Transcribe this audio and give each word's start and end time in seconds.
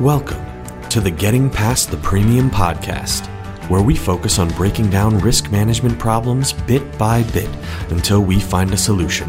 Welcome 0.00 0.42
to 0.88 0.98
the 0.98 1.10
Getting 1.10 1.50
Past 1.50 1.90
the 1.90 1.98
Premium 1.98 2.48
podcast, 2.48 3.26
where 3.68 3.82
we 3.82 3.94
focus 3.94 4.38
on 4.38 4.48
breaking 4.54 4.88
down 4.88 5.18
risk 5.18 5.52
management 5.52 5.98
problems 5.98 6.54
bit 6.54 6.96
by 6.96 7.22
bit 7.34 7.50
until 7.90 8.22
we 8.22 8.40
find 8.40 8.72
a 8.72 8.78
solution. 8.78 9.28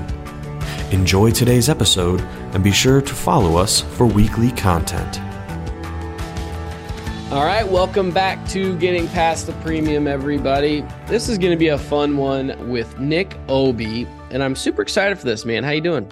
Enjoy 0.92 1.30
today's 1.30 1.68
episode 1.68 2.22
and 2.54 2.64
be 2.64 2.72
sure 2.72 3.02
to 3.02 3.14
follow 3.14 3.58
us 3.58 3.82
for 3.82 4.08
weekly 4.08 4.50
content. 4.52 5.20
All 7.34 7.44
right, 7.44 7.68
welcome 7.68 8.10
back 8.10 8.48
to 8.52 8.78
Getting 8.78 9.10
Past 9.10 9.48
the 9.48 9.54
Premium, 9.64 10.08
everybody. 10.08 10.86
This 11.06 11.28
is 11.28 11.38
going 11.38 11.52
to 11.52 11.60
be 11.60 11.68
a 11.68 11.78
fun 11.78 12.16
one 12.16 12.70
with 12.70 12.98
Nick 12.98 13.32
Aube, 13.48 14.08
and 14.30 14.42
I'm 14.42 14.56
super 14.56 14.82
excited 14.82 15.20
for 15.20 15.26
this, 15.26 15.44
man. 15.44 15.66
How 15.66 15.72
you 15.72 15.82
doing? 15.82 16.10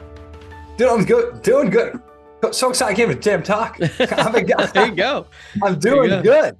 Dude, 0.76 0.90
I'm 0.90 1.06
good. 1.06 1.44
Doing 1.44 1.70
good. 1.70 2.02
So 2.52 2.70
excited 2.70 2.94
I 2.94 2.96
came 2.96 3.10
a 3.10 3.16
Jam 3.16 3.44
Talk. 3.44 3.78
There 3.98 4.86
you 4.86 4.96
go. 4.96 5.28
I'm 5.62 5.80
doing 5.80 6.10
go. 6.10 6.22
good. 6.22 6.58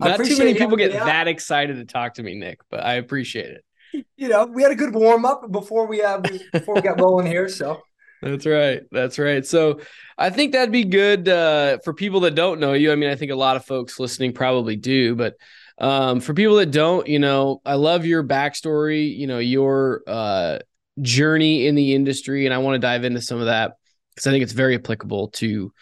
Not 0.00 0.24
too 0.24 0.38
many 0.38 0.54
people 0.54 0.76
get 0.76 0.92
that 0.92 1.28
excited 1.28 1.76
to 1.76 1.84
talk 1.84 2.14
to 2.14 2.22
me, 2.22 2.34
Nick, 2.34 2.60
but 2.70 2.84
I 2.84 2.94
appreciate 2.94 3.50
it. 3.50 4.06
You 4.16 4.28
know, 4.28 4.46
we 4.46 4.62
had 4.62 4.70
a 4.70 4.76
good 4.76 4.94
warm 4.94 5.24
up 5.24 5.50
before 5.50 5.86
we 5.86 6.02
uh, 6.02 6.20
before 6.52 6.74
we 6.74 6.80
got 6.80 7.00
rolling 7.00 7.26
here. 7.26 7.48
So 7.48 7.80
that's 8.22 8.46
right. 8.46 8.82
That's 8.92 9.18
right. 9.18 9.44
So 9.44 9.80
I 10.16 10.30
think 10.30 10.52
that'd 10.52 10.72
be 10.72 10.84
good 10.84 11.28
uh, 11.28 11.78
for 11.84 11.94
people 11.94 12.20
that 12.20 12.34
don't 12.34 12.60
know 12.60 12.74
you. 12.74 12.92
I 12.92 12.96
mean, 12.96 13.10
I 13.10 13.16
think 13.16 13.32
a 13.32 13.36
lot 13.36 13.56
of 13.56 13.64
folks 13.64 13.98
listening 13.98 14.32
probably 14.32 14.76
do, 14.76 15.14
but 15.14 15.34
um, 15.78 16.20
for 16.20 16.34
people 16.34 16.56
that 16.56 16.70
don't, 16.70 17.06
you 17.06 17.18
know, 17.18 17.60
I 17.64 17.74
love 17.74 18.04
your 18.04 18.22
backstory. 18.22 19.16
You 19.16 19.26
know, 19.26 19.38
your 19.38 20.02
uh, 20.06 20.58
journey 21.00 21.66
in 21.66 21.74
the 21.74 21.94
industry, 21.94 22.44
and 22.44 22.54
I 22.54 22.58
want 22.58 22.74
to 22.74 22.78
dive 22.78 23.04
into 23.04 23.20
some 23.20 23.40
of 23.40 23.46
that 23.46 23.72
because 24.18 24.26
I 24.26 24.32
think 24.32 24.42
it's 24.42 24.52
very 24.52 24.74
applicable 24.74 25.28
to 25.28 25.72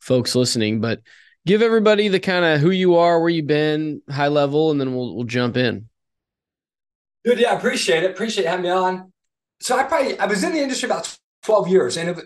folks 0.00 0.34
listening. 0.34 0.80
But 0.80 1.00
give 1.46 1.62
everybody 1.62 2.08
the 2.08 2.18
kind 2.18 2.44
of 2.44 2.60
who 2.60 2.70
you 2.70 2.96
are, 2.96 3.20
where 3.20 3.30
you've 3.30 3.46
been, 3.46 4.02
high 4.10 4.28
level, 4.28 4.72
and 4.72 4.80
then 4.80 4.94
we'll 4.94 5.14
we'll 5.14 5.24
jump 5.24 5.56
in. 5.56 5.88
Dude, 7.24 7.38
yeah, 7.38 7.52
I 7.52 7.56
appreciate 7.56 8.02
it. 8.02 8.10
Appreciate 8.10 8.46
having 8.46 8.64
me 8.64 8.70
on. 8.70 9.12
So 9.60 9.78
I 9.78 9.84
probably 9.84 10.18
I 10.18 10.26
was 10.26 10.42
in 10.42 10.52
the 10.52 10.60
industry 10.60 10.88
about 10.88 11.16
twelve 11.44 11.68
years, 11.68 11.96
and 11.96 12.10
it, 12.10 12.18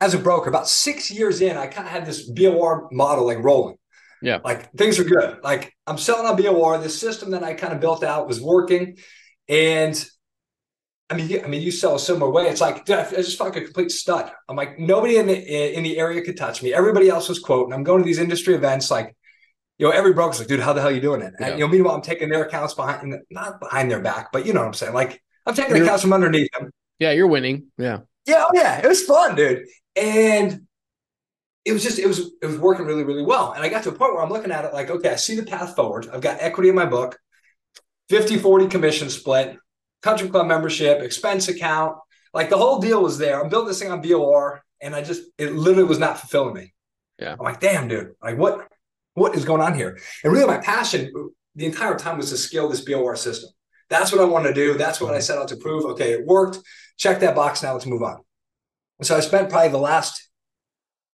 as 0.00 0.14
a 0.14 0.18
broker, 0.18 0.48
about 0.48 0.68
six 0.68 1.10
years 1.10 1.40
in, 1.40 1.56
I 1.56 1.66
kind 1.66 1.86
of 1.86 1.92
had 1.92 2.06
this 2.06 2.22
BOR 2.30 2.88
model 2.92 3.26
like 3.26 3.42
rolling. 3.42 3.76
Yeah, 4.22 4.38
like 4.44 4.72
things 4.72 5.00
are 5.00 5.04
good. 5.04 5.40
Like 5.42 5.74
I'm 5.84 5.98
selling 5.98 6.26
on 6.26 6.40
BOR. 6.40 6.78
The 6.78 6.88
system 6.88 7.32
that 7.32 7.42
I 7.42 7.54
kind 7.54 7.72
of 7.72 7.80
built 7.80 8.04
out 8.04 8.28
was 8.28 8.40
working, 8.40 8.98
and 9.48 10.08
I 11.10 11.16
mean, 11.16 11.42
I 11.42 11.48
mean, 11.48 11.62
you 11.62 11.70
sell 11.70 11.94
a 11.94 11.98
similar 11.98 12.30
way. 12.30 12.48
It's 12.48 12.60
like, 12.60 12.84
dude, 12.84 12.98
I 12.98 13.10
just 13.10 13.38
felt 13.38 13.54
like 13.54 13.62
a 13.62 13.64
complete 13.64 13.90
stud. 13.90 14.30
I'm 14.48 14.56
like, 14.56 14.78
nobody 14.78 15.16
in 15.16 15.26
the 15.26 15.76
in 15.76 15.82
the 15.82 15.98
area 15.98 16.20
could 16.20 16.36
touch 16.36 16.62
me. 16.62 16.74
Everybody 16.74 17.08
else 17.08 17.28
was 17.28 17.38
quoting. 17.38 17.72
I'm 17.72 17.82
going 17.82 18.02
to 18.02 18.06
these 18.06 18.18
industry 18.18 18.54
events, 18.54 18.90
like, 18.90 19.16
you 19.78 19.86
know, 19.86 19.92
every 19.92 20.12
broker's 20.12 20.38
like, 20.38 20.48
dude, 20.48 20.60
how 20.60 20.74
the 20.74 20.82
hell 20.82 20.90
are 20.90 20.92
you 20.92 21.00
doing 21.00 21.22
it? 21.22 21.32
Yeah. 21.40 21.46
And, 21.46 21.58
you 21.58 21.64
know, 21.64 21.70
meanwhile, 21.70 21.94
I'm 21.94 22.02
taking 22.02 22.28
their 22.28 22.44
accounts 22.44 22.74
behind, 22.74 23.16
not 23.30 23.58
behind 23.58 23.90
their 23.90 24.00
back, 24.00 24.32
but 24.32 24.44
you 24.44 24.52
know 24.52 24.60
what 24.60 24.66
I'm 24.66 24.74
saying. 24.74 24.92
Like, 24.92 25.22
I'm 25.46 25.54
taking 25.54 25.76
you're, 25.76 25.84
accounts 25.84 26.02
from 26.02 26.12
underneath 26.12 26.50
them. 26.52 26.70
Yeah, 26.98 27.12
you're 27.12 27.26
winning. 27.26 27.68
Yeah. 27.78 28.00
Yeah, 28.26 28.44
oh 28.46 28.50
yeah, 28.52 28.80
it 28.84 28.86
was 28.86 29.02
fun, 29.04 29.34
dude. 29.34 29.66
And 29.96 30.66
it 31.64 31.72
was 31.72 31.82
just, 31.82 31.98
it 31.98 32.06
was, 32.06 32.32
it 32.42 32.46
was 32.46 32.58
working 32.58 32.84
really, 32.84 33.04
really 33.04 33.22
well. 33.22 33.52
And 33.52 33.64
I 33.64 33.70
got 33.70 33.84
to 33.84 33.88
a 33.88 33.92
point 33.92 34.12
where 34.12 34.22
I'm 34.22 34.30
looking 34.30 34.52
at 34.52 34.66
it 34.66 34.74
like, 34.74 34.90
okay, 34.90 35.10
I 35.10 35.16
see 35.16 35.36
the 35.36 35.46
path 35.46 35.74
forward. 35.74 36.08
I've 36.12 36.20
got 36.20 36.36
equity 36.40 36.68
in 36.68 36.74
my 36.74 36.84
book, 36.84 37.18
50 38.10 38.36
40 38.38 38.68
commission 38.68 39.08
split 39.08 39.56
country 40.02 40.28
club 40.28 40.46
membership, 40.46 41.00
expense 41.02 41.48
account. 41.48 41.96
Like 42.34 42.50
the 42.50 42.58
whole 42.58 42.78
deal 42.78 43.02
was 43.02 43.18
there. 43.18 43.42
I'm 43.42 43.48
building 43.48 43.68
this 43.68 43.80
thing 43.80 43.90
on 43.90 44.02
BOR, 44.02 44.62
and 44.80 44.94
I 44.94 45.02
just 45.02 45.22
it 45.38 45.54
literally 45.54 45.88
was 45.88 45.98
not 45.98 46.18
fulfilling 46.18 46.54
me. 46.54 46.72
Yeah. 47.18 47.32
I'm 47.32 47.44
like, 47.44 47.60
damn, 47.60 47.88
dude, 47.88 48.12
like 48.22 48.36
what 48.36 48.68
what 49.14 49.34
is 49.34 49.44
going 49.44 49.62
on 49.62 49.74
here? 49.74 49.98
And 50.22 50.32
really 50.32 50.46
my 50.46 50.58
passion 50.58 51.10
the 51.54 51.66
entire 51.66 51.98
time 51.98 52.18
was 52.18 52.30
to 52.30 52.36
scale 52.36 52.68
this 52.68 52.82
BOR 52.82 53.16
system. 53.16 53.50
That's 53.90 54.12
what 54.12 54.20
I 54.20 54.24
want 54.24 54.46
to 54.46 54.54
do. 54.54 54.74
That's 54.74 55.00
what 55.00 55.10
I 55.12 55.16
mm-hmm. 55.16 55.22
set 55.22 55.38
out 55.38 55.48
to 55.48 55.56
prove. 55.56 55.84
Okay, 55.86 56.12
it 56.12 56.26
worked. 56.26 56.58
Check 56.96 57.20
that 57.20 57.34
box. 57.34 57.62
Now 57.62 57.72
let's 57.72 57.86
move 57.86 58.02
on. 58.02 58.18
And 58.98 59.06
so 59.06 59.16
I 59.16 59.20
spent 59.20 59.50
probably 59.50 59.70
the 59.70 59.78
last 59.78 60.28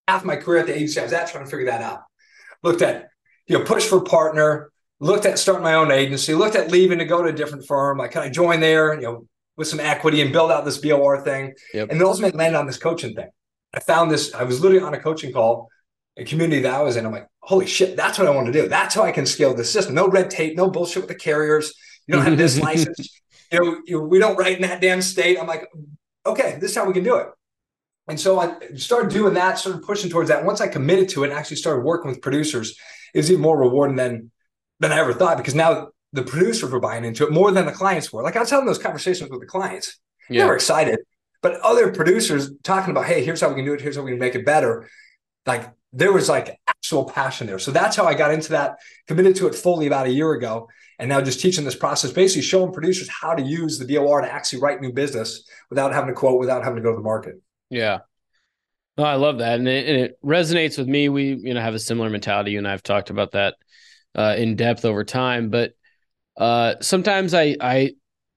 half 0.09 0.25
my 0.25 0.37
career 0.37 0.61
at 0.61 0.67
the 0.67 0.75
agency 0.75 1.01
I 1.01 1.05
was 1.05 1.13
at 1.13 1.29
trying 1.29 1.45
to 1.45 1.51
figure 1.51 1.67
that 1.67 1.83
out. 1.83 2.01
Looked 2.63 2.83
at, 2.83 3.09
you 3.47 3.59
know, 3.59 3.65
push 3.65 3.87
for 3.87 4.03
partner, 4.03 4.71
looked 5.01 5.27
at 5.27 5.39
starting 5.39 5.63
my 5.63 5.75
own 5.75 5.91
agency, 5.91 6.35
looked 6.35 6.57
at 6.57 6.71
leaving 6.71 6.99
to 6.99 7.05
go 7.05 7.23
to 7.23 7.29
a 7.29 7.33
different 7.33 7.67
firm. 7.67 7.99
Like, 7.99 8.13
can 8.13 8.23
I 8.23 8.31
join 8.31 8.61
there, 8.61 8.95
you 8.95 9.03
know, 9.03 9.27
with 9.57 9.69
some 9.69 9.81
equity 9.81 10.21
and 10.21 10.33
build 10.33 10.51
out 10.51 10.65
this 10.65 10.79
BOR 10.79 11.21
thing? 11.23 11.55
Yep. 11.73 11.91
And 11.91 12.01
then 12.01 12.07
ultimately 12.07 12.39
landed 12.39 12.59
on 12.59 12.67
this 12.67 12.79
coaching 12.79 13.15
thing. 13.15 13.29
I 13.75 13.81
found 13.81 14.11
this, 14.11 14.35
I 14.35 14.45
was 14.45 14.61
literally 14.61 14.85
on 14.85 14.95
a 14.95 15.01
coaching 15.01 15.33
call, 15.33 15.69
a 16.17 16.25
community 16.25 16.63
that 16.63 16.75
I 16.75 16.83
was 16.83 16.97
in. 16.97 17.05
I'm 17.05 17.13
like, 17.13 17.27
holy 17.41 17.67
shit, 17.67 17.97
that's 17.97 18.19
what 18.19 18.29
I 18.29 18.31
want 18.31 18.47
to 18.47 18.53
do. 18.53 18.69
That's 18.69 18.95
how 18.95 19.03
I 19.03 19.13
can 19.13 19.27
scale 19.27 19.55
the 19.55 19.65
system. 19.65 19.95
No 19.95 20.09
red 20.09 20.31
tape, 20.31 20.57
no 20.57 20.71
bullshit 20.71 21.03
with 21.03 21.09
the 21.09 21.15
carriers. 21.17 21.75
You 22.07 22.15
don't 22.15 22.25
have 22.25 22.39
this 22.39 22.59
license. 22.61 23.21
You 23.53 23.61
know, 23.61 23.81
you, 23.87 24.01
we 24.01 24.19
don't 24.19 24.37
write 24.37 24.57
in 24.57 24.63
that 24.63 24.81
damn 24.81 25.03
state. 25.03 25.39
I'm 25.39 25.47
like, 25.47 25.67
okay, 26.25 26.57
this 26.61 26.71
is 26.71 26.77
how 26.77 26.87
we 26.87 26.93
can 26.93 27.05
do 27.05 27.17
it. 27.17 27.29
And 28.07 28.21
so 28.21 28.39
I 28.39 28.57
started 28.77 29.11
doing 29.11 29.35
that, 29.35 29.59
started 29.59 29.83
pushing 29.83 30.11
towards 30.11 30.29
that. 30.29 30.45
Once 30.45 30.61
I 30.61 30.69
committed 30.69 31.09
to 31.11 31.25
it 31.25 31.31
and 31.31 31.39
actually 31.39 31.57
started 31.57 31.85
working 31.85 32.11
with 32.11 32.21
producers, 32.21 32.79
it 33.15 33.19
was 33.19 33.31
even 33.31 33.43
more 33.43 33.59
rewarding 33.59 33.97
than 33.97 34.31
than 34.81 34.93
I 34.93 34.99
ever 34.99 35.13
thought 35.13 35.37
because 35.37 35.55
now 35.55 35.89
the 36.13 36.23
producers 36.23 36.71
were 36.71 36.81
buying 36.81 37.05
into 37.05 37.25
it 37.25 37.33
more 37.33 37.51
than 37.51 37.67
the 37.67 37.73
clients 37.73 38.13
were. 38.13 38.23
Like 38.23 38.37
I 38.37 38.41
was 38.41 38.51
having 38.51 38.67
those 38.67 38.79
conversations 38.79 39.31
with 39.31 39.41
the 39.41 39.47
clients. 39.47 39.99
Yeah. 40.31 40.43
They 40.43 40.49
were 40.49 40.55
excited. 40.55 41.01
But 41.43 41.61
other 41.61 41.93
producers 41.93 42.51
talking 42.63 42.91
about, 42.91 43.07
hey, 43.07 43.25
here's 43.25 43.41
how 43.41 43.49
we 43.49 43.57
can 43.57 43.65
do 43.65 43.75
it, 43.75 43.81
here's 43.81 43.97
how 43.97 44.03
we 44.03 44.13
can 44.13 44.21
make 44.21 44.35
it 44.35 44.47
better. 44.47 44.89
Like 45.45 45.71
there 45.93 46.13
was 46.13 46.29
like 46.29 46.59
actual 46.67 47.05
passion 47.05 47.47
there. 47.47 47.59
So 47.59 47.71
that's 47.71 47.97
how 47.97 48.07
I 48.07 48.15
got 48.15 48.33
into 48.33 48.51
that, 48.51 48.77
committed 49.07 49.37
to 49.37 49.47
it 49.47 49.55
fully 49.55 49.87
about 49.87 50.07
a 50.07 50.11
year 50.11 50.33
ago. 50.33 50.69
And 50.99 51.09
now 51.09 51.21
just 51.21 51.41
teaching 51.41 51.65
this 51.65 51.75
process, 51.75 52.13
basically 52.13 52.43
showing 52.43 52.73
producers 52.73 53.09
how 53.09 53.35
to 53.35 53.43
use 53.43 53.79
the 53.79 53.87
BOR 53.87 54.21
to 54.21 54.33
actually 54.33 54.61
write 54.61 54.81
new 54.81 54.93
business 54.93 55.47
without 55.69 55.93
having 55.93 56.09
to 56.09 56.15
quote, 56.15 56.39
without 56.39 56.63
having 56.63 56.77
to 56.77 56.83
go 56.83 56.93
to 56.93 56.97
the 56.97 57.03
market. 57.03 57.35
Yeah. 57.69 57.99
I 58.97 59.17
love 59.17 59.39
that. 59.39 59.59
And 59.59 59.67
it, 59.67 59.89
and 59.89 60.01
it 60.01 60.19
resonates 60.25 60.79
with 60.79 60.87
me. 60.87 61.09
We, 61.09 61.35
you 61.35 61.53
know, 61.53 61.61
have 61.61 61.75
a 61.75 61.81
similar 61.81 62.09
mentality. 62.09 62.53
You 62.53 62.59
and 62.59 62.69
I've 62.69 62.83
talked 62.83 63.11
about 63.11 63.33
that 63.33 63.57
uh, 64.15 64.35
in 64.37 64.57
depth 64.57 64.85
over 64.85 65.05
time. 65.05 65.51
But 65.51 65.73
uh, 66.37 66.75
sometimes 66.81 67.35
I, 67.35 67.57
I, 67.61 67.93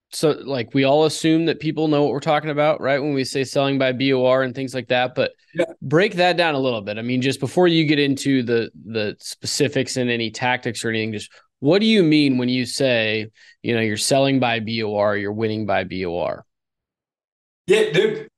so 0.10 0.32
like 0.32 0.74
we 0.74 0.84
all 0.84 1.06
assume 1.06 1.46
that 1.46 1.60
people 1.60 1.88
know 1.88 2.04
what 2.04 2.14
we're 2.14 2.20
talking 2.20 2.50
about, 2.50 2.80
right? 2.82 3.00
When 3.00 3.14
we 3.14 3.24
say 3.24 3.44
selling 3.44 3.78
by 3.78 3.92
BOR 3.92 4.44
and 4.44 4.56
things 4.56 4.74
like 4.74 4.88
that. 4.88 5.16
But 5.16 5.32
yeah. 5.54 5.66
break 5.82 6.16
that 6.16 6.38
down 6.38 6.56
a 6.56 6.60
little 6.60 6.82
bit. 6.82 6.98
I 6.98 7.02
mean, 7.02 7.22
just 7.22 7.40
before 7.40 7.68
you 7.68 7.86
get 7.86 8.00
into 8.00 8.44
the 8.44 8.72
the 8.86 9.18
specifics 9.20 9.98
and 9.98 10.10
any 10.10 10.32
tactics 10.32 10.86
or 10.86 10.90
anything, 10.90 11.14
just 11.14 11.32
what 11.60 11.80
do 11.80 11.88
you 11.88 12.04
mean 12.04 12.38
when 12.38 12.50
you 12.50 12.66
say, 12.66 13.28
you 13.64 13.74
know, 13.74 13.82
you're 13.82 13.98
selling 13.98 14.40
by 14.40 14.60
BOR, 14.60 15.18
you're 15.18 15.34
winning 15.34 15.66
by 15.66 15.84
BOR? 15.84 16.46
Yeah, 17.66 17.92
dude 17.92 18.30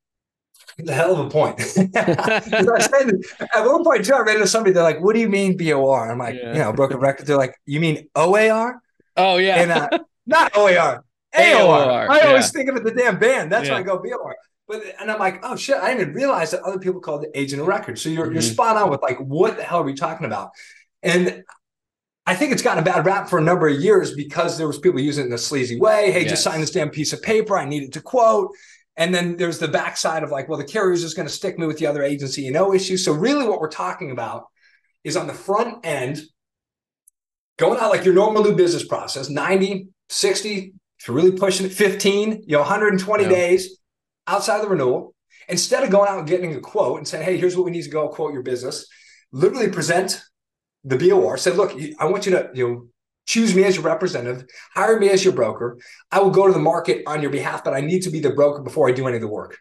the 0.86 0.94
hell 0.94 1.14
of 1.14 1.26
a 1.26 1.30
point. 1.30 1.60
at 1.96 3.66
one 3.66 3.84
point 3.84 4.06
too, 4.06 4.14
I 4.14 4.20
ran 4.20 4.36
into 4.36 4.48
somebody. 4.48 4.74
They're 4.74 4.84
like, 4.84 5.02
"What 5.02 5.14
do 5.14 5.20
you 5.20 5.30
mean 5.30 5.58
BOR?" 5.58 6.12
I'm 6.12 6.20
like, 6.20 6.36
yeah. 6.36 6.54
you 6.54 6.60
know, 6.60 6.74
broken 6.74 6.98
record. 6.98 7.26
They're 7.26 7.38
like, 7.38 7.56
"You 7.66 7.80
mean 7.80 8.08
OAR?" 8.16 8.82
Oh 9.18 9.38
yeah, 9.38 9.62
and 9.62 9.72
uh, 9.72 9.90
not 10.26 10.56
OAR, 10.56 11.04
AOR. 11.36 12.10
I 12.10 12.22
always 12.22 12.46
yeah. 12.46 12.50
think 12.50 12.70
of 12.70 12.76
it 12.76 12.84
the 12.84 12.92
damn 12.92 13.20
band. 13.20 13.52
That's 13.52 13.68
yeah. 13.68 13.74
why 13.74 13.80
I 13.80 13.84
go 13.84 13.98
BOR. 13.98 14.36
But 14.68 14.84
and 15.02 15.12
I'm 15.12 15.20
like, 15.20 15.40
oh 15.44 15.56
shit, 15.56 15.78
I 15.78 15.90
didn't 15.90 16.02
even 16.02 16.14
realize 16.14 16.52
that 16.52 16.62
other 16.62 16.78
people 16.78 17.02
called 17.02 17.24
it 17.24 17.32
agent 17.34 17.62
of 17.62 17.68
record. 17.68 17.98
So 17.98 18.10
you're 18.10 18.26
mm-hmm. 18.26 18.34
you're 18.34 18.42
spot 18.44 18.78
on 18.78 18.92
with 18.92 19.02
like, 19.02 19.18
what 19.18 19.58
the 19.58 19.64
hell 19.64 19.80
are 19.80 19.84
we 19.84 19.96
talking 19.96 20.28
about? 20.28 20.52
And 21.02 21.44
I 22.28 22.36
think 22.36 22.52
it's 22.52 22.62
gotten 22.62 22.84
a 22.84 22.86
bad 22.86 23.04
rap 23.08 23.28
for 23.28 23.40
a 23.40 23.42
number 23.42 23.68
of 23.68 23.80
years 23.80 24.14
because 24.14 24.60
there 24.60 24.68
was 24.68 24.78
people 24.78 25.00
using 25.00 25.24
it 25.24 25.28
in 25.30 25.34
a 25.34 25.40
sleazy 25.40 25.80
way. 25.80 26.12
Hey, 26.12 26.22
yes. 26.22 26.30
just 26.30 26.44
sign 26.44 26.60
this 26.62 26.70
damn 26.70 26.92
piece 26.92 27.12
of 27.12 27.24
paper. 27.24 27.58
I 27.58 27.66
needed 27.66 27.94
to 27.94 28.02
quote. 28.02 28.52
And 29.00 29.16
then 29.16 29.38
there's 29.38 29.60
the 29.60 29.70
backside 29.70 30.24
of 30.24 30.30
like, 30.30 30.50
well, 30.50 30.58
the 30.58 30.66
carrier 30.66 30.92
is 30.92 31.02
just 31.02 31.16
going 31.16 31.28
to 31.28 31.34
stick 31.34 31.58
me 31.58 31.66
with 31.66 31.80
the 31.80 31.88
other 31.88 32.04
agency, 32.04 32.42
you 32.42 32.52
know, 32.52 32.74
issue. 32.74 32.98
So 32.98 33.14
really 33.14 33.48
what 33.48 33.62
we're 33.62 33.70
talking 33.70 34.12
about 34.12 34.48
is 35.06 35.16
on 35.16 35.26
the 35.26 35.34
front 35.34 35.86
end, 35.86 36.22
going 37.58 37.80
out 37.80 37.92
like 37.92 38.04
your 38.04 38.14
normal 38.14 38.44
new 38.44 38.56
business 38.56 38.86
process, 38.86 39.30
90, 39.30 39.88
60, 40.10 40.74
if 41.00 41.08
you're 41.08 41.16
really 41.16 41.32
pushing 41.32 41.66
it, 41.66 41.72
15, 41.72 42.44
you 42.46 42.46
know, 42.50 42.60
120 42.60 43.24
yeah. 43.24 43.30
days 43.30 43.80
outside 44.28 44.58
of 44.58 44.64
the 44.64 44.70
renewal. 44.70 45.16
Instead 45.48 45.84
of 45.84 45.90
going 45.90 46.10
out 46.10 46.20
and 46.20 46.28
getting 46.28 46.54
a 46.54 46.60
quote 46.60 46.98
and 46.98 47.08
saying, 47.08 47.24
hey, 47.24 47.38
here's 47.38 47.56
what 47.56 47.64
we 47.64 47.72
need 47.72 47.84
to 47.84 47.90
go 47.90 48.10
quote 48.10 48.34
your 48.34 48.44
business, 48.44 48.86
literally 49.32 49.70
present 49.70 50.22
the 50.84 50.98
BOR, 50.98 51.38
say, 51.38 51.52
look, 51.52 51.72
I 52.00 52.06
want 52.06 52.26
you 52.26 52.34
to, 52.34 52.52
you 52.54 52.68
know, 52.68 52.88
choose 53.30 53.54
me 53.54 53.64
as 53.64 53.76
your 53.76 53.86
representative, 53.86 54.50
hire 54.74 55.00
me 55.00 55.08
as 55.10 55.24
your 55.24 55.34
broker. 55.34 55.78
I 56.12 56.20
will 56.20 56.32
go 56.32 56.48
to 56.48 56.54
the 56.54 56.60
market 56.60 57.04
on 57.06 57.22
your 57.22 57.30
behalf, 57.30 57.64
but 57.64 57.76
I 57.76 57.82
need 57.82 58.02
to 58.02 58.10
be 58.10 58.20
the 58.20 58.32
broker 58.32 58.64
before 58.64 58.90
I 58.90 58.92
do 58.92 59.08
any 59.08 59.18
of 59.18 59.22
the 59.22 59.28
work. 59.28 59.60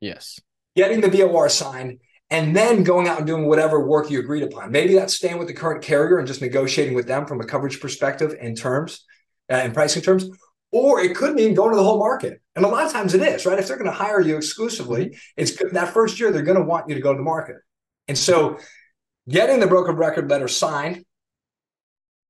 Yes. 0.00 0.40
Getting 0.74 1.00
the 1.00 1.08
BOR 1.08 1.48
signed 1.48 2.00
and 2.30 2.54
then 2.54 2.82
going 2.82 3.06
out 3.06 3.18
and 3.18 3.26
doing 3.26 3.46
whatever 3.46 3.86
work 3.86 4.10
you 4.10 4.18
agreed 4.18 4.42
upon. 4.42 4.72
Maybe 4.72 4.96
that's 4.96 5.14
staying 5.14 5.38
with 5.38 5.46
the 5.46 5.54
current 5.54 5.84
carrier 5.84 6.18
and 6.18 6.26
just 6.26 6.42
negotiating 6.42 6.94
with 6.94 7.06
them 7.06 7.26
from 7.26 7.40
a 7.40 7.46
coverage 7.46 7.80
perspective 7.80 8.34
and 8.40 8.58
terms 8.58 9.04
uh, 9.48 9.54
and 9.54 9.72
pricing 9.72 10.02
terms. 10.02 10.28
Or 10.72 11.00
it 11.00 11.14
could 11.14 11.36
mean 11.36 11.54
going 11.54 11.70
to 11.70 11.76
the 11.76 11.84
whole 11.84 12.00
market. 12.00 12.42
And 12.56 12.64
a 12.64 12.68
lot 12.68 12.86
of 12.86 12.92
times 12.92 13.14
it 13.14 13.22
is, 13.22 13.46
right? 13.46 13.58
If 13.58 13.68
they're 13.68 13.78
going 13.78 13.88
to 13.88 13.96
hire 13.96 14.20
you 14.20 14.36
exclusively, 14.36 15.16
it's 15.36 15.56
that 15.72 15.94
first 15.94 16.18
year 16.18 16.32
they're 16.32 16.42
going 16.42 16.58
to 16.58 16.64
want 16.64 16.88
you 16.88 16.96
to 16.96 17.00
go 17.00 17.12
to 17.12 17.16
the 17.16 17.22
market. 17.22 17.56
And 18.08 18.18
so 18.18 18.58
getting 19.28 19.60
the 19.60 19.68
broker 19.68 19.92
record 19.92 20.28
letter 20.28 20.48
signed, 20.48 21.04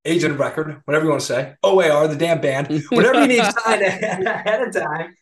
agent 0.09 0.35
of 0.35 0.41
record, 0.41 0.81
whatever 0.85 1.05
you 1.05 1.11
want 1.11 1.21
to 1.21 1.27
say, 1.27 1.55
OAR, 1.63 2.09
the 2.09 2.17
damn 2.17 2.41
band, 2.41 2.85
whatever 2.91 3.21
you 3.21 3.27
need 3.27 3.45
signed 3.45 3.83
ahead 3.83 4.63
of 4.63 4.75
time, 4.75 5.15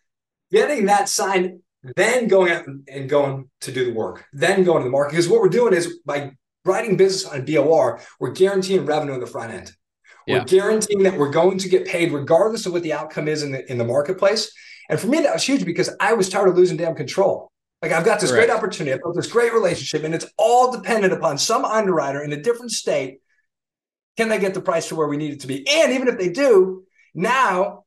getting 0.50 0.86
that 0.86 1.08
signed, 1.08 1.60
then 1.96 2.28
going 2.28 2.52
out 2.52 2.64
and 2.88 3.08
going 3.08 3.50
to 3.62 3.72
do 3.72 3.84
the 3.84 3.92
work, 3.92 4.24
then 4.32 4.64
going 4.64 4.80
to 4.80 4.84
the 4.84 4.90
market. 4.90 5.12
Because 5.12 5.28
what 5.28 5.40
we're 5.40 5.48
doing 5.48 5.74
is 5.74 6.00
by 6.04 6.32
writing 6.64 6.96
business 6.96 7.30
on 7.30 7.40
a 7.40 7.42
BOR, 7.42 8.00
we're 8.18 8.32
guaranteeing 8.32 8.86
revenue 8.86 9.14
in 9.14 9.20
the 9.20 9.26
front 9.26 9.52
end. 9.52 9.72
We're 10.26 10.38
yeah. 10.38 10.44
guaranteeing 10.44 11.02
that 11.02 11.18
we're 11.18 11.30
going 11.30 11.58
to 11.58 11.68
get 11.68 11.86
paid 11.86 12.12
regardless 12.12 12.64
of 12.64 12.72
what 12.72 12.82
the 12.82 12.94
outcome 12.94 13.28
is 13.28 13.42
in 13.42 13.52
the 13.52 13.70
in 13.70 13.76
the 13.76 13.84
marketplace. 13.84 14.50
And 14.88 14.98
for 14.98 15.06
me, 15.06 15.20
that 15.20 15.32
was 15.32 15.42
huge 15.42 15.64
because 15.64 15.94
I 16.00 16.14
was 16.14 16.28
tired 16.28 16.48
of 16.48 16.56
losing 16.56 16.76
damn 16.76 16.94
control. 16.94 17.50
Like 17.82 17.92
I've 17.92 18.04
got 18.04 18.20
this 18.20 18.30
Correct. 18.30 18.48
great 18.48 18.56
opportunity, 18.56 18.94
I've 18.94 19.02
built 19.02 19.16
this 19.16 19.30
great 19.30 19.52
relationship, 19.52 20.04
and 20.04 20.14
it's 20.14 20.26
all 20.38 20.72
dependent 20.72 21.12
upon 21.12 21.36
some 21.36 21.66
underwriter 21.66 22.22
in 22.22 22.32
a 22.32 22.40
different 22.40 22.70
state. 22.70 23.18
Can 24.16 24.28
they 24.28 24.38
get 24.38 24.54
the 24.54 24.60
price 24.60 24.88
to 24.88 24.94
where 24.94 25.08
we 25.08 25.16
need 25.16 25.32
it 25.32 25.40
to 25.40 25.46
be? 25.46 25.66
And 25.68 25.92
even 25.92 26.08
if 26.08 26.18
they 26.18 26.28
do, 26.28 26.84
now 27.14 27.84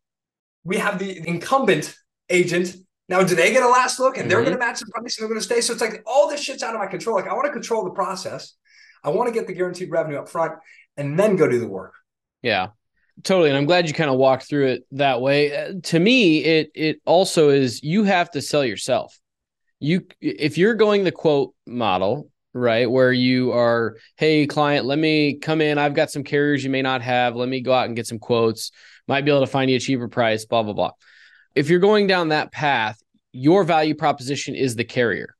we 0.64 0.78
have 0.78 1.00
the 1.00 1.28
incumbent 1.28 1.96
agent. 2.30 2.76
Now, 3.10 3.24
do 3.24 3.36
they 3.36 3.54
get 3.54 3.64
a 3.64 3.70
last 3.70 4.00
look 4.00 4.18
and 4.18 4.24
mm-hmm. 4.24 4.30
they're 4.30 4.42
going 4.42 4.54
to 4.54 4.60
match 4.60 4.80
the 4.80 4.88
price 4.88 5.18
and 5.18 5.24
they're 5.24 5.30
going 5.30 5.40
to 5.40 5.46
stay? 5.46 5.62
So 5.62 5.74
it's 5.74 5.82
like 5.82 6.04
all 6.06 6.30
this 6.30 6.42
shit's 6.42 6.64
out 6.64 6.74
of 6.74 6.82
my 6.82 6.88
control. 6.88 7.16
Like 7.16 7.28
I 7.28 7.34
want 7.34 7.46
to 7.46 7.54
control 7.54 7.86
the 7.86 7.92
process. 7.92 8.54
I 9.04 9.10
want 9.10 9.28
to 9.28 9.34
get 9.34 9.48
the 9.48 9.54
guaranteed 9.54 9.90
revenue 9.90 10.18
up 10.18 10.28
front 10.28 10.54
and 10.98 11.18
then 11.18 11.36
go 11.38 11.48
do 11.48 11.60
the 11.60 11.68
work. 11.68 11.94
Yeah. 12.42 12.70
Totally. 13.24 13.50
And 13.50 13.58
I'm 13.58 13.66
glad 13.66 13.88
you 13.88 13.94
kind 13.94 14.10
of 14.10 14.18
walked 14.18 14.48
through 14.48 14.68
it 14.68 14.84
that 14.92 15.22
way. 15.22 15.56
Uh, 15.56 15.74
to 15.84 16.00
me, 16.00 16.40
it 16.44 16.72
it 16.76 17.02
also 17.06 17.50
is 17.50 17.82
you 17.82 18.04
have 18.04 18.30
to 18.32 18.42
sell 18.42 18.64
yourself. 18.64 19.18
You 19.80 20.06
if 20.22 20.58
you're 20.58 20.76
going 20.76 21.04
the 21.04 21.12
quote 21.12 21.56
model, 21.66 22.30
right, 22.58 22.90
where 22.90 23.14
you 23.14 23.52
are, 23.52 23.98
hey, 24.16 24.48
client, 24.48 24.86
let 24.86 25.00
me 25.00 25.36
come 25.36 25.62
in. 25.62 25.78
I've 25.78 25.94
got 25.94 26.12
some 26.12 26.24
carriers 26.24 26.64
you 26.64 26.70
may 26.70 26.82
not 26.82 27.02
have. 27.02 27.36
Let 27.36 27.50
me 27.50 27.62
go 27.62 27.74
out 27.74 27.86
and 27.86 27.96
get 27.96 28.08
some 28.08 28.20
quotes. 28.20 28.72
Might 29.08 29.26
be 29.26 29.32
able 29.32 29.42
to 29.42 29.48
find 29.48 29.70
you 29.70 29.78
a 29.78 29.80
cheaper 29.80 30.08
price, 30.08 30.46
blah, 30.46 30.64
blah, 30.64 30.74
blah. 30.74 30.92
If 31.56 31.70
you're 31.70 31.80
going 31.80 32.08
down 32.08 32.30
that 32.30 32.52
path, 32.52 33.02
your 33.32 33.64
value 33.64 33.96
proposition 33.96 34.56
is 34.56 34.76
the 34.76 34.84
carrier, 34.84 35.36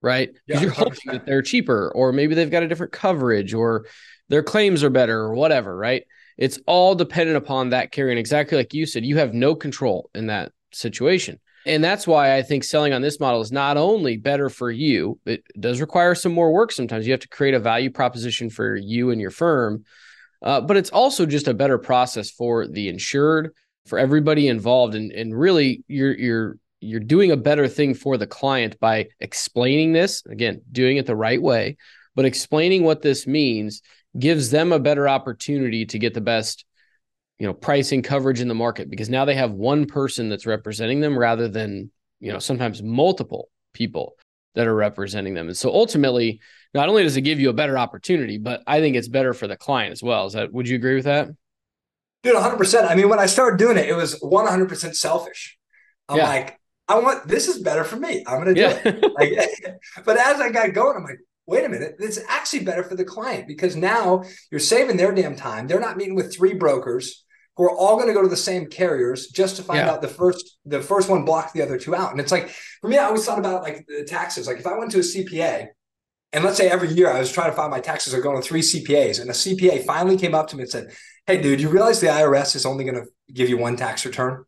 right? 0.00 0.30
Because 0.46 0.60
yeah, 0.60 0.66
you're 0.66 0.74
hoping 0.74 1.12
that 1.12 1.26
they're 1.26 1.42
cheaper, 1.42 1.90
or 1.94 2.12
maybe 2.12 2.34
they've 2.34 2.50
got 2.50 2.62
a 2.62 2.68
different 2.68 2.92
coverage, 2.92 3.54
or 3.54 3.86
their 4.28 4.42
claims 4.42 4.82
are 4.82 4.90
better, 4.90 5.18
or 5.20 5.34
whatever, 5.34 5.76
right? 5.76 6.04
It's 6.36 6.58
all 6.66 6.94
dependent 6.94 7.36
upon 7.36 7.70
that 7.70 7.92
carrier. 7.92 8.10
And 8.10 8.18
exactly 8.18 8.56
like 8.56 8.74
you 8.74 8.86
said, 8.86 9.04
you 9.04 9.18
have 9.18 9.34
no 9.34 9.54
control 9.54 10.10
in 10.14 10.26
that 10.26 10.52
situation. 10.72 11.38
And 11.64 11.82
that's 11.82 12.06
why 12.06 12.36
I 12.36 12.42
think 12.42 12.64
selling 12.64 12.92
on 12.92 13.02
this 13.02 13.20
model 13.20 13.40
is 13.40 13.52
not 13.52 13.76
only 13.76 14.16
better 14.16 14.48
for 14.48 14.70
you, 14.70 15.18
it 15.24 15.44
does 15.58 15.80
require 15.80 16.14
some 16.14 16.32
more 16.32 16.52
work 16.52 16.72
sometimes. 16.72 17.06
You 17.06 17.12
have 17.12 17.20
to 17.20 17.28
create 17.28 17.54
a 17.54 17.60
value 17.60 17.90
proposition 17.90 18.50
for 18.50 18.74
you 18.74 19.10
and 19.10 19.20
your 19.20 19.30
firm, 19.30 19.84
uh, 20.42 20.60
but 20.60 20.76
it's 20.76 20.90
also 20.90 21.24
just 21.24 21.48
a 21.48 21.54
better 21.54 21.78
process 21.78 22.30
for 22.30 22.66
the 22.66 22.88
insured, 22.88 23.54
for 23.86 23.98
everybody 23.98 24.48
involved. 24.48 24.94
And, 24.94 25.12
and 25.12 25.38
really, 25.38 25.84
you're, 25.86 26.16
you're, 26.18 26.56
you're 26.80 27.00
doing 27.00 27.30
a 27.30 27.36
better 27.36 27.68
thing 27.68 27.94
for 27.94 28.16
the 28.16 28.26
client 28.26 28.80
by 28.80 29.08
explaining 29.20 29.92
this 29.92 30.24
again, 30.26 30.62
doing 30.72 30.96
it 30.96 31.06
the 31.06 31.14
right 31.14 31.40
way, 31.40 31.76
but 32.16 32.24
explaining 32.24 32.82
what 32.82 33.02
this 33.02 33.26
means 33.26 33.82
gives 34.18 34.50
them 34.50 34.72
a 34.72 34.80
better 34.80 35.08
opportunity 35.08 35.86
to 35.86 35.98
get 35.98 36.12
the 36.12 36.20
best 36.20 36.64
you 37.42 37.48
know 37.48 37.54
pricing 37.54 38.02
coverage 38.02 38.40
in 38.40 38.46
the 38.46 38.54
market 38.54 38.88
because 38.88 39.10
now 39.10 39.24
they 39.24 39.34
have 39.34 39.50
one 39.50 39.84
person 39.84 40.28
that's 40.28 40.46
representing 40.46 41.00
them 41.00 41.18
rather 41.18 41.48
than 41.48 41.90
you 42.20 42.32
know 42.32 42.38
sometimes 42.38 42.84
multiple 42.84 43.50
people 43.74 44.14
that 44.54 44.68
are 44.68 44.74
representing 44.76 45.34
them. 45.34 45.48
And 45.48 45.56
so 45.56 45.72
ultimately 45.72 46.40
not 46.72 46.88
only 46.88 47.02
does 47.02 47.16
it 47.16 47.22
give 47.22 47.40
you 47.40 47.50
a 47.50 47.52
better 47.52 47.76
opportunity 47.76 48.38
but 48.38 48.62
i 48.68 48.78
think 48.78 48.94
it's 48.94 49.08
better 49.08 49.34
for 49.34 49.48
the 49.48 49.56
client 49.56 49.90
as 49.90 50.04
well. 50.04 50.26
Is 50.26 50.34
that 50.34 50.52
would 50.52 50.68
you 50.68 50.76
agree 50.76 50.94
with 50.94 51.06
that? 51.06 51.30
Dude 52.22 52.36
100% 52.36 52.88
i 52.88 52.94
mean 52.94 53.08
when 53.08 53.18
i 53.18 53.26
started 53.26 53.58
doing 53.58 53.76
it 53.76 53.88
it 53.88 53.96
was 53.96 54.20
100% 54.20 54.94
selfish. 54.94 55.58
I'm 56.08 56.18
yeah. 56.18 56.28
like 56.28 56.60
i 56.86 57.00
want 57.00 57.26
this 57.26 57.48
is 57.48 57.60
better 57.60 57.82
for 57.82 57.96
me. 57.96 58.22
I'm 58.24 58.38
gonna 58.38 58.54
do 58.54 58.60
yeah. 58.60 58.80
it. 58.84 59.12
Like, 59.18 59.80
but 60.04 60.16
as 60.16 60.40
i 60.40 60.48
got 60.48 60.74
going 60.74 60.96
i'm 60.96 61.02
like 61.02 61.18
wait 61.44 61.64
a 61.64 61.68
minute, 61.68 61.96
it's 61.98 62.20
actually 62.28 62.64
better 62.64 62.84
for 62.84 62.94
the 62.94 63.04
client 63.04 63.48
because 63.48 63.74
now 63.74 64.22
you're 64.52 64.60
saving 64.60 64.96
their 64.96 65.12
damn 65.12 65.34
time. 65.34 65.66
They're 65.66 65.80
not 65.80 65.96
meeting 65.96 66.14
with 66.14 66.32
three 66.32 66.54
brokers 66.54 67.24
who 67.56 67.64
are 67.64 67.76
all 67.76 67.96
going 67.96 68.08
to 68.08 68.14
go 68.14 68.22
to 68.22 68.28
the 68.28 68.36
same 68.36 68.66
carriers 68.66 69.28
just 69.28 69.56
to 69.56 69.62
find 69.62 69.78
yeah. 69.78 69.90
out 69.90 70.02
the 70.02 70.08
first 70.08 70.58
the 70.64 70.80
first 70.80 71.08
one 71.08 71.24
blocked 71.24 71.54
the 71.54 71.62
other 71.62 71.78
two 71.78 71.94
out. 71.94 72.10
And 72.10 72.20
it's 72.20 72.32
like 72.32 72.48
for 72.80 72.88
me, 72.88 72.98
I 72.98 73.04
always 73.04 73.24
thought 73.24 73.38
about 73.38 73.62
like 73.62 73.86
the 73.86 74.04
taxes. 74.04 74.46
Like 74.46 74.58
if 74.58 74.66
I 74.66 74.76
went 74.78 74.90
to 74.92 74.98
a 74.98 75.02
CPA, 75.02 75.68
and 76.32 76.44
let's 76.44 76.56
say 76.56 76.68
every 76.68 76.88
year 76.88 77.10
I 77.10 77.18
was 77.18 77.30
trying 77.30 77.50
to 77.50 77.56
find 77.56 77.70
my 77.70 77.80
taxes 77.80 78.14
are 78.14 78.22
going 78.22 78.40
to 78.40 78.46
three 78.46 78.62
CPAs, 78.62 79.20
and 79.20 79.28
a 79.28 79.34
CPA 79.34 79.84
finally 79.84 80.16
came 80.16 80.34
up 80.34 80.48
to 80.48 80.56
me 80.56 80.62
and 80.62 80.70
said, 80.70 80.92
"Hey, 81.26 81.40
dude, 81.40 81.60
you 81.60 81.68
realize 81.68 82.00
the 82.00 82.06
IRS 82.06 82.56
is 82.56 82.64
only 82.64 82.84
going 82.84 82.96
to 82.96 83.06
give 83.32 83.48
you 83.48 83.58
one 83.58 83.76
tax 83.76 84.06
return?" 84.06 84.44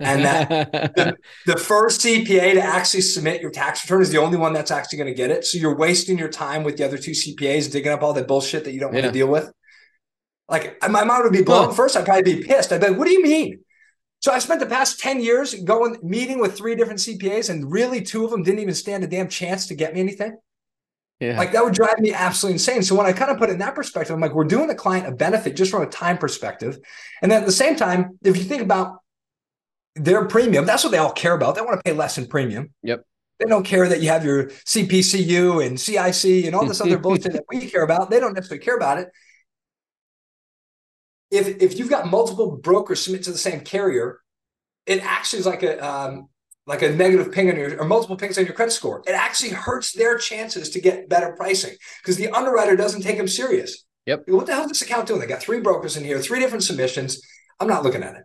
and 0.00 0.24
that 0.24 0.48
the, 0.96 1.16
the, 1.46 1.56
first 1.56 2.00
CPA 2.00 2.54
to 2.54 2.62
actually 2.62 3.02
submit 3.02 3.42
your 3.42 3.50
tax 3.50 3.84
return 3.84 4.00
is 4.00 4.10
the 4.10 4.18
only 4.18 4.38
one 4.38 4.52
that's 4.52 4.70
actually 4.70 4.98
going 4.98 5.10
to 5.10 5.14
get 5.14 5.30
it. 5.30 5.44
So 5.44 5.58
you're 5.58 5.76
wasting 5.76 6.18
your 6.18 6.30
time 6.30 6.64
with 6.64 6.78
the 6.78 6.84
other 6.84 6.96
two 6.96 7.10
CPAs 7.10 7.70
digging 7.70 7.92
up 7.92 8.02
all 8.02 8.14
that 8.14 8.26
bullshit 8.26 8.64
that 8.64 8.72
you 8.72 8.80
don't 8.80 8.94
yeah. 8.94 9.02
want 9.02 9.12
to 9.12 9.18
deal 9.18 9.28
with. 9.28 9.52
Like 10.50 10.76
my 10.88 11.04
mind 11.04 11.24
would 11.24 11.32
be 11.32 11.42
blown. 11.42 11.72
First, 11.72 11.96
I'd 11.96 12.04
probably 12.04 12.34
be 12.34 12.42
pissed. 12.42 12.72
I'd 12.72 12.80
be 12.80 12.88
like, 12.88 12.98
"What 12.98 13.06
do 13.06 13.12
you 13.12 13.22
mean?" 13.22 13.60
So 14.18 14.32
I 14.32 14.38
spent 14.38 14.60
the 14.60 14.66
past 14.66 14.98
ten 14.98 15.22
years 15.22 15.54
going 15.54 15.96
meeting 16.02 16.40
with 16.40 16.58
three 16.58 16.74
different 16.74 17.00
CPAs, 17.00 17.48
and 17.48 17.70
really 17.70 18.02
two 18.02 18.24
of 18.24 18.30
them 18.30 18.42
didn't 18.42 18.60
even 18.60 18.74
stand 18.74 19.04
a 19.04 19.06
damn 19.06 19.28
chance 19.28 19.68
to 19.68 19.74
get 19.74 19.94
me 19.94 20.00
anything. 20.00 20.36
Yeah. 21.20 21.38
Like 21.38 21.52
that 21.52 21.64
would 21.64 21.74
drive 21.74 22.00
me 22.00 22.12
absolutely 22.12 22.54
insane. 22.54 22.82
So 22.82 22.94
when 22.94 23.06
I 23.06 23.12
kind 23.12 23.30
of 23.30 23.38
put 23.38 23.48
it 23.48 23.52
in 23.52 23.58
that 23.58 23.74
perspective, 23.74 24.14
I'm 24.14 24.20
like, 24.20 24.34
we're 24.34 24.44
doing 24.44 24.68
the 24.68 24.74
client 24.74 25.06
a 25.06 25.12
benefit 25.12 25.54
just 25.54 25.70
from 25.70 25.82
a 25.82 25.86
time 25.86 26.18
perspective. 26.18 26.78
And 27.20 27.30
then 27.30 27.40
at 27.40 27.46
the 27.46 27.52
same 27.52 27.76
time, 27.76 28.18
if 28.24 28.38
you 28.38 28.44
think 28.44 28.62
about 28.62 29.00
their 29.96 30.24
premium. 30.26 30.66
That's 30.66 30.84
what 30.84 30.90
they 30.90 30.98
all 30.98 31.12
care 31.12 31.34
about. 31.34 31.54
They 31.54 31.62
want 31.62 31.78
to 31.78 31.82
pay 31.82 31.92
less 31.92 32.18
in 32.18 32.26
premium. 32.26 32.72
Yep. 32.82 33.04
They 33.38 33.46
don't 33.46 33.64
care 33.64 33.88
that 33.88 34.00
you 34.00 34.08
have 34.08 34.24
your 34.24 34.46
CPCU 34.46 35.64
and 35.64 35.80
CIC 35.80 36.46
and 36.46 36.54
all 36.54 36.66
this 36.66 36.80
other 36.80 36.98
bullshit 37.04 37.32
that 37.32 37.44
we 37.48 37.66
care 37.66 37.82
about. 37.82 38.10
They 38.10 38.20
don't 38.20 38.34
necessarily 38.34 38.64
care 38.64 38.76
about 38.76 38.98
it. 38.98 39.08
If 41.30 41.62
if 41.62 41.78
you've 41.78 41.90
got 41.90 42.10
multiple 42.10 42.56
brokers 42.56 43.02
submit 43.02 43.24
to 43.24 43.32
the 43.32 43.38
same 43.38 43.60
carrier, 43.60 44.20
it 44.86 45.04
actually 45.04 45.40
is 45.40 45.46
like 45.46 45.62
a 45.62 45.78
um, 45.84 46.28
like 46.66 46.82
a 46.82 46.90
negative 46.90 47.32
ping 47.32 47.50
on 47.50 47.56
your 47.56 47.80
or 47.80 47.84
multiple 47.84 48.16
pings 48.16 48.38
on 48.38 48.44
your 48.44 48.54
credit 48.54 48.72
score. 48.72 49.02
It 49.06 49.12
actually 49.12 49.50
hurts 49.50 49.92
their 49.92 50.18
chances 50.18 50.70
to 50.70 50.80
get 50.80 51.08
better 51.08 51.34
pricing 51.36 51.74
because 52.02 52.16
the 52.16 52.28
underwriter 52.28 52.76
doesn't 52.76 53.02
take 53.02 53.16
them 53.16 53.28
serious. 53.28 53.84
Yep. 54.06 54.24
What 54.28 54.46
the 54.46 54.54
hell 54.54 54.62
is 54.62 54.68
this 54.68 54.82
account 54.82 55.06
doing? 55.06 55.20
They 55.20 55.26
got 55.26 55.42
three 55.42 55.60
brokers 55.60 55.96
in 55.96 56.04
here, 56.04 56.18
three 56.20 56.40
different 56.40 56.64
submissions. 56.64 57.20
I'm 57.58 57.68
not 57.68 57.84
looking 57.84 58.02
at 58.02 58.16
it. 58.16 58.22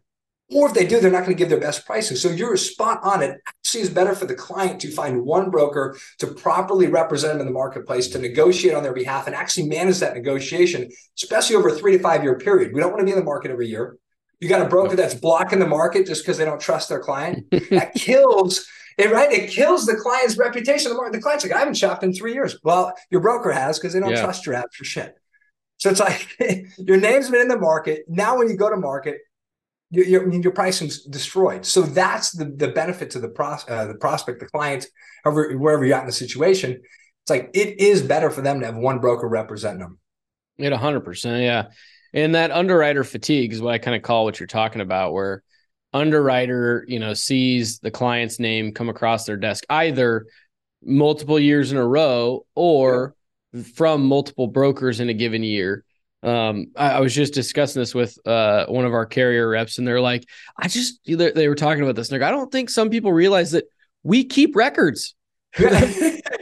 Or 0.54 0.68
if 0.68 0.76
they 0.76 0.86
do, 0.86 1.00
they're 1.00 1.12
not 1.12 1.26
going 1.26 1.36
to 1.36 1.40
give 1.40 1.50
their 1.50 1.60
best 1.60 1.88
pricing. 1.88 2.16
So 2.18 2.30
you're 2.30 2.56
spot 2.56 3.00
on. 3.02 3.24
It 3.24 3.42
actually 3.48 3.82
is 3.82 3.90
better 3.90 4.14
for 4.14 4.26
the 4.26 4.36
client 4.36 4.80
to 4.82 4.92
find 4.92 5.24
one 5.24 5.50
broker 5.50 5.98
to 6.20 6.28
properly 6.28 6.86
represent 6.86 7.34
them 7.34 7.42
in 7.42 7.48
the 7.48 7.54
marketplace, 7.54 8.10
to 8.10 8.20
negotiate 8.20 8.76
on 8.76 8.84
their 8.84 8.94
behalf 8.94 9.26
and 9.26 9.36
actually 9.36 9.68
manage 9.68 10.00
that 10.00 10.14
negotiation, 10.14 10.88
especially 11.18 11.56
over 11.56 11.70
a 11.70 11.74
three 11.74 11.94
to 11.94 12.00
five 12.00 12.24
year 12.24 12.38
period. 12.38 12.74
We 12.74 12.80
don't 12.80 12.92
want 12.92 13.00
to 13.00 13.06
be 13.06 13.12
in 13.12 13.18
the 13.18 13.24
market 13.24 13.50
every 13.50 13.68
year. 13.68 13.98
You 14.40 14.48
got 14.48 14.62
a 14.62 14.70
broker 14.70 14.96
that's 14.96 15.16
blocking 15.16 15.60
the 15.60 15.68
market 15.68 16.06
just 16.06 16.24
because 16.24 16.38
they 16.38 16.46
don't 16.46 16.62
trust 16.62 16.90
their 16.90 17.00
client. 17.00 17.50
that 17.72 17.96
kills 17.96 18.68
it, 18.98 19.12
right? 19.12 19.32
It 19.32 19.50
kills 19.50 19.86
the 19.86 19.96
client's 19.96 20.38
reputation. 20.38 20.90
The, 20.90 20.96
market. 20.96 21.14
the 21.14 21.22
client's 21.22 21.44
like, 21.44 21.54
I 21.54 21.60
haven't 21.60 21.76
shopped 21.76 22.04
in 22.04 22.14
three 22.14 22.34
years. 22.34 22.58
Well, 22.64 22.94
your 23.10 23.22
broker 23.22 23.52
has 23.52 23.80
because 23.80 23.94
they 23.94 24.00
don't 24.00 24.12
yeah. 24.12 24.22
trust 24.22 24.46
your 24.46 24.56
app 24.56 24.74
for 24.74 24.84
shit. 24.84 25.16
So 25.78 25.90
it's 25.90 26.00
like 26.00 26.28
your 26.78 26.98
name's 26.98 27.30
been 27.30 27.42
in 27.42 27.48
the 27.48 27.60
market. 27.60 28.06
Now, 28.08 28.38
when 28.38 28.50
you 28.50 28.56
go 28.56 28.70
to 28.70 28.78
market, 28.78 29.18
your, 30.04 30.34
your, 30.34 30.52
pricing's 30.52 31.04
destroyed. 31.04 31.66
So 31.66 31.82
that's 31.82 32.32
the, 32.32 32.46
the 32.46 32.70
benefit 32.70 33.12
to 33.12 33.20
the 33.20 33.30
pros, 33.30 33.66
uh, 33.70 33.86
the 33.86 33.96
prospect, 33.96 34.40
the 34.40 34.48
client, 34.48 34.88
however, 35.24 35.58
wherever 35.58 35.86
you're 35.86 35.96
at 35.96 36.02
in 36.02 36.08
the 36.08 36.12
situation. 36.12 36.72
It's 36.74 37.30
like 37.30 37.50
it 37.54 37.80
is 37.80 38.02
better 38.02 38.30
for 38.30 38.42
them 38.42 38.60
to 38.60 38.66
have 38.66 38.76
one 38.76 39.00
broker 39.00 39.28
representing 39.28 39.80
them. 39.80 40.00
It 40.58 40.72
hundred 40.74 41.02
percent, 41.02 41.44
yeah. 41.44 41.68
And 42.14 42.36
that 42.36 42.52
underwriter 42.52 43.04
fatigue 43.04 43.52
is 43.52 43.62
what 43.62 43.74
I 43.74 43.78
kind 43.78 43.96
of 43.96 44.04
call 44.04 44.26
what 44.26 44.40
you're 44.40 44.48
talking 44.48 44.82
about, 44.82 45.14
where 45.14 45.44
underwriter, 45.94 46.86
you 46.88 47.00
know, 47.00 47.14
sees 47.14 47.80
the 47.80 47.92
client's 47.92 48.40
name 48.40 48.74
come 48.74 48.90
across 48.90 49.26
their 49.26 49.38
desk 49.38 49.64
either 49.70 50.26
multiple 50.84 51.40
years 51.40 51.72
in 51.72 51.78
a 51.78 51.86
row 51.86 52.46
or 52.54 53.16
yeah. 53.54 53.64
from 53.76 54.06
multiple 54.06 54.48
brokers 54.48 55.00
in 55.00 55.10
a 55.10 55.14
given 55.14 55.42
year 55.42 55.85
um, 56.26 56.68
I, 56.76 56.94
I, 56.94 57.00
was 57.02 57.14
just 57.14 57.36
discussing 57.36 57.80
this 57.82 57.94
with 57.94 58.18
uh, 58.26 58.66
one 58.66 58.84
of 58.84 58.94
our 58.94 59.06
carrier 59.06 59.48
reps, 59.48 59.78
and 59.78 59.88
they're 59.88 60.02
like, 60.02 60.28
I 60.58 60.68
just 60.68 61.00
they 61.06 61.48
were 61.48 61.56
talking 61.56 61.84
about 61.84 61.96
this. 61.96 62.10
And 62.10 62.20
like, 62.20 62.28
I 62.28 62.32
don't 62.32 62.52
think 62.52 62.72
some 62.72 62.90
people 62.90 63.14
realize 63.14 63.52
that 63.52 63.66
we 64.02 64.26
keep 64.26 64.56
records. 64.56 65.14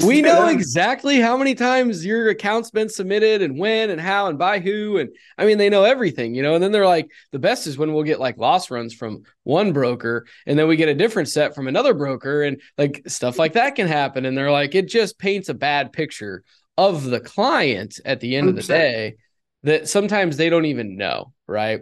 we 0.06 0.22
know 0.22 0.48
exactly 0.48 1.20
how 1.20 1.36
many 1.36 1.54
times 1.54 2.06
your 2.06 2.30
account's 2.30 2.72
been 2.72 2.88
submitted 2.88 3.42
and 3.42 3.60
when 3.60 3.90
and 3.90 4.00
how 4.00 4.28
and 4.28 4.40
by 4.40 4.60
who. 4.60 4.98
And 4.98 5.10
I 5.38 5.46
mean, 5.46 5.58
they 5.58 5.70
know 5.70 5.84
everything, 5.84 6.34
you 6.34 6.44
know. 6.44 6.56
And 6.56 6.64
then 6.64 6.72
they're 6.72 6.88
like, 6.88 7.12
the 7.32 7.40
best 7.40 7.68
is 7.68 7.78
when 7.78 7.94
we'll 7.94 8.04
get 8.04 8.22
like 8.22 8.38
loss 8.38 8.72
runs 8.72 8.94
from 8.94 9.24
one 9.44 9.74
broker 9.74 10.26
and 10.48 10.58
then 10.58 10.70
we 10.70 10.78
get 10.78 10.90
a 10.90 10.96
different 10.96 11.28
set 11.28 11.54
from 11.54 11.68
another 11.68 11.94
broker 11.94 12.44
and 12.44 12.62
like 12.78 13.04
stuff 13.06 13.38
like 13.38 13.54
that 13.54 13.76
can 13.76 13.88
happen. 13.88 14.26
And 14.26 14.38
they're 14.38 14.50
like, 14.50 14.76
it 14.76 14.88
just 14.88 15.20
paints 15.20 15.50
a 15.50 15.54
bad 15.54 15.92
picture 15.92 16.44
of 16.78 17.04
the 17.04 17.20
client 17.20 18.00
at 18.06 18.22
the 18.22 18.36
end 18.36 18.48
100%. 18.48 18.50
of 18.50 18.56
the 18.56 18.64
day 18.64 19.16
that 19.64 19.90
sometimes 19.90 20.38
they 20.38 20.50
don't 20.50 20.66
even 20.66 20.98
know, 20.98 21.34
right? 21.48 21.82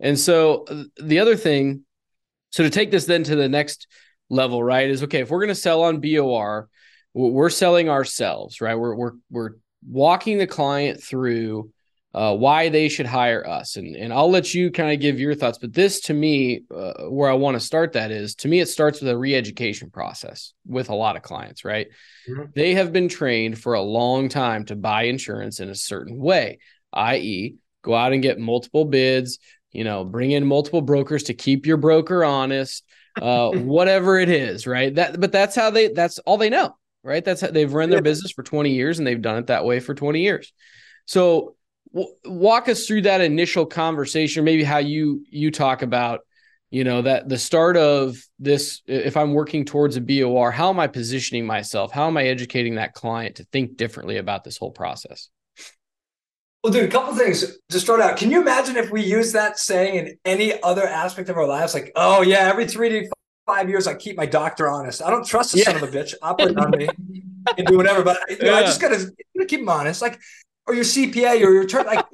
And 0.00 0.18
so 0.18 0.64
uh, 0.68 0.84
the 1.02 1.20
other 1.20 1.36
thing, 1.36 1.84
so 2.50 2.62
to 2.62 2.70
take 2.70 2.90
this 2.90 3.06
then 3.06 3.24
to 3.24 3.36
the 3.36 3.48
next 3.48 3.86
level, 4.28 4.62
right, 4.62 4.88
is 4.88 5.02
okay, 5.04 5.20
if 5.20 5.30
we're 5.30 5.40
going 5.40 5.48
to 5.48 5.54
sell 5.54 5.82
on 5.82 6.00
BOR, 6.00 6.68
we're 7.14 7.50
selling 7.50 7.88
ourselves, 7.88 8.60
right? 8.60 8.74
We're 8.74 8.94
we're 8.94 9.12
we're 9.30 9.50
walking 9.86 10.38
the 10.38 10.46
client 10.46 11.02
through 11.02 11.70
uh, 12.14 12.36
why 12.36 12.68
they 12.68 12.88
should 12.88 13.06
hire 13.06 13.46
us. 13.46 13.76
And, 13.76 13.96
and 13.96 14.12
I'll 14.12 14.30
let 14.30 14.52
you 14.52 14.70
kind 14.70 14.92
of 14.92 15.00
give 15.00 15.18
your 15.18 15.34
thoughts. 15.34 15.58
But 15.58 15.72
this 15.72 16.00
to 16.02 16.14
me, 16.14 16.64
uh, 16.74 17.04
where 17.04 17.30
I 17.30 17.34
want 17.34 17.54
to 17.54 17.60
start 17.60 17.92
that 17.92 18.10
is 18.10 18.34
to 18.36 18.48
me, 18.48 18.60
it 18.60 18.68
starts 18.68 19.00
with 19.00 19.10
a 19.10 19.16
re 19.16 19.34
education 19.34 19.90
process 19.90 20.52
with 20.66 20.90
a 20.90 20.94
lot 20.94 21.16
of 21.16 21.22
clients, 21.22 21.64
right? 21.64 21.88
Mm-hmm. 22.28 22.50
They 22.54 22.74
have 22.74 22.92
been 22.92 23.08
trained 23.08 23.58
for 23.58 23.74
a 23.74 23.82
long 23.82 24.28
time 24.28 24.66
to 24.66 24.76
buy 24.76 25.04
insurance 25.04 25.60
in 25.60 25.70
a 25.70 25.74
certain 25.74 26.18
way, 26.18 26.58
i.e., 26.92 27.56
go 27.82 27.94
out 27.94 28.12
and 28.12 28.22
get 28.22 28.38
multiple 28.38 28.84
bids, 28.84 29.38
you 29.72 29.84
know, 29.84 30.04
bring 30.04 30.30
in 30.30 30.46
multiple 30.46 30.82
brokers 30.82 31.24
to 31.24 31.34
keep 31.34 31.66
your 31.66 31.76
broker 31.76 32.24
honest, 32.24 32.84
uh, 33.20 33.50
whatever 33.52 34.18
it 34.18 34.28
is, 34.28 34.66
right? 34.66 34.94
That, 34.94 35.20
but 35.20 35.32
that's 35.32 35.56
how 35.56 35.70
they, 35.70 35.88
that's 35.88 36.18
all 36.20 36.38
they 36.38 36.50
know, 36.50 36.76
right? 37.02 37.24
That's 37.24 37.40
how 37.40 37.48
they've 37.48 37.72
run 37.72 37.90
their 37.90 38.02
business 38.02 38.32
for 38.32 38.42
20 38.42 38.70
years 38.70 38.98
and 38.98 39.06
they've 39.06 39.20
done 39.20 39.38
it 39.38 39.46
that 39.48 39.64
way 39.64 39.80
for 39.80 39.94
20 39.94 40.20
years. 40.20 40.52
So, 41.06 41.56
walk 42.24 42.68
us 42.68 42.86
through 42.86 43.02
that 43.02 43.20
initial 43.20 43.66
conversation 43.66 44.44
maybe 44.44 44.64
how 44.64 44.78
you 44.78 45.24
you 45.30 45.50
talk 45.50 45.82
about 45.82 46.20
you 46.70 46.84
know 46.84 47.02
that 47.02 47.28
the 47.28 47.38
start 47.38 47.76
of 47.76 48.16
this 48.38 48.82
if 48.86 49.16
i'm 49.16 49.34
working 49.34 49.64
towards 49.64 49.96
a 49.96 50.00
bor 50.00 50.50
how 50.50 50.70
am 50.70 50.80
i 50.80 50.86
positioning 50.86 51.46
myself 51.46 51.92
how 51.92 52.06
am 52.06 52.16
i 52.16 52.24
educating 52.24 52.76
that 52.76 52.94
client 52.94 53.36
to 53.36 53.44
think 53.52 53.76
differently 53.76 54.16
about 54.16 54.42
this 54.42 54.56
whole 54.56 54.70
process 54.70 55.28
well 56.62 56.72
dude 56.72 56.84
a 56.84 56.88
couple 56.88 57.14
things 57.14 57.58
to 57.68 57.80
start 57.80 58.00
out 58.00 58.16
can 58.16 58.30
you 58.30 58.40
imagine 58.40 58.76
if 58.76 58.90
we 58.90 59.02
use 59.02 59.32
that 59.32 59.58
saying 59.58 59.94
in 59.94 60.18
any 60.24 60.60
other 60.62 60.86
aspect 60.86 61.28
of 61.28 61.36
our 61.36 61.46
lives 61.46 61.74
like 61.74 61.92
oh 61.96 62.22
yeah 62.22 62.48
every 62.48 62.66
three 62.66 62.88
to 62.88 63.08
five 63.46 63.68
years 63.68 63.86
i 63.86 63.94
keep 63.94 64.16
my 64.16 64.26
doctor 64.26 64.68
honest 64.68 65.02
i 65.02 65.10
don't 65.10 65.26
trust 65.26 65.52
the 65.52 65.58
yeah. 65.58 65.64
son 65.64 65.76
of 65.76 65.82
a 65.82 65.86
bitch 65.88 66.14
operate 66.22 66.56
on 66.56 66.70
me 66.70 66.88
and 67.58 67.66
do 67.66 67.76
whatever 67.76 68.02
but 68.02 68.18
you 68.30 68.38
know, 68.38 68.52
yeah. 68.52 68.56
i 68.58 68.62
just 68.62 68.80
gotta, 68.80 69.10
keep 69.48 69.60
him 69.60 69.68
honest 69.68 70.00
like 70.00 70.20
or 70.66 70.74
your 70.74 70.84
CPA 70.84 71.44
or 71.44 71.52
your 71.52 71.66
turn. 71.66 71.86
Like, 71.86 72.04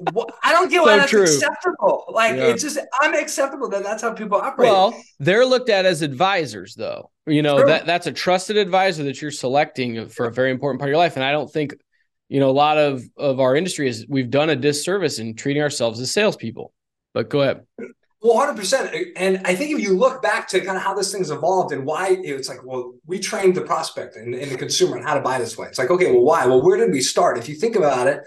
I 0.43 0.51
don't 0.51 0.69
get 0.69 0.81
why 0.81 0.93
so 0.93 0.97
that's 0.97 1.11
true. 1.11 1.23
acceptable. 1.23 2.05
Like, 2.09 2.35
yeah. 2.35 2.47
it's 2.47 2.63
just 2.63 2.79
unacceptable 3.03 3.69
that 3.69 3.83
that's 3.83 4.01
how 4.01 4.13
people 4.13 4.39
operate. 4.39 4.69
Well, 4.69 4.99
they're 5.19 5.45
looked 5.45 5.69
at 5.69 5.85
as 5.85 6.01
advisors, 6.01 6.73
though. 6.75 7.11
You 7.27 7.43
know, 7.43 7.57
true. 7.57 7.67
that 7.67 7.85
that's 7.85 8.07
a 8.07 8.11
trusted 8.11 8.57
advisor 8.57 9.03
that 9.03 9.21
you're 9.21 9.31
selecting 9.31 10.09
for 10.09 10.25
a 10.25 10.31
very 10.31 10.49
important 10.51 10.79
part 10.79 10.89
of 10.89 10.91
your 10.91 10.97
life. 10.97 11.15
And 11.15 11.23
I 11.23 11.31
don't 11.31 11.51
think, 11.51 11.75
you 12.29 12.39
know, 12.39 12.49
a 12.49 12.51
lot 12.51 12.77
of 12.77 13.03
of 13.17 13.39
our 13.39 13.55
industry 13.55 13.89
is 13.89 14.05
we've 14.07 14.29
done 14.29 14.49
a 14.49 14.55
disservice 14.55 15.19
in 15.19 15.35
treating 15.35 15.61
ourselves 15.61 15.99
as 15.99 16.11
salespeople. 16.11 16.71
But 17.13 17.29
go 17.29 17.41
ahead. 17.41 17.65
Well, 18.21 18.35
100%. 18.53 19.13
And 19.15 19.41
I 19.45 19.55
think 19.55 19.71
if 19.71 19.81
you 19.81 19.95
look 19.95 20.21
back 20.21 20.47
to 20.49 20.59
kind 20.59 20.75
of 20.75 20.83
how 20.83 20.93
this 20.93 21.11
thing's 21.11 21.31
evolved 21.31 21.71
and 21.71 21.85
why 21.85 22.17
it's 22.21 22.49
like, 22.49 22.63
well, 22.65 22.93
we 23.05 23.17
trained 23.17 23.55
the 23.55 23.61
prospect 23.61 24.17
and, 24.17 24.35
and 24.35 24.51
the 24.51 24.57
consumer 24.57 24.97
on 24.97 25.03
how 25.03 25.13
to 25.13 25.21
buy 25.21 25.39
this 25.39 25.57
way. 25.57 25.67
It's 25.67 25.79
like, 25.79 25.89
okay, 25.89 26.11
well, 26.11 26.23
why? 26.23 26.45
Well, 26.45 26.61
where 26.61 26.77
did 26.77 26.91
we 26.91 26.99
start? 27.01 27.37
If 27.37 27.47
you 27.47 27.55
think 27.55 27.77
about 27.77 28.07
it, 28.07 28.19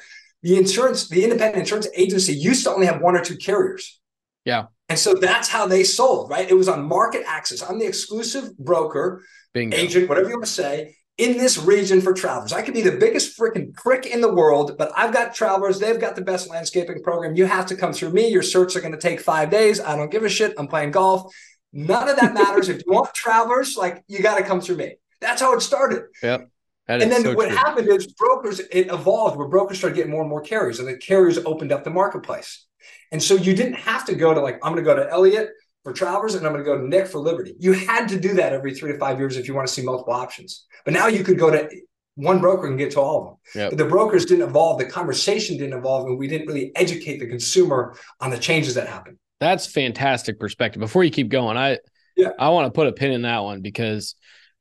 the 0.42 0.56
insurance, 0.56 1.08
the 1.08 1.22
independent 1.22 1.60
insurance 1.60 1.88
agency 1.94 2.32
used 2.32 2.64
to 2.64 2.70
only 2.70 2.86
have 2.86 3.02
one 3.02 3.16
or 3.16 3.22
two 3.22 3.36
carriers. 3.36 4.00
Yeah. 4.46 4.64
And 4.88 4.98
so 4.98 5.14
that's 5.14 5.48
how 5.48 5.66
they 5.66 5.84
sold, 5.84 6.30
right? 6.30 6.50
It 6.50 6.54
was 6.54 6.68
on 6.68 6.84
market 6.84 7.22
access. 7.26 7.62
I'm 7.62 7.78
the 7.78 7.86
exclusive 7.86 8.56
broker, 8.58 9.22
Bingo. 9.52 9.76
agent, 9.76 10.08
whatever 10.08 10.28
you 10.28 10.36
want 10.36 10.46
to 10.46 10.50
say, 10.50 10.96
in 11.18 11.36
this 11.36 11.58
region 11.58 12.00
for 12.00 12.12
travelers. 12.12 12.52
I 12.52 12.62
could 12.62 12.74
be 12.74 12.80
the 12.80 12.96
biggest 12.96 13.38
freaking 13.38 13.74
prick 13.74 14.06
in 14.06 14.20
the 14.20 14.32
world, 14.32 14.76
but 14.78 14.90
I've 14.96 15.12
got 15.12 15.34
travelers. 15.34 15.78
They've 15.78 16.00
got 16.00 16.16
the 16.16 16.22
best 16.22 16.48
landscaping 16.48 17.02
program. 17.02 17.36
You 17.36 17.44
have 17.44 17.66
to 17.66 17.76
come 17.76 17.92
through 17.92 18.12
me. 18.12 18.28
Your 18.28 18.42
certs 18.42 18.76
are 18.76 18.80
going 18.80 18.92
to 18.92 18.98
take 18.98 19.20
five 19.20 19.50
days. 19.50 19.80
I 19.80 19.96
don't 19.96 20.10
give 20.10 20.24
a 20.24 20.28
shit. 20.28 20.54
I'm 20.56 20.68
playing 20.68 20.92
golf. 20.92 21.32
None 21.72 22.08
of 22.08 22.16
that 22.16 22.34
matters. 22.34 22.68
if 22.68 22.82
you 22.86 22.92
want 22.92 23.12
travelers, 23.14 23.76
like 23.76 24.02
you 24.06 24.22
got 24.22 24.38
to 24.38 24.44
come 24.44 24.60
through 24.60 24.76
me. 24.76 24.96
That's 25.20 25.40
how 25.40 25.54
it 25.54 25.60
started. 25.60 26.04
Yep. 26.22 26.48
and 26.88 27.02
then 27.02 27.22
so 27.22 27.34
what 27.34 27.48
true. 27.48 27.56
happened 27.56 27.88
is 27.88 28.06
brokers, 28.14 28.60
it 28.60 28.90
evolved 28.92 29.36
where 29.36 29.48
brokers 29.48 29.78
started 29.78 29.96
getting 29.96 30.10
more 30.10 30.22
and 30.22 30.30
more 30.30 30.40
carriers, 30.40 30.80
and 30.80 30.88
the 30.88 30.96
carriers 30.96 31.38
opened 31.38 31.72
up 31.72 31.84
the 31.84 31.90
marketplace. 31.90 32.66
And 33.12 33.22
so 33.22 33.34
you 33.34 33.54
didn't 33.54 33.74
have 33.74 34.06
to 34.06 34.14
go 34.14 34.34
to 34.34 34.40
like, 34.40 34.56
I'm 34.62 34.72
going 34.72 34.84
to 34.84 34.90
go 34.90 34.96
to 34.96 35.08
Elliott 35.10 35.50
for 35.84 35.92
Travelers 35.92 36.34
and 36.34 36.46
I'm 36.46 36.52
going 36.52 36.64
to 36.64 36.70
go 36.70 36.78
to 36.78 36.86
Nick 36.86 37.06
for 37.06 37.18
Liberty. 37.18 37.54
You 37.58 37.72
had 37.72 38.08
to 38.08 38.20
do 38.20 38.34
that 38.34 38.52
every 38.52 38.74
three 38.74 38.92
to 38.92 38.98
five 38.98 39.18
years 39.18 39.36
if 39.36 39.48
you 39.48 39.54
want 39.54 39.66
to 39.66 39.72
see 39.72 39.82
multiple 39.82 40.12
options. 40.12 40.66
But 40.84 40.94
now 40.94 41.08
you 41.08 41.24
could 41.24 41.38
go 41.38 41.50
to 41.50 41.68
one 42.14 42.40
broker 42.40 42.66
and 42.66 42.78
get 42.78 42.92
to 42.92 43.00
all 43.00 43.18
of 43.18 43.24
them. 43.24 43.62
Yep. 43.62 43.70
But 43.70 43.78
the 43.78 43.84
brokers 43.86 44.26
didn't 44.26 44.48
evolve, 44.48 44.78
the 44.78 44.84
conversation 44.84 45.56
didn't 45.56 45.78
evolve, 45.78 46.06
and 46.06 46.18
we 46.18 46.28
didn't 46.28 46.46
really 46.46 46.72
educate 46.76 47.18
the 47.18 47.26
consumer 47.26 47.94
on 48.20 48.30
the 48.30 48.38
changes 48.38 48.74
that 48.74 48.86
happened. 48.86 49.18
That's 49.40 49.66
fantastic 49.66 50.38
perspective. 50.38 50.80
Before 50.80 51.02
you 51.02 51.10
keep 51.10 51.28
going, 51.28 51.56
I 51.56 51.78
yeah. 52.16 52.30
I 52.38 52.50
want 52.50 52.66
to 52.66 52.70
put 52.70 52.86
a 52.86 52.92
pin 52.92 53.12
in 53.12 53.22
that 53.22 53.42
one 53.42 53.60
because 53.60 54.14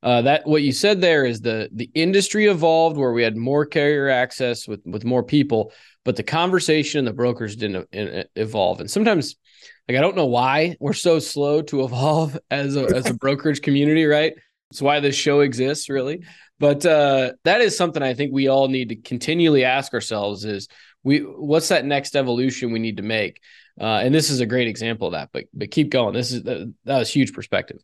uh, 0.04 0.24
that 0.24 0.48
what 0.48 0.64
you 0.64 0.72
said 0.72 1.02
there 1.02 1.26
is 1.26 1.42
the 1.42 1.70
the 1.74 1.90
industry 1.94 2.48
evolved 2.48 2.98
where 2.98 3.12
we 3.12 3.22
had 3.22 3.38
more 3.38 3.66
carrier 3.66 4.10
access 4.10 4.68
with 4.68 4.82
with 4.86 5.06
more 5.06 5.24
people, 5.24 5.72
but 6.04 6.16
the 6.16 6.24
conversation 6.24 7.00
and 7.00 7.08
the 7.08 7.14
brokers 7.14 7.56
didn't 7.56 7.88
evolve. 8.36 8.80
And 8.80 8.90
sometimes, 8.90 9.36
like 9.88 9.98
I 9.98 10.02
don't 10.02 10.16
know 10.16 10.26
why 10.26 10.76
we're 10.80 10.94
so 10.94 11.20
slow 11.20 11.62
to 11.64 11.84
evolve 11.84 12.38
as 12.52 12.76
a 12.76 12.86
as 12.86 13.10
a 13.10 13.14
brokerage 13.14 13.62
community, 13.62 14.06
right? 14.06 14.34
It's 14.70 14.82
why 14.82 15.00
this 15.00 15.16
show 15.16 15.42
exists, 15.42 15.90
really. 15.90 16.24
But 16.60 16.86
uh, 16.86 17.34
that 17.44 17.62
is 17.62 17.76
something 17.76 18.04
I 18.04 18.14
think 18.14 18.32
we 18.32 18.48
all 18.48 18.68
need 18.68 18.90
to 18.90 18.96
continually 18.96 19.66
ask 19.66 19.94
ourselves: 19.94 20.46
is 20.46 20.68
we 21.04 21.20
what's 21.20 21.70
that 21.70 21.86
next 21.86 22.16
evolution 22.16 22.72
we 22.72 22.80
need 22.80 22.98
to 22.98 23.04
make? 23.04 23.42
Uh, 23.80 24.02
and 24.04 24.14
this 24.14 24.30
is 24.30 24.42
a 24.42 24.46
great 24.46 24.68
example 24.68 25.08
of 25.08 25.14
that. 25.14 25.30
But 25.34 25.46
but 25.54 25.72
keep 25.72 25.90
going. 25.90 26.14
This 26.14 26.32
is 26.32 26.44
that, 26.44 26.74
that 26.86 27.00
was 27.00 27.10
huge 27.10 27.34
perspective. 27.34 27.80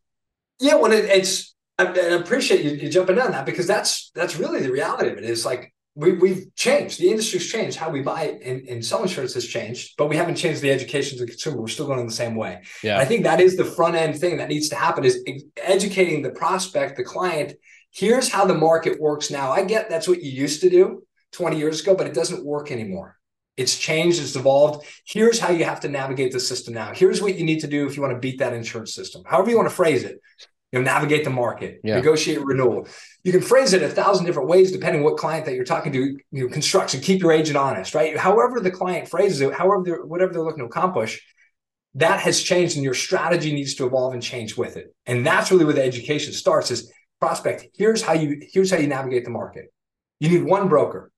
Yeah, 0.60 0.76
when 0.76 0.92
it, 0.92 1.06
it's 1.06 1.56
I, 1.78 1.86
I 1.86 2.16
appreciate 2.16 2.64
you, 2.64 2.72
you 2.72 2.90
jumping 2.90 3.16
down 3.16 3.32
that 3.32 3.46
because 3.46 3.68
that's 3.68 4.12
that's 4.16 4.38
really 4.38 4.62
the 4.62 4.72
reality 4.72 5.10
of 5.10 5.18
it. 5.18 5.24
Is 5.24 5.46
like 5.46 5.74
we, 5.98 6.14
we've 6.14 6.54
changed. 6.56 7.00
The 7.00 7.10
industry's 7.10 7.52
changed. 7.52 7.76
How 7.76 7.90
we 7.90 8.04
buy 8.04 8.38
and, 8.44 8.68
and 8.70 8.86
sell 8.86 9.02
insurance 9.02 9.34
has 9.34 9.48
changed, 9.48 9.96
but 9.98 10.08
we 10.08 10.16
haven't 10.16 10.36
changed 10.36 10.62
the 10.62 10.72
education 10.72 11.18
to 11.18 11.26
the 11.26 11.32
consumer. 11.32 11.60
We're 11.60 11.68
still 11.70 11.88
going 11.88 12.00
in 12.00 12.06
the 12.06 12.14
same 12.14 12.36
way. 12.36 12.62
Yeah. 12.84 12.94
And 12.94 13.02
I 13.02 13.06
think 13.06 13.24
that 13.24 13.42
is 13.42 13.58
the 13.58 13.66
front 13.66 13.96
end 13.96 14.16
thing 14.20 14.38
that 14.38 14.48
needs 14.48 14.70
to 14.70 14.76
happen 14.76 15.04
is 15.04 15.24
educating 15.58 16.22
the 16.22 16.30
prospect, 16.30 16.98
the 16.98 17.04
client. 17.04 17.54
Here's 17.92 18.30
how 18.30 18.46
the 18.46 18.54
market 18.54 19.02
works 19.02 19.32
now. 19.32 19.52
I 19.52 19.64
get 19.64 19.90
that's 19.90 20.08
what 20.08 20.22
you 20.22 20.30
used 20.30 20.62
to 20.62 20.70
do 20.70 21.04
20 21.32 21.58
years 21.58 21.82
ago, 21.82 21.96
but 21.96 22.06
it 22.06 22.14
doesn't 22.14 22.46
work 22.46 22.72
anymore. 22.72 23.18
It's 23.56 23.76
changed, 23.76 24.22
it's 24.22 24.36
evolved. 24.36 24.86
Here's 25.04 25.40
how 25.40 25.50
you 25.50 25.66
have 25.66 25.80
to 25.80 25.90
navigate 25.90 26.32
the 26.32 26.40
system 26.40 26.76
now. 26.76 26.94
Here's 26.94 27.24
what 27.24 27.40
you 27.40 27.44
need 27.44 27.62
to 27.62 27.68
do 27.68 27.88
if 27.88 27.96
you 27.96 28.04
want 28.04 28.14
to 28.14 28.20
beat 28.20 28.38
that 28.38 28.54
insurance 28.54 28.94
system. 28.94 29.24
However 29.26 29.50
you 29.50 29.58
want 29.58 29.68
to 29.68 29.76
phrase 29.76 30.04
it 30.04 30.22
you 30.72 30.80
know, 30.80 30.86
navigate 30.86 31.24
the 31.24 31.30
market, 31.30 31.80
yeah. 31.84 31.96
negotiate 31.96 32.44
renewal. 32.44 32.88
You 33.24 33.32
can 33.32 33.42
phrase 33.42 33.74
it 33.74 33.82
a 33.82 33.90
thousand 33.90 34.26
different 34.26 34.50
ways 34.50 34.72
depending 34.72 35.04
what 35.04 35.18
client 35.18 35.46
that 35.46 35.56
you're 35.56 35.64
talking 35.64 35.94
to. 35.94 36.00
You 36.00 36.20
know, 36.32 36.48
construction, 36.50 37.00
keep 37.00 37.22
your 37.22 37.32
agent 37.32 37.58
honest, 37.58 37.96
right? 37.96 38.18
However 38.18 38.60
the 38.60 38.72
client 38.72 39.08
phrases 39.08 39.40
it, 39.42 39.54
however 39.54 39.84
they're, 39.86 40.06
whatever 40.06 40.34
they're 40.34 40.44
looking 40.44 40.60
to 40.60 40.66
accomplish, 40.66 41.26
that 41.96 42.20
has 42.20 42.42
changed, 42.44 42.76
and 42.76 42.84
your 42.84 42.94
strategy 42.94 43.54
needs 43.54 43.76
to 43.76 43.86
evolve 43.86 44.14
and 44.14 44.22
change 44.22 44.58
with 44.58 44.78
it. 44.78 44.94
And 45.06 45.26
that's 45.26 45.52
really 45.52 45.66
where 45.66 45.74
the 45.74 45.84
education 45.84 46.34
starts: 46.34 46.70
is 46.70 46.92
prospect. 47.20 47.68
Here's 47.74 48.02
how 48.02 48.14
you 48.14 48.42
here's 48.52 48.70
how 48.70 48.78
you 48.78 48.88
navigate 48.88 49.24
the 49.24 49.32
market. 49.32 49.74
You 50.20 50.30
need 50.30 50.44
one 50.44 50.68
broker, 50.68 51.12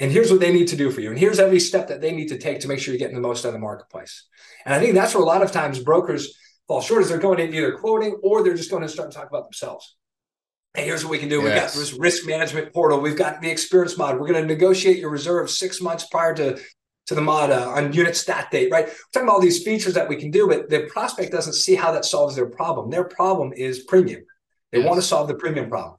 and 0.00 0.10
here's 0.10 0.30
what 0.30 0.40
they 0.40 0.52
need 0.52 0.68
to 0.68 0.76
do 0.76 0.90
for 0.90 1.00
you, 1.00 1.10
and 1.10 1.18
here's 1.18 1.38
every 1.38 1.60
step 1.60 1.86
that 1.88 2.00
they 2.00 2.12
need 2.12 2.28
to 2.28 2.38
take 2.38 2.60
to 2.60 2.68
make 2.68 2.80
sure 2.80 2.92
you're 2.92 2.98
getting 2.98 3.14
the 3.14 3.26
most 3.26 3.44
out 3.44 3.48
of 3.48 3.54
the 3.54 3.60
marketplace. 3.60 4.26
And 4.66 4.74
I 4.74 4.80
think 4.80 4.94
that's 4.94 5.14
where 5.14 5.22
a 5.22 5.26
lot 5.26 5.42
of 5.42 5.52
times 5.52 5.78
brokers 5.78 6.36
fall 6.68 6.80
short 6.80 7.02
is 7.02 7.08
they're 7.08 7.18
going 7.18 7.40
in 7.40 7.54
either 7.54 7.72
quoting 7.72 8.18
or 8.22 8.42
they're 8.42 8.54
just 8.54 8.70
going 8.70 8.82
to 8.82 8.88
start 8.88 9.10
to 9.10 9.16
talk 9.16 9.28
about 9.28 9.44
themselves. 9.44 9.96
Hey, 10.74 10.86
here's 10.86 11.04
what 11.04 11.12
we 11.12 11.18
can 11.18 11.28
do. 11.28 11.36
Yes. 11.36 11.44
We've 11.44 11.54
got 11.54 11.72
this 11.72 11.92
risk 11.92 12.26
management 12.26 12.72
portal. 12.72 13.00
We've 13.00 13.16
got 13.16 13.40
the 13.40 13.50
experience 13.50 13.96
mod. 13.96 14.18
We're 14.18 14.26
going 14.26 14.42
to 14.42 14.46
negotiate 14.46 14.98
your 14.98 15.10
reserve 15.10 15.48
six 15.48 15.80
months 15.80 16.06
prior 16.10 16.34
to, 16.34 16.58
to 17.06 17.14
the 17.14 17.20
mod 17.20 17.50
uh, 17.50 17.68
on 17.68 17.92
unit 17.92 18.16
stat 18.16 18.50
date, 18.50 18.72
right? 18.72 18.86
We're 18.86 18.92
talking 19.12 19.28
about 19.28 19.34
all 19.34 19.40
these 19.40 19.62
features 19.62 19.94
that 19.94 20.08
we 20.08 20.16
can 20.16 20.32
do, 20.32 20.48
but 20.48 20.68
the 20.68 20.88
prospect 20.92 21.30
doesn't 21.30 21.52
see 21.52 21.76
how 21.76 21.92
that 21.92 22.04
solves 22.04 22.34
their 22.34 22.46
problem. 22.46 22.90
Their 22.90 23.04
problem 23.04 23.52
is 23.52 23.84
premium. 23.84 24.24
They 24.72 24.78
yes. 24.78 24.88
want 24.88 25.00
to 25.00 25.06
solve 25.06 25.28
the 25.28 25.34
premium 25.34 25.68
problem. 25.68 25.98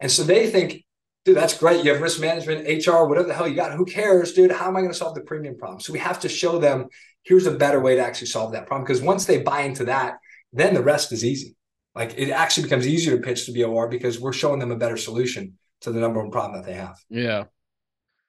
And 0.00 0.10
so 0.10 0.24
they 0.24 0.50
think, 0.50 0.84
dude, 1.24 1.36
that's 1.36 1.56
great. 1.56 1.84
You 1.84 1.92
have 1.92 2.02
risk 2.02 2.20
management, 2.20 2.66
HR, 2.84 3.04
whatever 3.04 3.28
the 3.28 3.34
hell 3.34 3.46
you 3.46 3.54
got. 3.54 3.74
Who 3.74 3.84
cares, 3.84 4.32
dude? 4.32 4.50
How 4.50 4.66
am 4.66 4.76
I 4.76 4.80
going 4.80 4.92
to 4.92 4.98
solve 4.98 5.14
the 5.14 5.20
premium 5.20 5.56
problem? 5.56 5.80
So 5.80 5.92
we 5.92 6.00
have 6.00 6.18
to 6.20 6.28
show 6.28 6.58
them 6.58 6.88
here's 7.26 7.46
a 7.46 7.52
better 7.52 7.80
way 7.80 7.96
to 7.96 8.02
actually 8.02 8.28
solve 8.28 8.52
that 8.52 8.66
problem. 8.66 8.84
Because 8.84 9.02
once 9.02 9.26
they 9.26 9.42
buy 9.42 9.62
into 9.62 9.84
that, 9.84 10.18
then 10.52 10.74
the 10.74 10.82
rest 10.82 11.12
is 11.12 11.24
easy. 11.24 11.56
Like 11.94 12.14
it 12.16 12.30
actually 12.30 12.64
becomes 12.64 12.86
easier 12.86 13.16
to 13.16 13.22
pitch 13.22 13.46
to 13.46 13.52
BOR 13.52 13.88
because 13.88 14.20
we're 14.20 14.32
showing 14.32 14.60
them 14.60 14.70
a 14.70 14.76
better 14.76 14.96
solution 14.96 15.58
to 15.80 15.92
the 15.92 16.00
number 16.00 16.22
one 16.22 16.30
problem 16.30 16.60
that 16.60 16.66
they 16.66 16.76
have. 16.76 16.98
Yeah. 17.08 17.44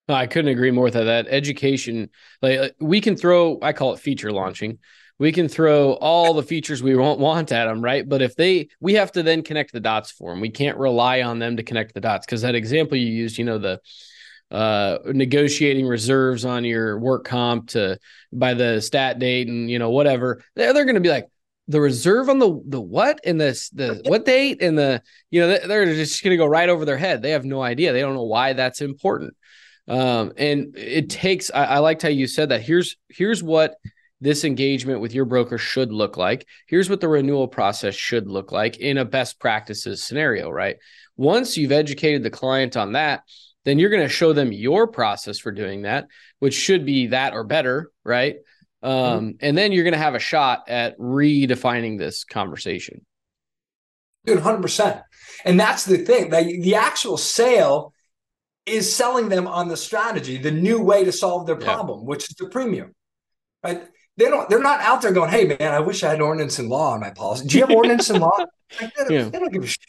No, 0.08 0.16
I 0.16 0.26
couldn't 0.26 0.52
agree 0.52 0.72
more 0.72 0.86
with 0.86 0.94
that. 0.94 1.04
That 1.04 1.28
education, 1.30 2.10
like 2.42 2.60
uh, 2.60 2.70
we 2.80 3.02
can 3.02 3.16
throw, 3.16 3.60
I 3.62 3.74
call 3.74 3.94
it 3.94 4.00
feature 4.00 4.32
launching. 4.32 4.80
We 5.20 5.32
can 5.32 5.50
throw 5.50 5.94
all 5.94 6.34
the 6.34 6.44
features 6.44 6.82
we 6.82 6.96
want, 6.96 7.20
want 7.20 7.52
at 7.52 7.66
them, 7.66 7.84
right? 7.84 8.08
But 8.08 8.22
if 8.22 8.36
they, 8.36 8.70
we 8.80 8.94
have 8.94 9.12
to 9.14 9.24
then 9.24 9.42
connect 9.42 9.74
the 9.74 9.80
dots 9.80 10.12
for 10.12 10.32
them. 10.32 10.40
We 10.40 10.50
can't 10.50 10.78
rely 10.78 11.24
on 11.24 11.40
them 11.40 11.58
to 11.58 11.64
connect 11.64 11.94
the 11.94 12.02
dots 12.02 12.26
because 12.26 12.44
that 12.44 12.56
example 12.56 12.98
you 12.98 13.08
used, 13.08 13.38
you 13.38 13.44
know, 13.44 13.58
the 13.58 13.82
uh, 14.52 15.00
negotiating 15.06 15.88
reserves 15.88 16.46
on 16.46 16.64
your 16.64 17.00
work 17.00 17.26
comp 17.26 17.70
to 17.70 18.00
by 18.32 18.54
the 18.54 18.82
stat 18.82 19.20
date 19.20 19.48
and 19.48 19.70
you 19.70 19.80
know 19.80 19.90
whatever 19.90 20.42
they're, 20.56 20.74
they're 20.74 20.86
going 20.86 20.96
to 20.96 21.02
be 21.02 21.10
like 21.10 21.28
the 21.68 21.82
reserve 21.82 22.30
on 22.30 22.40
the 22.40 22.62
the 22.68 22.80
what 22.80 23.20
and 23.26 23.42
the 23.42 23.70
the 23.74 24.02
what 24.10 24.26
date 24.26 24.62
and 24.62 24.78
the 24.78 25.02
you 25.32 25.42
know 25.42 25.58
they're 25.68 25.86
just 25.86 26.24
going 26.24 26.32
to 26.32 26.38
go 26.38 26.46
right 26.46 26.70
over 26.70 26.86
their 26.86 26.98
head 26.98 27.22
they 27.22 27.32
have 27.32 27.46
no 27.46 27.62
idea 27.62 27.92
they 27.92 28.02
don't 28.02 28.16
know 28.16 28.24
why 28.24 28.54
that's 28.54 28.82
important 28.82 29.36
um, 29.90 30.34
and 30.38 30.78
it 30.78 31.10
takes 31.10 31.52
I, 31.54 31.64
I 31.66 31.78
liked 31.80 32.02
how 32.02 32.10
you 32.10 32.28
said 32.28 32.50
that 32.50 32.62
here's 32.62 32.96
here's 33.10 33.44
what 33.44 33.76
this 34.20 34.44
engagement 34.44 35.00
with 35.00 35.14
your 35.14 35.26
broker 35.26 35.58
should 35.58 35.92
look 35.92 36.18
like. 36.18 36.48
Here's 36.68 36.90
what 36.90 37.02
the 37.02 37.08
renewal 37.08 37.48
process 37.48 37.96
should 37.96 38.28
look 38.28 38.52
like 38.52 38.78
in 38.78 38.98
a 38.98 39.06
best 39.06 39.40
practices 39.40 40.04
scenario, 40.04 40.50
right? 40.50 40.78
Once 41.16 41.56
you've 41.56 41.72
educated 41.72 42.24
the 42.24 42.30
client 42.30 42.76
on 42.76 42.94
that, 42.94 43.22
then 43.68 43.80
you're 43.80 43.90
going 43.90 44.02
to 44.02 44.08
show 44.08 44.32
them 44.32 44.54
your 44.54 44.88
process 44.88 45.40
for 45.40 45.52
doing 45.52 45.82
that, 45.82 46.08
which 46.40 46.54
should 46.54 46.86
be 46.86 47.08
that 47.08 47.34
or 47.34 47.44
better, 47.44 47.92
right? 48.06 48.38
Um, 48.82 48.94
mm-hmm. 48.94 49.30
And 49.42 49.58
then 49.58 49.74
you're 49.74 49.84
going 49.84 49.92
to 49.92 50.00
have 50.00 50.16
a 50.16 50.20
shot 50.20 50.70
at 50.70 50.98
redefining 50.98 51.98
this 51.98 52.24
conversation. 52.24 53.06
Dude, 54.26 54.40
100%. 54.40 55.04
And 55.44 55.60
that's 55.60 55.84
the 55.84 55.98
thing 55.98 56.30
that 56.30 56.46
the 56.46 56.76
actual 56.76 57.18
sale 57.18 57.92
is 58.66 58.94
selling 58.94 59.28
them 59.28 59.48
on 59.48 59.68
the 59.68 59.76
strategy, 59.76 60.38
the 60.38 60.52
new 60.52 60.82
way 60.82 61.04
to 61.04 61.12
solve 61.12 61.46
their 61.46 61.58
problem, 61.58 62.00
yeah. 62.00 62.06
which 62.06 62.30
is 62.30 62.38
the 62.38 62.48
premium. 62.48 62.96
Right? 63.64 63.84
They 64.16 64.30
don't. 64.30 64.50
They're 64.50 64.60
not 64.60 64.80
out 64.80 65.02
there 65.02 65.12
going, 65.12 65.30
"Hey, 65.30 65.46
man, 65.46 65.74
I 65.74 65.80
wish 65.80 66.04
I 66.04 66.10
had 66.10 66.22
ordinance 66.22 66.58
and 66.58 66.70
law 66.70 66.94
on 66.94 67.00
my 67.00 67.12
policy." 67.12 67.48
Do 67.48 67.58
you 67.58 67.66
have 67.66 67.76
ordinance 67.76 68.10
and 68.10 68.20
law? 68.20 68.32
Like, 68.82 68.94
they, 68.96 69.04
don't, 69.04 69.12
yeah. 69.14 69.30
they, 69.30 69.40
don't, 69.40 69.54
give 69.54 69.64
a 69.64 69.68
shit, 69.68 69.80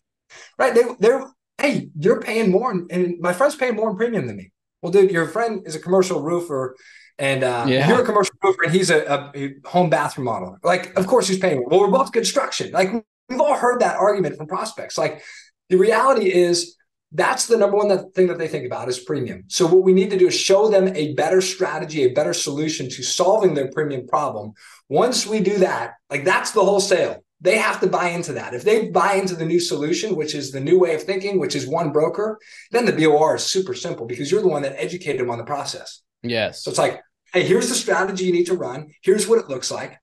right? 0.56 0.72
They, 0.72 0.84
they're 1.00 1.26
hey, 1.60 1.88
you're 1.98 2.20
paying 2.20 2.50
more, 2.50 2.70
and 2.70 3.18
my 3.20 3.32
friend's 3.32 3.56
paying 3.56 3.74
more 3.74 3.90
in 3.90 3.96
premium 3.96 4.26
than 4.26 4.36
me. 4.36 4.52
Well, 4.82 4.92
dude, 4.92 5.10
your 5.10 5.26
friend 5.26 5.66
is 5.66 5.74
a 5.74 5.80
commercial 5.80 6.22
roofer, 6.22 6.76
and 7.18 7.42
uh, 7.42 7.66
yeah. 7.68 7.88
you're 7.88 8.02
a 8.02 8.04
commercial 8.04 8.34
roofer, 8.42 8.62
and 8.64 8.72
he's 8.72 8.90
a, 8.90 9.32
a, 9.34 9.54
home 9.68 9.90
bathroom 9.90 10.26
model. 10.26 10.56
Like, 10.62 10.96
of 10.96 11.06
course, 11.06 11.26
he's 11.26 11.38
paying 11.38 11.58
more. 11.58 11.68
Well, 11.68 11.80
we're 11.80 11.88
both 11.88 12.12
construction. 12.12 12.70
Like, 12.70 12.92
we've 13.28 13.40
all 13.40 13.56
heard 13.56 13.80
that 13.80 13.96
argument 13.96 14.36
from 14.36 14.46
prospects. 14.46 14.96
Like, 14.96 15.22
the 15.68 15.76
reality 15.76 16.32
is 16.32 16.76
that's 17.12 17.46
the 17.46 17.56
number 17.56 17.76
one 17.76 18.10
thing 18.12 18.26
that 18.28 18.38
they 18.38 18.48
think 18.48 18.66
about 18.66 18.88
is 18.88 18.98
premium. 18.98 19.44
So 19.48 19.66
what 19.66 19.82
we 19.82 19.92
need 19.92 20.10
to 20.10 20.18
do 20.18 20.28
is 20.28 20.38
show 20.38 20.68
them 20.68 20.94
a 20.94 21.14
better 21.14 21.40
strategy, 21.40 22.04
a 22.04 22.12
better 22.12 22.34
solution 22.34 22.88
to 22.90 23.02
solving 23.02 23.54
their 23.54 23.70
premium 23.70 24.06
problem. 24.06 24.52
Once 24.88 25.26
we 25.26 25.40
do 25.40 25.58
that, 25.58 25.94
like 26.10 26.24
that's 26.24 26.50
the 26.50 26.64
whole 26.64 26.80
sale. 26.80 27.24
They 27.40 27.58
have 27.58 27.80
to 27.80 27.86
buy 27.86 28.08
into 28.08 28.32
that. 28.32 28.54
If 28.54 28.64
they 28.64 28.88
buy 28.88 29.14
into 29.14 29.36
the 29.36 29.46
new 29.46 29.60
solution, 29.60 30.16
which 30.16 30.34
is 30.34 30.50
the 30.50 30.60
new 30.60 30.78
way 30.78 30.94
of 30.94 31.02
thinking, 31.04 31.38
which 31.38 31.54
is 31.54 31.68
one 31.68 31.92
broker, 31.92 32.38
then 32.72 32.84
the 32.84 32.92
BOR 32.92 33.36
is 33.36 33.44
super 33.44 33.74
simple 33.74 34.06
because 34.06 34.30
you're 34.30 34.42
the 34.42 34.48
one 34.48 34.62
that 34.62 34.80
educated 34.82 35.20
them 35.20 35.30
on 35.30 35.38
the 35.38 35.44
process. 35.44 36.02
Yes. 36.22 36.64
So 36.64 36.70
it's 36.70 36.78
like, 36.78 37.00
hey, 37.32 37.44
here's 37.44 37.68
the 37.68 37.74
strategy 37.74 38.24
you 38.24 38.32
need 38.32 38.46
to 38.46 38.56
run. 38.56 38.88
Here's 39.02 39.28
what 39.28 39.38
it 39.38 39.48
looks 39.48 39.70
like. 39.70 39.98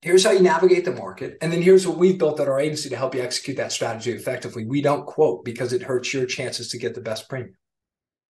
Here's 0.00 0.24
how 0.24 0.32
you 0.32 0.40
navigate 0.40 0.84
the 0.84 0.92
market. 0.92 1.38
And 1.40 1.52
then 1.52 1.62
here's 1.62 1.86
what 1.86 1.98
we've 1.98 2.18
built 2.18 2.40
at 2.40 2.48
our 2.48 2.60
agency 2.60 2.90
to 2.90 2.96
help 2.96 3.14
you 3.14 3.22
execute 3.22 3.56
that 3.56 3.72
strategy 3.72 4.12
effectively. 4.12 4.66
We 4.66 4.82
don't 4.82 5.06
quote 5.06 5.44
because 5.44 5.72
it 5.72 5.82
hurts 5.82 6.12
your 6.12 6.26
chances 6.26 6.68
to 6.70 6.78
get 6.78 6.94
the 6.94 7.00
best 7.00 7.28
premium. 7.28 7.56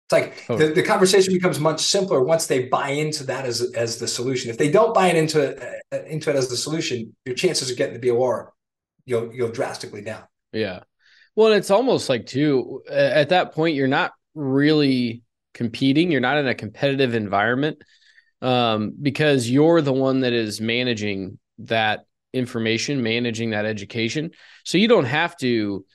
It's 0.06 0.12
like 0.12 0.46
oh. 0.50 0.58
the, 0.58 0.68
the 0.68 0.84
conversation 0.84 1.34
becomes 1.34 1.60
much 1.60 1.82
simpler 1.82 2.24
once 2.24 2.46
they 2.48 2.68
buy 2.68 2.90
into 2.90 3.24
that 3.26 3.46
as, 3.46 3.62
as 3.74 3.98
the 3.98 4.08
solution. 4.08 4.52
If 4.52 4.58
they 4.58 4.70
don't 4.70 4.94
buy 4.94 5.08
it 5.08 5.16
into 5.16 5.42
it, 5.42 5.84
uh, 5.92 6.04
into 6.04 6.30
it 6.30 6.36
as 6.36 6.48
the 6.48 6.58
solution, 6.58 7.16
your 7.26 7.36
chances 7.36 7.72
of 7.72 7.78
getting 7.78 8.00
the 8.00 8.12
BOR 8.12 8.54
you'll 9.06 9.34
you'll 9.34 9.52
drastically 9.52 10.02
down. 10.02 10.24
Yeah. 10.52 10.82
Well, 11.36 11.54
it's 11.54 11.72
almost 11.72 12.10
like 12.10 12.26
too 12.26 12.82
at 12.90 13.30
that 13.30 13.54
point 13.54 13.76
you're 13.76 13.88
not 13.88 14.12
really 14.34 15.24
competing. 15.54 16.12
You're 16.12 16.22
not 16.22 16.38
in 16.38 16.48
a 16.48 16.56
competitive 16.56 17.14
environment 17.14 17.82
um, 18.42 18.94
because 19.02 19.50
you're 19.50 19.82
the 19.82 19.94
one 19.94 20.22
that 20.22 20.34
is 20.34 20.60
managing 20.60 21.40
that 21.60 22.06
information, 22.34 23.02
managing 23.02 23.52
that 23.52 23.66
education. 23.66 24.32
So 24.66 24.78
you 24.78 24.88
don't 24.88 25.06
have 25.06 25.38
to 25.38 25.86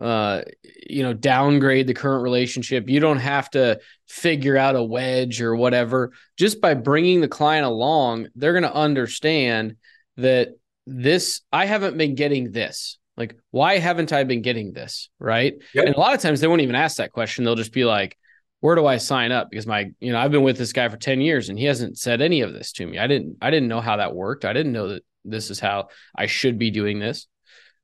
uh 0.00 0.42
you 0.86 1.02
know 1.02 1.12
downgrade 1.12 1.86
the 1.86 1.94
current 1.94 2.22
relationship. 2.22 2.88
You 2.88 3.00
don't 3.00 3.18
have 3.18 3.48
to 3.50 3.80
figure 4.08 4.56
out 4.56 4.76
a 4.76 4.82
wedge 4.82 5.40
or 5.40 5.54
whatever. 5.54 6.12
Just 6.36 6.60
by 6.60 6.74
bringing 6.74 7.20
the 7.20 7.28
client 7.28 7.66
along 7.66 8.28
they're 8.34 8.52
going 8.52 8.64
to 8.64 8.74
understand 8.74 9.76
that 10.16 10.50
this 10.86 11.40
i 11.52 11.66
haven't 11.66 11.96
been 11.96 12.14
getting 12.14 12.52
this. 12.52 12.98
Like 13.16 13.36
why 13.52 13.78
haven't 13.78 14.12
i 14.12 14.24
been 14.24 14.42
getting 14.42 14.72
this 14.72 15.10
right? 15.18 15.54
Yep. 15.74 15.86
and 15.86 15.94
a 15.94 16.00
lot 16.00 16.14
of 16.14 16.20
times 16.20 16.40
they 16.40 16.48
won't 16.48 16.62
even 16.62 16.74
ask 16.74 16.96
that 16.96 17.12
question. 17.12 17.44
They'll 17.44 17.54
just 17.54 17.72
be 17.72 17.84
like 17.84 18.16
where 18.64 18.76
do 18.76 18.86
i 18.86 18.96
sign 18.96 19.30
up? 19.30 19.50
Because 19.50 19.66
my 19.66 19.90
you 20.00 20.10
know 20.10 20.18
i've 20.18 20.30
been 20.30 20.42
with 20.42 20.56
this 20.56 20.72
guy 20.72 20.88
for 20.88 20.96
10 20.96 21.20
years 21.20 21.50
and 21.50 21.58
he 21.58 21.66
hasn't 21.66 21.98
said 21.98 22.22
any 22.22 22.40
of 22.40 22.52
this 22.52 22.72
to 22.72 22.86
me. 22.86 22.98
I 22.98 23.06
didn't 23.06 23.36
i 23.42 23.50
didn't 23.50 23.68
know 23.68 23.82
how 23.82 23.98
that 23.98 24.14
worked. 24.14 24.44
I 24.44 24.54
didn't 24.54 24.72
know 24.72 24.88
that 24.88 25.04
this 25.24 25.50
is 25.50 25.60
how 25.60 25.88
i 26.16 26.26
should 26.26 26.58
be 26.58 26.70
doing 26.70 26.98
this. 26.98 27.26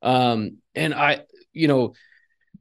Um 0.00 0.56
and 0.74 0.94
i 0.94 1.20
you 1.52 1.68
know, 1.68 1.94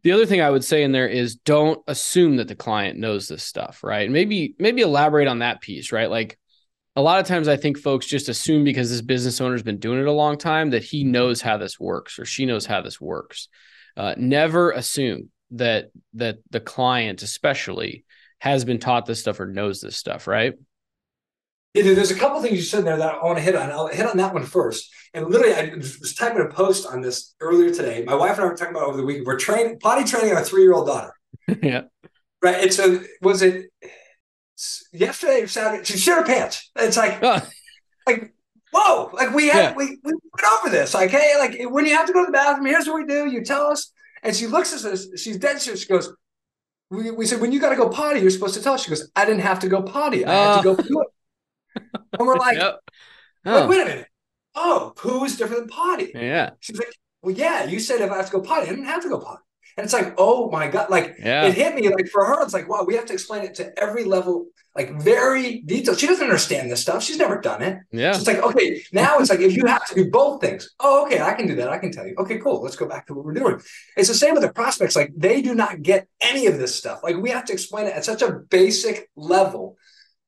the 0.03 0.11
other 0.11 0.25
thing 0.25 0.41
I 0.41 0.49
would 0.49 0.63
say 0.63 0.83
in 0.83 0.91
there 0.91 1.07
is 1.07 1.35
don't 1.35 1.81
assume 1.87 2.37
that 2.37 2.47
the 2.47 2.55
client 2.55 2.99
knows 2.99 3.27
this 3.27 3.43
stuff, 3.43 3.83
right? 3.83 4.09
Maybe 4.09 4.55
maybe 4.59 4.81
elaborate 4.81 5.27
on 5.27 5.39
that 5.39 5.61
piece, 5.61 5.91
right? 5.91 6.09
Like 6.09 6.37
a 6.95 7.01
lot 7.01 7.19
of 7.19 7.27
times 7.27 7.47
I 7.47 7.57
think 7.57 7.77
folks 7.77 8.05
just 8.05 8.29
assume 8.29 8.63
because 8.63 8.89
this 8.89 9.01
business 9.01 9.41
owner's 9.41 9.63
been 9.63 9.79
doing 9.79 9.99
it 9.99 10.07
a 10.07 10.11
long 10.11 10.37
time 10.37 10.71
that 10.71 10.83
he 10.83 11.03
knows 11.03 11.41
how 11.41 11.57
this 11.57 11.79
works 11.79 12.19
or 12.19 12.25
she 12.25 12.45
knows 12.45 12.65
how 12.65 12.81
this 12.81 12.99
works. 12.99 13.47
Uh, 13.97 14.15
never 14.17 14.71
assume 14.71 15.29
that 15.51 15.91
that 16.13 16.37
the 16.49 16.59
client 16.59 17.21
especially 17.21 18.05
has 18.39 18.63
been 18.63 18.79
taught 18.79 19.05
this 19.05 19.19
stuff 19.19 19.39
or 19.39 19.47
knows 19.47 19.81
this 19.81 19.97
stuff, 19.97 20.27
right? 20.27 20.53
Yeah, 21.73 21.93
there's 21.93 22.11
a 22.11 22.15
couple 22.15 22.41
things 22.41 22.55
you 22.55 22.63
said 22.63 22.83
there 22.83 22.97
that 22.97 23.15
I 23.15 23.23
want 23.23 23.37
to 23.37 23.43
hit 23.43 23.55
on. 23.55 23.69
I'll 23.69 23.87
hit 23.87 24.05
on 24.05 24.17
that 24.17 24.33
one 24.33 24.43
first. 24.43 24.91
And 25.13 25.27
literally, 25.27 25.53
I 25.53 25.75
was 25.75 26.15
typing 26.15 26.41
a 26.41 26.47
post 26.47 26.87
on 26.87 27.01
this 27.01 27.35
earlier 27.39 27.73
today. 27.73 28.03
My 28.03 28.15
wife 28.15 28.37
and 28.37 28.41
I 28.41 28.45
were 28.45 28.55
talking 28.55 28.75
about 28.75 28.87
over 28.87 28.97
the 28.97 29.05
week. 29.05 29.25
We're 29.25 29.37
training 29.37 29.79
potty 29.79 30.03
training 30.03 30.33
our 30.33 30.43
three 30.43 30.63
year 30.63 30.73
old 30.73 30.87
daughter. 30.87 31.13
yeah. 31.61 31.83
Right. 32.41 32.63
And 32.63 32.73
so 32.73 33.03
was 33.21 33.41
it 33.41 33.71
yesterday 34.91 35.41
or 35.41 35.47
Saturday? 35.47 35.83
She 35.83 35.97
shit 35.97 36.15
her 36.15 36.23
pants. 36.23 36.71
It's 36.75 36.97
like, 36.97 37.19
oh. 37.21 37.47
like, 38.07 38.33
whoa! 38.71 39.11
Like 39.13 39.33
we 39.33 39.49
had 39.49 39.71
yeah. 39.71 39.73
we 39.75 39.99
we 40.03 40.11
went 40.11 40.53
over 40.59 40.69
this. 40.69 40.93
Like, 40.93 41.11
hey, 41.11 41.35
like 41.37 41.59
when 41.71 41.85
you 41.85 41.95
have 41.95 42.07
to 42.07 42.13
go 42.13 42.21
to 42.21 42.27
the 42.27 42.31
bathroom, 42.31 42.65
here's 42.65 42.87
what 42.87 42.95
we 42.95 43.05
do. 43.05 43.27
You 43.29 43.43
tell 43.43 43.67
us. 43.67 43.91
And 44.23 44.35
she 44.35 44.47
looks 44.47 44.73
at 44.73 44.91
us. 44.91 45.07
She's 45.17 45.37
dead 45.37 45.61
serious. 45.61 45.83
She 45.83 45.87
goes, 45.87 46.11
we, 46.89 47.11
we 47.11 47.25
said, 47.25 47.39
when 47.39 47.51
you 47.51 47.59
got 47.59 47.69
to 47.69 47.75
go 47.75 47.89
potty, 47.89 48.19
you're 48.19 48.31
supposed 48.31 48.55
to 48.55 48.61
tell 48.61 48.73
us. 48.73 48.83
She 48.83 48.89
goes, 48.89 49.09
I 49.15 49.25
didn't 49.25 49.41
have 49.41 49.59
to 49.59 49.69
go 49.69 49.81
potty. 49.81 50.25
I 50.25 50.33
had 50.33 50.57
to 50.57 50.63
go 50.63 50.71
oh. 50.71 50.75
poo. 50.75 51.05
And 52.19 52.27
we're 52.27 52.37
like, 52.37 52.57
yep. 52.57 52.79
oh. 53.45 53.67
wait, 53.67 53.69
wait 53.69 53.81
a 53.81 53.85
minute. 53.85 54.07
Oh, 54.55 54.93
poo 54.95 55.23
is 55.23 55.37
different 55.37 55.61
than 55.61 55.69
potty. 55.69 56.11
Yeah. 56.13 56.51
She's 56.59 56.77
like, 56.77 56.93
well, 57.21 57.35
yeah, 57.35 57.65
you 57.65 57.79
said 57.79 58.01
if 58.01 58.11
I 58.11 58.17
have 58.17 58.25
to 58.27 58.31
go 58.31 58.41
potty, 58.41 58.67
I 58.67 58.69
didn't 58.69 58.85
have 58.85 59.03
to 59.03 59.09
go 59.09 59.19
potty. 59.19 59.43
And 59.77 59.85
it's 59.85 59.93
like, 59.93 60.13
oh 60.17 60.49
my 60.51 60.67
God. 60.67 60.89
Like 60.89 61.15
yeah. 61.19 61.45
it 61.45 61.53
hit 61.53 61.73
me 61.73 61.87
like 61.87 62.07
for 62.09 62.25
her, 62.25 62.43
it's 62.43 62.53
like, 62.53 62.67
wow, 62.67 62.83
we 62.85 62.95
have 62.95 63.05
to 63.05 63.13
explain 63.13 63.43
it 63.43 63.55
to 63.55 63.71
every 63.79 64.03
level, 64.03 64.47
like 64.75 65.01
very 65.01 65.61
detailed. 65.61 65.99
She 65.99 66.07
doesn't 66.07 66.23
understand 66.23 66.69
this 66.69 66.81
stuff. 66.81 67.01
She's 67.01 67.17
never 67.17 67.39
done 67.39 67.61
it. 67.61 67.79
Yeah. 67.91 68.11
So 68.11 68.19
it's 68.19 68.27
like, 68.27 68.43
okay, 68.43 68.83
now 68.91 69.19
it's 69.19 69.29
like 69.29 69.39
if 69.39 69.55
you 69.55 69.65
have 69.67 69.85
to 69.87 69.95
do 69.95 70.11
both 70.11 70.41
things, 70.41 70.69
oh, 70.81 71.05
okay, 71.05 71.21
I 71.21 71.33
can 71.33 71.47
do 71.47 71.55
that. 71.55 71.69
I 71.69 71.77
can 71.77 71.93
tell 71.93 72.05
you. 72.05 72.15
Okay, 72.17 72.39
cool. 72.39 72.61
Let's 72.61 72.75
go 72.75 72.87
back 72.87 73.07
to 73.07 73.13
what 73.13 73.23
we're 73.23 73.33
doing. 73.33 73.61
It's 73.95 74.09
the 74.09 74.15
same 74.15 74.33
with 74.33 74.43
the 74.43 74.51
prospects. 74.51 74.97
Like 74.97 75.13
they 75.15 75.41
do 75.41 75.55
not 75.55 75.81
get 75.81 76.09
any 76.19 76.47
of 76.47 76.57
this 76.57 76.75
stuff. 76.75 76.99
Like 77.01 77.15
we 77.15 77.29
have 77.29 77.45
to 77.45 77.53
explain 77.53 77.87
it 77.87 77.95
at 77.95 78.03
such 78.03 78.21
a 78.21 78.31
basic 78.31 79.09
level 79.15 79.77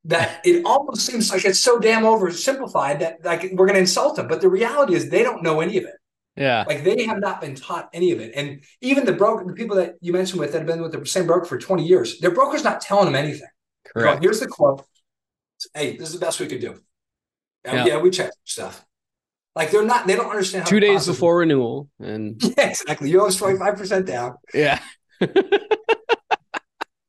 that 0.05 0.41
it 0.43 0.65
almost 0.65 1.05
seems 1.05 1.31
like 1.31 1.45
it's 1.45 1.59
so 1.59 1.79
damn 1.79 2.03
oversimplified 2.03 2.99
that 2.99 3.23
like 3.23 3.43
we're 3.53 3.67
going 3.67 3.75
to 3.75 3.79
insult 3.79 4.15
them. 4.15 4.27
But 4.27 4.41
the 4.41 4.49
reality 4.49 4.95
is 4.95 5.09
they 5.09 5.23
don't 5.23 5.43
know 5.43 5.61
any 5.61 5.77
of 5.77 5.83
it. 5.83 5.95
Yeah. 6.35 6.63
Like 6.67 6.83
they 6.83 7.05
have 7.05 7.19
not 7.19 7.41
been 7.41 7.55
taught 7.55 7.89
any 7.93 8.11
of 8.11 8.19
it. 8.19 8.33
And 8.35 8.63
even 8.81 9.05
the 9.05 9.13
broker, 9.13 9.45
the 9.45 9.53
people 9.53 9.75
that 9.75 9.95
you 10.01 10.13
mentioned 10.13 10.39
with 10.39 10.53
that 10.53 10.59
have 10.59 10.67
been 10.67 10.81
with 10.81 10.93
the 10.93 11.05
same 11.05 11.27
broker 11.27 11.45
for 11.45 11.57
20 11.57 11.85
years, 11.85 12.19
their 12.19 12.31
broker's 12.31 12.63
not 12.63 12.81
telling 12.81 13.05
them 13.05 13.15
anything. 13.15 13.47
Correct. 13.93 14.23
here's 14.23 14.39
the 14.39 14.47
quote. 14.47 14.85
Hey, 15.73 15.97
this 15.97 16.07
is 16.07 16.13
the 16.13 16.25
best 16.25 16.39
we 16.39 16.47
could 16.47 16.61
do. 16.61 16.79
And 17.63 17.77
yeah. 17.77 17.85
yeah, 17.85 18.01
we 18.01 18.09
checked 18.09 18.37
stuff. 18.45 18.83
Like 19.55 19.71
they're 19.71 19.85
not, 19.85 20.07
they 20.07 20.15
don't 20.15 20.29
understand. 20.29 20.65
Two 20.65 20.79
days 20.79 21.05
before 21.05 21.37
renewal, 21.37 21.89
and 21.99 22.41
yeah, 22.57 22.69
exactly. 22.69 23.09
You 23.09 23.19
always 23.19 23.35
twenty 23.35 23.59
five 23.59 23.75
percent 23.75 24.05
down. 24.05 24.37
Yeah. 24.53 24.79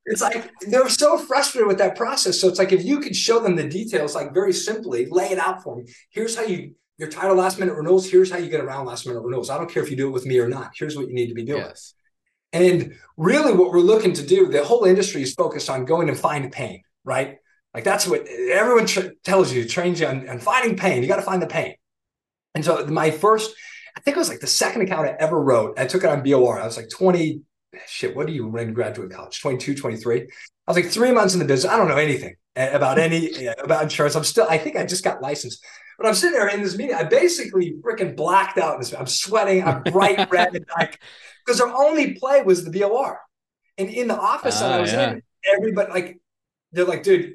it's 0.04 0.20
like 0.20 0.50
they're 0.62 0.88
so 0.88 1.16
frustrated 1.16 1.68
with 1.68 1.78
that 1.78 1.96
process. 1.96 2.40
So 2.40 2.48
it's 2.48 2.58
like 2.58 2.72
if 2.72 2.84
you 2.84 3.00
could 3.00 3.14
show 3.14 3.38
them 3.38 3.56
the 3.56 3.68
details, 3.68 4.14
like 4.14 4.34
very 4.34 4.52
simply, 4.52 5.06
lay 5.06 5.30
it 5.30 5.38
out 5.38 5.62
for 5.62 5.76
me. 5.76 5.84
Here's 6.10 6.36
how 6.36 6.42
you 6.42 6.74
your 6.98 7.08
title 7.08 7.36
last 7.36 7.58
minute 7.58 7.74
renewals. 7.74 8.10
Here's 8.10 8.30
how 8.30 8.38
you 8.38 8.48
get 8.48 8.60
around 8.60 8.86
last 8.86 9.06
minute 9.06 9.20
renewals. 9.20 9.50
I 9.50 9.58
don't 9.58 9.70
care 9.70 9.82
if 9.82 9.90
you 9.90 9.96
do 9.96 10.08
it 10.08 10.12
with 10.12 10.26
me 10.26 10.38
or 10.38 10.48
not. 10.48 10.72
Here's 10.76 10.96
what 10.96 11.08
you 11.08 11.14
need 11.14 11.28
to 11.28 11.34
be 11.34 11.44
doing. 11.44 11.62
Yes. 11.62 11.94
And 12.52 12.94
really, 13.16 13.52
what 13.52 13.70
we're 13.70 13.80
looking 13.80 14.12
to 14.12 14.26
do, 14.26 14.48
the 14.48 14.62
whole 14.62 14.84
industry 14.84 15.22
is 15.22 15.34
focused 15.34 15.70
on 15.70 15.84
going 15.84 16.08
and 16.08 16.18
find 16.18 16.52
pain, 16.52 16.82
right? 17.04 17.38
Like 17.72 17.84
that's 17.84 18.06
what 18.06 18.26
everyone 18.26 18.86
tra- 18.86 19.14
tells 19.24 19.52
you, 19.52 19.66
trains 19.66 20.00
you 20.00 20.06
on, 20.06 20.28
on 20.28 20.38
finding 20.38 20.76
pain. 20.76 21.02
You 21.02 21.08
got 21.08 21.16
to 21.16 21.22
find 21.22 21.40
the 21.40 21.46
pain. 21.46 21.74
And 22.54 22.64
so 22.64 22.86
my 22.86 23.10
first, 23.10 23.54
I 23.96 24.00
think 24.00 24.16
it 24.16 24.20
was 24.20 24.28
like 24.28 24.40
the 24.40 24.46
second 24.46 24.82
account 24.82 25.08
I 25.08 25.16
ever 25.18 25.40
wrote. 25.40 25.78
I 25.78 25.86
took 25.86 26.04
it 26.04 26.10
on 26.10 26.22
BOR. 26.22 26.60
I 26.60 26.66
was 26.66 26.76
like 26.76 26.90
20, 26.90 27.40
shit, 27.86 28.14
what 28.14 28.26
are 28.26 28.32
you 28.32 28.58
you 28.58 28.70
graduate 28.72 29.10
college? 29.10 29.40
22, 29.40 29.74
23. 29.74 30.20
I 30.20 30.26
was 30.66 30.76
like 30.76 30.86
three 30.86 31.10
months 31.10 31.34
in 31.34 31.40
the 31.40 31.46
business. 31.46 31.72
I 31.72 31.76
don't 31.76 31.88
know 31.88 31.96
anything 31.96 32.36
about 32.56 32.98
any 32.98 33.46
about 33.46 33.84
insurance. 33.84 34.14
I'm 34.14 34.24
still, 34.24 34.46
I 34.48 34.58
think 34.58 34.76
I 34.76 34.84
just 34.84 35.04
got 35.04 35.22
licensed. 35.22 35.64
But 35.98 36.06
I'm 36.06 36.14
sitting 36.14 36.38
there 36.38 36.48
in 36.48 36.62
this 36.62 36.76
meeting. 36.76 36.94
I 36.94 37.04
basically 37.04 37.74
freaking 37.82 38.16
blacked 38.16 38.58
out. 38.58 38.78
This, 38.78 38.92
I'm 38.92 39.06
sweating. 39.06 39.62
I'm 39.62 39.82
bright 39.82 40.30
red, 40.30 40.54
and 40.54 40.64
like 40.78 41.00
because 41.44 41.60
our 41.60 41.72
only 41.72 42.14
play 42.14 42.42
was 42.42 42.64
the 42.64 42.70
BOR. 42.70 43.20
And 43.78 43.88
in 43.88 44.08
the 44.08 44.18
office 44.18 44.60
uh, 44.60 44.66
I 44.66 44.80
was 44.80 44.92
yeah. 44.92 45.12
in, 45.12 45.22
everybody 45.56 45.92
like 45.92 46.20
they're 46.72 46.86
like, 46.86 47.02
dude, 47.02 47.34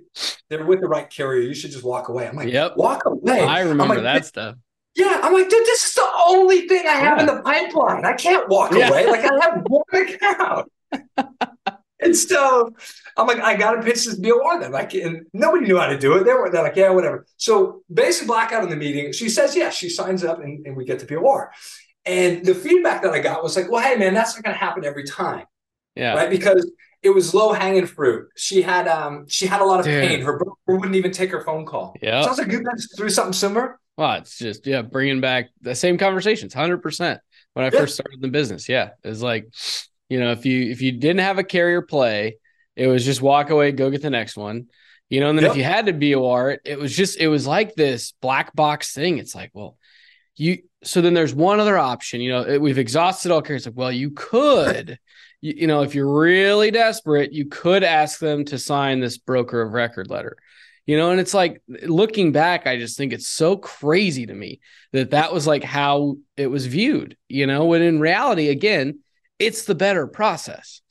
they're 0.50 0.66
with 0.66 0.82
the 0.82 0.88
right 0.88 1.10
carrier. 1.10 1.42
You 1.42 1.54
should 1.54 1.72
just 1.72 1.84
walk 1.84 2.10
away. 2.10 2.28
I'm 2.28 2.36
like, 2.36 2.52
yep. 2.52 2.76
walk 2.76 3.06
away. 3.06 3.42
I 3.42 3.62
remember 3.62 3.96
like, 3.96 4.04
that 4.04 4.26
stuff. 4.26 4.56
Yeah, 4.98 5.20
I'm 5.22 5.32
like, 5.32 5.48
dude, 5.48 5.64
this 5.66 5.86
is 5.86 5.94
the 5.94 6.10
only 6.26 6.68
thing 6.68 6.88
I 6.88 6.94
have 6.94 7.18
yeah. 7.18 7.22
in 7.22 7.26
the 7.28 7.42
pipeline. 7.44 8.04
I 8.04 8.14
can't 8.14 8.50
walk 8.50 8.72
yeah. 8.74 8.90
away. 8.90 9.06
Like 9.06 9.24
I 9.24 9.46
have 9.46 9.64
one 9.68 9.84
account. 9.94 10.72
and 12.02 12.16
so 12.16 12.74
I'm 13.16 13.28
like, 13.28 13.40
I 13.40 13.56
gotta 13.56 13.84
pitch 13.84 14.06
this 14.06 14.16
BOR 14.16 14.60
then. 14.60 14.72
Like, 14.72 14.96
and 14.96 15.28
nobody 15.34 15.68
knew 15.68 15.78
how 15.78 15.86
to 15.86 16.00
do 16.00 16.16
it. 16.16 16.24
They 16.24 16.34
were 16.34 16.50
they're 16.50 16.64
like, 16.64 16.76
yeah, 16.76 16.90
whatever. 16.90 17.28
So 17.38 17.84
basically 17.94 18.28
blackout 18.28 18.64
in 18.64 18.72
the 18.72 18.76
meeting. 18.76 19.14
She 19.14 19.30
says 19.30 19.56
yes. 19.56 19.76
She 19.76 19.88
signs 19.88 20.24
up 20.24 20.40
and, 20.40 20.66
and 20.66 20.76
we 20.76 20.84
get 20.84 20.98
the 20.98 21.06
BOR. 21.06 21.52
And 22.04 22.44
the 22.44 22.56
feedback 22.56 23.04
that 23.04 23.12
I 23.12 23.20
got 23.20 23.44
was 23.44 23.56
like, 23.56 23.70
well, 23.70 23.84
hey 23.84 23.98
man, 23.98 24.16
that's 24.16 24.34
not 24.34 24.44
gonna 24.44 24.58
happen 24.58 24.84
every 24.84 25.04
time. 25.04 25.46
Yeah. 25.96 26.16
Right. 26.16 26.30
Because 26.32 26.72
it 27.04 27.12
was 27.12 27.36
low 27.36 27.54
hanging 27.54 27.86
fruit. 27.86 28.30
She 28.36 28.64
had 28.64 28.88
um 28.88 29.28
she 29.28 29.46
had 29.46 29.62
a 29.62 29.66
lot 29.66 29.80
of 29.80 29.86
Dude. 29.86 30.08
pain. 30.08 30.22
Her 30.22 30.40
broker 30.40 30.58
wouldn't 30.66 30.96
even 30.96 31.12
take 31.12 31.30
her 31.30 31.42
phone 31.42 31.68
call. 31.68 31.96
Yeah. 32.02 32.24
Sounds 32.24 32.40
like 32.40 32.52
you 32.52 32.64
guys 32.64 32.88
through 32.98 33.10
something 33.10 33.34
similar. 33.34 33.80
Well, 33.98 34.14
it's 34.14 34.38
just 34.38 34.68
yeah, 34.68 34.84
bringing 34.84 35.22
back 35.22 35.50
the 35.62 35.74
same 35.74 35.98
conversations, 35.98 36.54
hundred 36.54 36.84
percent. 36.84 37.20
When 37.54 37.66
I 37.66 37.70
yeah. 37.74 37.80
first 37.80 37.96
started 37.96 38.22
the 38.22 38.28
business, 38.28 38.70
yeah, 38.70 38.92
it's 39.04 39.22
like, 39.22 39.48
you 40.08 40.20
know, 40.20 40.32
if 40.32 40.46
you 40.46 40.70
if 40.70 40.82
you 40.82 40.92
didn't 40.92 41.22
have 41.22 41.40
a 41.40 41.44
carrier 41.44 41.82
play, 41.82 42.38
it 42.76 42.88
was 42.88 43.04
just 43.04 43.22
walk 43.22 43.50
away, 43.50 43.72
go 43.72 43.90
get 43.90 44.04
the 44.04 44.12
next 44.12 44.38
one, 44.38 44.68
you 45.10 45.20
know. 45.20 45.30
And 45.30 45.38
then 45.38 45.46
yep. 45.46 45.52
if 45.52 45.58
you 45.58 45.64
had 45.64 45.88
to 45.88 45.94
BOR 45.94 46.52
it, 46.52 46.62
it 46.64 46.80
was 46.80 46.96
just 46.96 47.20
it 47.20 47.28
was 47.28 47.48
like 47.48 47.74
this 47.74 48.14
black 48.22 48.56
box 48.56 48.94
thing. 48.94 49.18
It's 49.18 49.34
like, 49.34 49.50
well, 49.54 49.78
you. 50.36 50.60
So 50.84 51.02
then 51.02 51.16
there's 51.16 51.34
one 51.34 51.60
other 51.60 51.78
option. 51.78 52.22
You 52.22 52.34
know, 52.34 52.42
it, 52.44 52.62
we've 52.62 52.78
exhausted 52.78 53.32
all 53.32 53.42
carriers. 53.42 53.66
Like, 53.66 53.76
well, 53.76 53.92
you 53.92 54.12
could, 54.12 55.00
you, 55.42 55.54
you 55.58 55.68
know, 55.68 55.82
if 55.82 55.96
you're 55.96 56.20
really 56.20 56.70
desperate, 56.70 57.34
you 57.34 57.48
could 57.48 57.84
ask 57.84 58.20
them 58.20 58.46
to 58.46 58.60
sign 58.60 59.00
this 59.00 59.18
broker 59.18 59.60
of 59.60 59.74
record 59.74 60.12
letter 60.12 60.38
you 60.88 60.98
know 60.98 61.12
and 61.12 61.20
it's 61.20 61.36
like 61.36 61.62
looking 61.84 62.32
back 62.32 62.66
i 62.66 62.78
just 62.78 62.98
think 62.98 63.14
it's 63.14 63.28
so 63.28 63.56
crazy 63.56 64.26
to 64.26 64.34
me 64.34 64.60
that 64.94 65.12
that 65.12 65.32
was 65.32 65.46
like 65.46 65.64
how 65.64 66.18
it 66.38 66.48
was 66.48 66.66
viewed 66.66 67.16
you 67.30 67.46
know 67.46 67.66
when 67.66 67.84
in 67.84 68.00
reality 68.00 68.50
again 68.50 68.98
it's 69.40 69.66
the 69.66 69.76
better 69.76 70.08
process. 70.08 70.82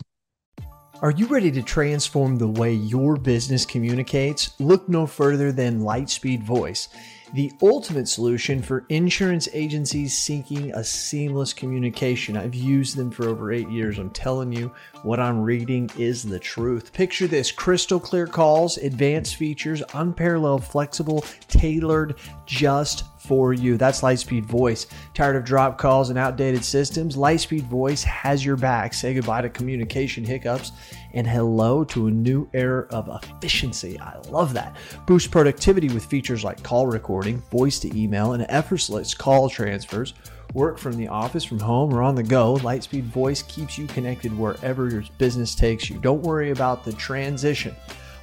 Are 1.02 1.10
you 1.10 1.26
ready 1.26 1.50
to 1.50 1.62
transform 1.62 2.36
the 2.36 2.48
way 2.48 2.72
your 2.72 3.16
business 3.16 3.66
communicates? 3.66 4.50
Look 4.60 4.88
no 4.88 5.06
further 5.06 5.52
than 5.52 5.80
lightspeed 5.80 6.44
voice 6.44 6.88
the 7.34 7.52
ultimate 7.62 8.08
solution 8.08 8.62
for 8.62 8.84
insurance 8.88 9.48
agencies 9.52 10.16
seeking 10.16 10.72
a 10.74 10.84
seamless 10.84 11.52
communication. 11.52 12.36
I've 12.36 12.54
used 12.54 12.96
them 12.96 13.10
for 13.10 13.28
over 13.28 13.52
eight 13.52 13.68
years. 13.68 13.98
I'm 13.98 14.10
telling 14.10 14.52
you, 14.52 14.72
what 15.02 15.20
I'm 15.20 15.40
reading 15.40 15.90
is 15.98 16.22
the 16.22 16.38
truth. 16.38 16.92
Picture 16.92 17.26
this 17.26 17.50
crystal 17.50 18.00
clear 18.00 18.26
calls, 18.26 18.78
advanced 18.78 19.36
features, 19.36 19.82
unparalleled, 19.94 20.64
flexible, 20.64 21.24
tailored 21.48 22.16
just 22.46 23.04
for 23.26 23.52
you. 23.52 23.76
That's 23.76 24.00
Lightspeed 24.02 24.44
Voice. 24.44 24.86
Tired 25.14 25.36
of 25.36 25.44
drop 25.44 25.78
calls 25.78 26.10
and 26.10 26.18
outdated 26.18 26.64
systems? 26.64 27.16
Lightspeed 27.16 27.64
Voice 27.64 28.02
has 28.02 28.44
your 28.44 28.56
back. 28.56 28.94
Say 28.94 29.14
goodbye 29.14 29.42
to 29.42 29.48
communication 29.48 30.24
hiccups 30.24 30.72
and 31.12 31.26
hello 31.26 31.84
to 31.84 32.06
a 32.06 32.10
new 32.10 32.48
era 32.52 32.86
of 32.90 33.08
efficiency. 33.22 33.98
I 34.00 34.18
love 34.30 34.52
that. 34.54 34.76
Boost 35.06 35.30
productivity 35.30 35.88
with 35.88 36.04
features 36.04 36.44
like 36.44 36.62
call 36.62 36.86
recording, 36.86 37.38
voice 37.50 37.78
to 37.80 37.98
email, 37.98 38.32
and 38.32 38.46
effortless 38.48 39.14
call 39.14 39.48
transfers. 39.48 40.14
Work 40.54 40.78
from 40.78 40.96
the 40.96 41.08
office, 41.08 41.44
from 41.44 41.58
home, 41.58 41.92
or 41.92 42.02
on 42.02 42.14
the 42.14 42.22
go. 42.22 42.56
Lightspeed 42.56 43.04
Voice 43.04 43.42
keeps 43.42 43.76
you 43.76 43.86
connected 43.88 44.36
wherever 44.36 44.88
your 44.88 45.02
business 45.18 45.54
takes 45.54 45.90
you. 45.90 45.98
Don't 45.98 46.22
worry 46.22 46.50
about 46.50 46.84
the 46.84 46.92
transition. 46.92 47.74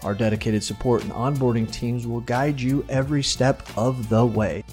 Our 0.03 0.13
dedicated 0.13 0.63
support 0.63 1.03
and 1.03 1.11
onboarding 1.11 1.71
teams 1.71 2.05
will 2.05 2.21
guide 2.21 2.59
you 2.59 2.85
every 2.89 3.23
step 3.23 3.63
of 3.77 4.09
the 4.09 4.25
way. 4.25 4.63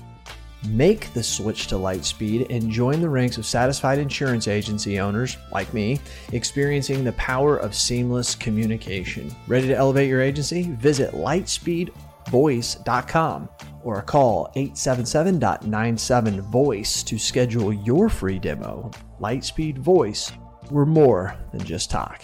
Make 0.68 1.10
the 1.14 1.22
switch 1.22 1.68
to 1.68 1.76
Lightspeed 1.76 2.50
and 2.50 2.70
join 2.70 3.00
the 3.00 3.08
ranks 3.08 3.38
of 3.38 3.46
satisfied 3.46 3.98
insurance 3.98 4.46
agency 4.46 5.00
owners, 5.00 5.38
like 5.52 5.72
me, 5.72 5.98
experiencing 6.32 7.02
the 7.02 7.12
power 7.12 7.56
of 7.56 7.74
seamless 7.74 8.34
communication. 8.34 9.34
Ready 9.48 9.68
to 9.68 9.76
elevate 9.76 10.10
your 10.10 10.20
agency? 10.20 10.64
Visit 10.72 11.12
lightspeedvoice.com 11.12 13.48
or 13.82 14.02
call 14.02 14.52
877.97voice 14.54 17.06
to 17.06 17.18
schedule 17.18 17.72
your 17.72 18.10
free 18.10 18.38
demo. 18.38 18.90
Lightspeed 19.18 19.78
Voice, 19.78 20.30
we're 20.70 20.84
more 20.84 21.34
than 21.52 21.64
just 21.64 21.90
talk. 21.90 22.22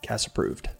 CAS 0.00 0.26
approved. 0.26 0.70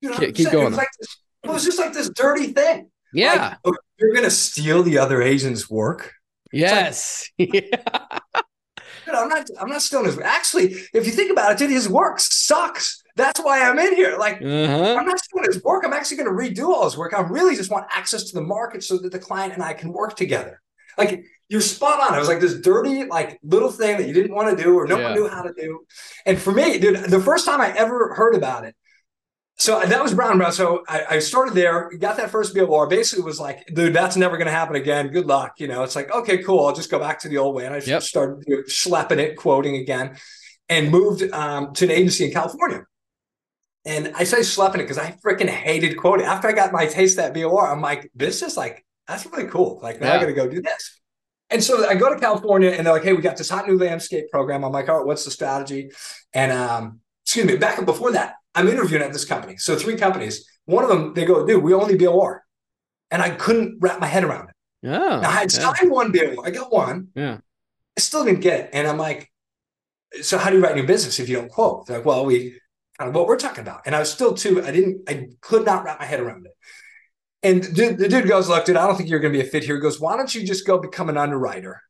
You 0.00 0.10
know, 0.10 0.18
keep, 0.18 0.50
going. 0.50 0.66
It 0.66 0.70
was, 0.70 0.76
like 0.76 0.88
this, 1.00 1.16
it 1.42 1.50
was 1.50 1.64
just 1.64 1.78
like 1.78 1.92
this 1.92 2.08
dirty 2.10 2.52
thing. 2.52 2.88
Yeah. 3.12 3.34
Like, 3.34 3.58
okay, 3.66 3.78
you're 3.98 4.12
going 4.12 4.24
to 4.24 4.30
steal 4.30 4.82
the 4.82 4.98
other 4.98 5.22
agent's 5.22 5.68
work. 5.70 6.14
Yes. 6.52 7.30
Like, 7.38 9.14
yeah. 9.14 9.20
I'm 9.22 9.28
not. 9.30 9.48
I'm 9.58 9.68
not 9.70 9.80
stealing 9.80 10.04
his. 10.04 10.16
Work. 10.16 10.26
Actually, 10.26 10.74
if 10.92 11.06
you 11.06 11.12
think 11.12 11.32
about 11.32 11.52
it, 11.52 11.58
dude, 11.58 11.70
his 11.70 11.88
work 11.88 12.20
sucks. 12.20 13.02
That's 13.16 13.40
why 13.40 13.62
I'm 13.62 13.78
in 13.78 13.96
here. 13.96 14.18
Like, 14.18 14.34
uh-huh. 14.34 14.96
I'm 14.98 15.06
not 15.06 15.18
stealing 15.18 15.46
his 15.50 15.64
work. 15.64 15.82
I'm 15.86 15.94
actually 15.94 16.18
going 16.18 16.28
to 16.28 16.62
redo 16.62 16.68
all 16.68 16.84
his 16.84 16.96
work. 16.96 17.14
I 17.14 17.22
really 17.22 17.56
just 17.56 17.70
want 17.70 17.86
access 17.90 18.24
to 18.24 18.34
the 18.34 18.42
market 18.42 18.84
so 18.84 18.98
that 18.98 19.10
the 19.10 19.18
client 19.18 19.54
and 19.54 19.62
I 19.62 19.72
can 19.72 19.94
work 19.94 20.14
together. 20.14 20.60
Like, 20.98 21.24
you're 21.48 21.62
spot 21.62 22.00
on. 22.00 22.14
It 22.14 22.20
was 22.20 22.28
like 22.28 22.40
this 22.40 22.60
dirty, 22.60 23.04
like 23.04 23.38
little 23.42 23.70
thing 23.70 23.96
that 23.96 24.06
you 24.06 24.12
didn't 24.12 24.34
want 24.34 24.56
to 24.56 24.62
do 24.62 24.74
or 24.78 24.86
no 24.86 24.98
yeah. 24.98 25.04
one 25.04 25.14
knew 25.14 25.28
how 25.28 25.42
to 25.42 25.52
do. 25.54 25.80
And 26.26 26.38
for 26.38 26.52
me, 26.52 26.78
dude, 26.78 27.04
the 27.04 27.20
first 27.20 27.46
time 27.46 27.60
I 27.60 27.70
ever 27.70 28.14
heard 28.14 28.34
about 28.34 28.64
it, 28.64 28.76
so 29.58 29.80
that 29.80 30.02
was 30.02 30.14
Brown 30.14 30.38
Brown. 30.38 30.52
So 30.52 30.84
I, 30.88 31.04
I, 31.10 31.18
started 31.18 31.54
there, 31.54 31.90
got 31.98 32.16
that 32.18 32.30
first 32.30 32.54
BOR. 32.54 32.86
Basically, 32.86 33.24
was 33.24 33.40
like, 33.40 33.66
dude, 33.74 33.92
that's 33.92 34.16
never 34.16 34.36
going 34.36 34.46
to 34.46 34.52
happen 34.52 34.76
again. 34.76 35.08
Good 35.08 35.26
luck. 35.26 35.54
You 35.58 35.66
know, 35.66 35.82
it's 35.82 35.96
like, 35.96 36.12
okay, 36.12 36.38
cool. 36.38 36.64
I'll 36.64 36.74
just 36.74 36.92
go 36.92 37.00
back 37.00 37.18
to 37.20 37.28
the 37.28 37.38
old 37.38 37.56
way. 37.56 37.66
And 37.66 37.74
I 37.74 37.78
yep. 37.78 38.02
started 38.02 38.44
you 38.46 38.56
know, 38.56 38.62
schlepping 38.62 39.18
it, 39.18 39.36
quoting 39.36 39.74
again, 39.74 40.16
and 40.68 40.92
moved 40.92 41.28
um, 41.32 41.72
to 41.74 41.86
an 41.86 41.90
agency 41.90 42.26
in 42.26 42.32
California. 42.32 42.84
And 43.84 44.12
I 44.14 44.22
say 44.22 44.38
schlepping 44.38 44.76
it 44.76 44.78
because 44.78 44.98
I 44.98 45.16
freaking 45.24 45.48
hated 45.48 45.96
quoting. 45.96 46.26
After 46.26 46.46
I 46.46 46.52
got 46.52 46.72
my 46.72 46.86
taste 46.86 47.16
that 47.16 47.34
BOR, 47.34 47.66
I'm 47.66 47.80
like, 47.80 48.10
this 48.14 48.42
is 48.42 48.56
like, 48.56 48.86
that's 49.08 49.26
really 49.26 49.48
cool. 49.48 49.80
Like, 49.82 50.00
now 50.00 50.08
yeah. 50.08 50.14
I 50.14 50.20
got 50.20 50.26
to 50.26 50.34
go 50.34 50.48
do 50.48 50.62
this. 50.62 51.00
And 51.50 51.64
so 51.64 51.88
I 51.88 51.94
go 51.94 52.12
to 52.12 52.20
California 52.20 52.70
and 52.70 52.86
they're 52.86 52.92
like, 52.92 53.02
hey, 53.02 53.12
we 53.12 53.22
got 53.22 53.36
this 53.36 53.48
hot 53.48 53.66
new 53.66 53.78
landscape 53.78 54.30
program. 54.30 54.64
I'm 54.64 54.72
like, 54.72 54.88
all 54.88 54.98
right, 54.98 55.06
what's 55.06 55.24
the 55.24 55.30
strategy? 55.30 55.90
And 56.32 56.52
um, 56.52 57.00
excuse 57.24 57.46
me, 57.46 57.56
back 57.56 57.78
up 57.78 57.86
before 57.86 58.12
that, 58.12 58.34
I'm 58.58 58.68
interviewing 58.68 59.02
at 59.02 59.12
this 59.12 59.24
company. 59.24 59.56
So 59.56 59.76
three 59.76 59.96
companies. 59.96 60.44
One 60.64 60.82
of 60.82 60.90
them, 60.90 61.14
they 61.14 61.24
go, 61.24 61.46
dude, 61.46 61.62
we 61.62 61.72
only 61.72 61.96
BOR. 61.96 62.44
And 63.10 63.22
I 63.22 63.30
couldn't 63.30 63.78
wrap 63.80 64.00
my 64.00 64.06
head 64.06 64.24
around 64.24 64.48
it. 64.48 64.54
Yeah. 64.82 65.20
Now, 65.20 65.28
I 65.28 65.32
had 65.32 65.52
yeah. 65.52 65.72
signed 65.72 65.90
one 65.90 66.12
BOR. 66.12 66.44
I 66.44 66.50
got 66.50 66.72
one. 66.72 67.08
Yeah. 67.14 67.38
I 67.96 68.00
still 68.00 68.24
didn't 68.24 68.40
get 68.40 68.60
it. 68.60 68.70
And 68.72 68.86
I'm 68.86 68.98
like, 68.98 69.30
so 70.20 70.38
how 70.38 70.50
do 70.50 70.56
you 70.56 70.62
write 70.62 70.76
new 70.76 70.86
business 70.86 71.20
if 71.20 71.28
you 71.28 71.36
don't 71.36 71.50
quote? 71.50 71.86
They're 71.86 71.98
like, 71.98 72.06
well, 72.06 72.26
we 72.26 72.58
kind 72.98 73.08
of 73.08 73.14
what 73.14 73.26
we're 73.26 73.36
talking 73.36 73.62
about. 73.62 73.82
And 73.86 73.94
I 73.94 74.00
was 74.00 74.10
still 74.10 74.34
too, 74.34 74.62
I 74.62 74.72
didn't, 74.72 75.08
I 75.08 75.28
could 75.40 75.64
not 75.64 75.84
wrap 75.84 76.00
my 76.00 76.06
head 76.06 76.20
around 76.20 76.46
it. 76.46 76.52
And 77.42 77.62
the, 77.62 77.94
the 77.94 78.08
dude 78.08 78.26
goes, 78.26 78.48
look, 78.48 78.64
dude, 78.64 78.76
I 78.76 78.86
don't 78.86 78.96
think 78.96 79.08
you're 79.08 79.20
going 79.20 79.32
to 79.32 79.38
be 79.38 79.46
a 79.46 79.48
fit 79.48 79.64
here. 79.64 79.76
He 79.76 79.80
goes, 79.80 80.00
why 80.00 80.16
don't 80.16 80.34
you 80.34 80.44
just 80.44 80.66
go 80.66 80.78
become 80.78 81.08
an 81.08 81.16
underwriter? 81.16 81.80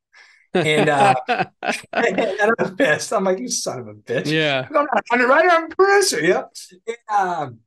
And, 0.55 0.89
uh, 0.89 1.15
and 1.93 2.53
I'm 2.59 2.77
pissed. 2.77 3.13
I'm 3.13 3.25
like, 3.25 3.39
you 3.39 3.49
son 3.49 3.81
of 3.81 3.89
a 3.89 3.95
bitch. 3.95 4.31
Yeah. 4.31 4.67
I'm 4.67 4.73
not 4.73 4.89
an 4.93 5.03
underwriter. 5.13 5.49
I'm 5.49 5.65
a 5.65 5.75
producer. 5.75 6.21
Yeah. 6.23 6.45
And, 6.87 6.97
um, 7.17 7.61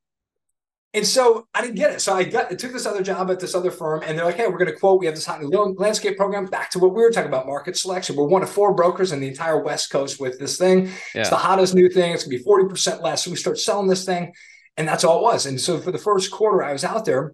and 0.93 1.07
so 1.07 1.47
I 1.53 1.61
didn't 1.61 1.75
get 1.75 1.91
it. 1.91 2.01
So 2.01 2.13
I 2.13 2.23
got 2.25 2.51
I 2.51 2.55
took 2.55 2.73
this 2.73 2.85
other 2.85 3.01
job 3.01 3.31
at 3.31 3.39
this 3.39 3.55
other 3.55 3.71
firm, 3.71 4.03
and 4.05 4.17
they're 4.17 4.25
like, 4.25 4.35
"Hey, 4.35 4.47
we're 4.47 4.57
going 4.57 4.71
to 4.71 4.77
quote. 4.77 4.99
We 4.99 5.05
have 5.05 5.15
this 5.15 5.25
hot 5.25 5.41
new 5.41 5.49
landscape 5.49 6.17
program. 6.17 6.45
Back 6.47 6.69
to 6.71 6.79
what 6.79 6.93
we 6.93 7.01
were 7.01 7.11
talking 7.11 7.29
about, 7.29 7.47
market 7.47 7.77
selection. 7.77 8.17
We're 8.17 8.25
one 8.25 8.43
of 8.43 8.49
four 8.49 8.75
brokers 8.75 9.13
in 9.13 9.21
the 9.21 9.27
entire 9.27 9.61
West 9.61 9.89
Coast 9.89 10.19
with 10.19 10.37
this 10.37 10.57
thing. 10.57 10.87
Yeah. 11.15 11.21
It's 11.21 11.29
the 11.29 11.37
hottest 11.37 11.73
new 11.73 11.89
thing. 11.89 12.11
It's 12.11 12.23
going 12.23 12.31
to 12.31 12.37
be 12.39 12.43
forty 12.43 12.67
percent 12.67 13.01
less. 13.01 13.23
So 13.23 13.31
we 13.31 13.37
start 13.37 13.57
selling 13.57 13.87
this 13.87 14.03
thing, 14.03 14.33
and 14.75 14.85
that's 14.85 15.05
all 15.05 15.19
it 15.19 15.23
was. 15.23 15.45
And 15.45 15.61
so 15.61 15.79
for 15.79 15.91
the 15.91 15.97
first 15.97 16.29
quarter, 16.29 16.61
I 16.61 16.73
was 16.73 16.83
out 16.83 17.05
there. 17.05 17.33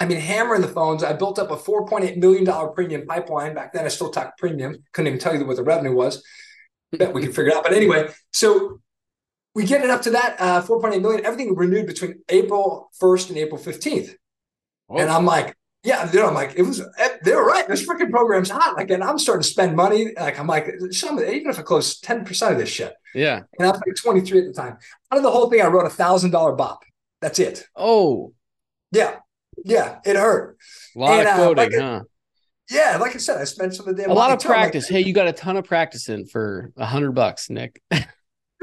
I 0.00 0.06
mean, 0.06 0.18
hammering 0.18 0.62
the 0.62 0.68
phones. 0.68 1.02
I 1.02 1.12
built 1.12 1.38
up 1.38 1.50
a 1.50 1.56
$4.8 1.56 2.16
million 2.18 2.46
premium 2.72 3.06
pipeline. 3.06 3.54
Back 3.54 3.72
then, 3.72 3.84
I 3.84 3.88
still 3.88 4.10
talked 4.10 4.38
premium. 4.38 4.76
Couldn't 4.92 5.08
even 5.08 5.18
tell 5.18 5.36
you 5.36 5.44
what 5.44 5.56
the 5.56 5.64
revenue 5.64 5.92
was. 5.92 6.22
Bet 6.92 7.12
we 7.12 7.22
can 7.22 7.32
figure 7.32 7.50
it 7.50 7.56
out. 7.56 7.64
But 7.64 7.72
anyway, 7.72 8.08
so 8.32 8.80
we 9.54 9.64
get 9.64 9.82
it 9.82 9.90
up 9.90 10.02
to 10.02 10.10
that 10.10 10.36
uh, 10.38 10.62
4.8 10.62 11.02
million. 11.02 11.26
Everything 11.26 11.54
renewed 11.54 11.86
between 11.86 12.20
April 12.28 12.90
1st 13.02 13.30
and 13.30 13.38
April 13.38 13.60
15th. 13.60 14.14
Oh. 14.88 14.98
And 14.98 15.10
I'm 15.10 15.24
like, 15.24 15.56
yeah, 15.82 16.08
know, 16.12 16.28
I'm 16.28 16.34
like, 16.34 16.54
it 16.56 16.62
was, 16.62 16.80
eh, 16.80 17.08
they 17.24 17.34
were 17.34 17.44
right. 17.44 17.66
This 17.66 17.86
freaking 17.86 18.10
program's 18.10 18.50
hot. 18.50 18.76
Like, 18.76 18.90
and 18.90 19.02
I'm 19.02 19.18
starting 19.18 19.42
to 19.42 19.48
spend 19.48 19.74
money. 19.76 20.12
Like, 20.16 20.38
I'm 20.38 20.46
like, 20.46 20.70
some, 20.90 21.18
even 21.18 21.50
if 21.50 21.58
I 21.58 21.62
close 21.62 22.00
10% 22.00 22.52
of 22.52 22.58
this 22.58 22.68
shit. 22.68 22.94
Yeah. 23.14 23.42
And 23.58 23.68
I 23.68 23.70
was 23.72 23.80
like 23.86 23.96
23 23.96 24.38
at 24.38 24.46
the 24.46 24.52
time. 24.52 24.78
Out 25.10 25.16
of 25.18 25.22
the 25.22 25.30
whole 25.30 25.50
thing, 25.50 25.60
I 25.60 25.66
wrote 25.66 25.86
a 25.86 25.90
thousand 25.90 26.30
dollar 26.30 26.52
bop. 26.52 26.84
That's 27.20 27.38
it. 27.38 27.64
Oh. 27.74 28.32
Yeah. 28.92 29.16
Yeah. 29.64 29.98
It 30.04 30.16
hurt. 30.16 30.58
A 30.94 30.98
lot 30.98 31.18
and, 31.18 31.28
of 31.28 31.34
quoting, 31.34 31.58
uh, 31.58 31.62
like, 31.62 32.00
huh? 32.00 32.02
Yeah, 32.70 32.98
like 33.00 33.14
I 33.14 33.18
said, 33.18 33.38
I 33.40 33.44
spent 33.44 33.74
some 33.74 33.88
of 33.88 33.96
the 33.96 34.02
damn 34.02 34.10
a 34.10 34.14
lot 34.14 34.30
of 34.30 34.40
practice. 34.40 34.90
Like, 34.90 35.02
hey, 35.02 35.08
you 35.08 35.14
got 35.14 35.26
a 35.26 35.32
ton 35.32 35.56
of 35.56 35.64
practice 35.64 36.08
in 36.08 36.26
for 36.26 36.70
a 36.76 36.84
hundred 36.84 37.12
bucks, 37.12 37.48
Nick. 37.48 37.80
Dude, 37.90 38.04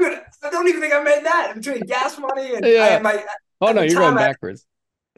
I 0.00 0.50
don't 0.50 0.68
even 0.68 0.80
think 0.80 0.94
I 0.94 1.02
made 1.02 1.24
that 1.24 1.54
between 1.56 1.80
gas 1.80 2.18
money 2.18 2.54
and 2.54 2.64
yeah. 2.64 3.00
my. 3.02 3.24
Oh 3.60 3.72
no, 3.72 3.82
you're 3.82 3.98
going 3.98 4.14
backwards. 4.14 4.64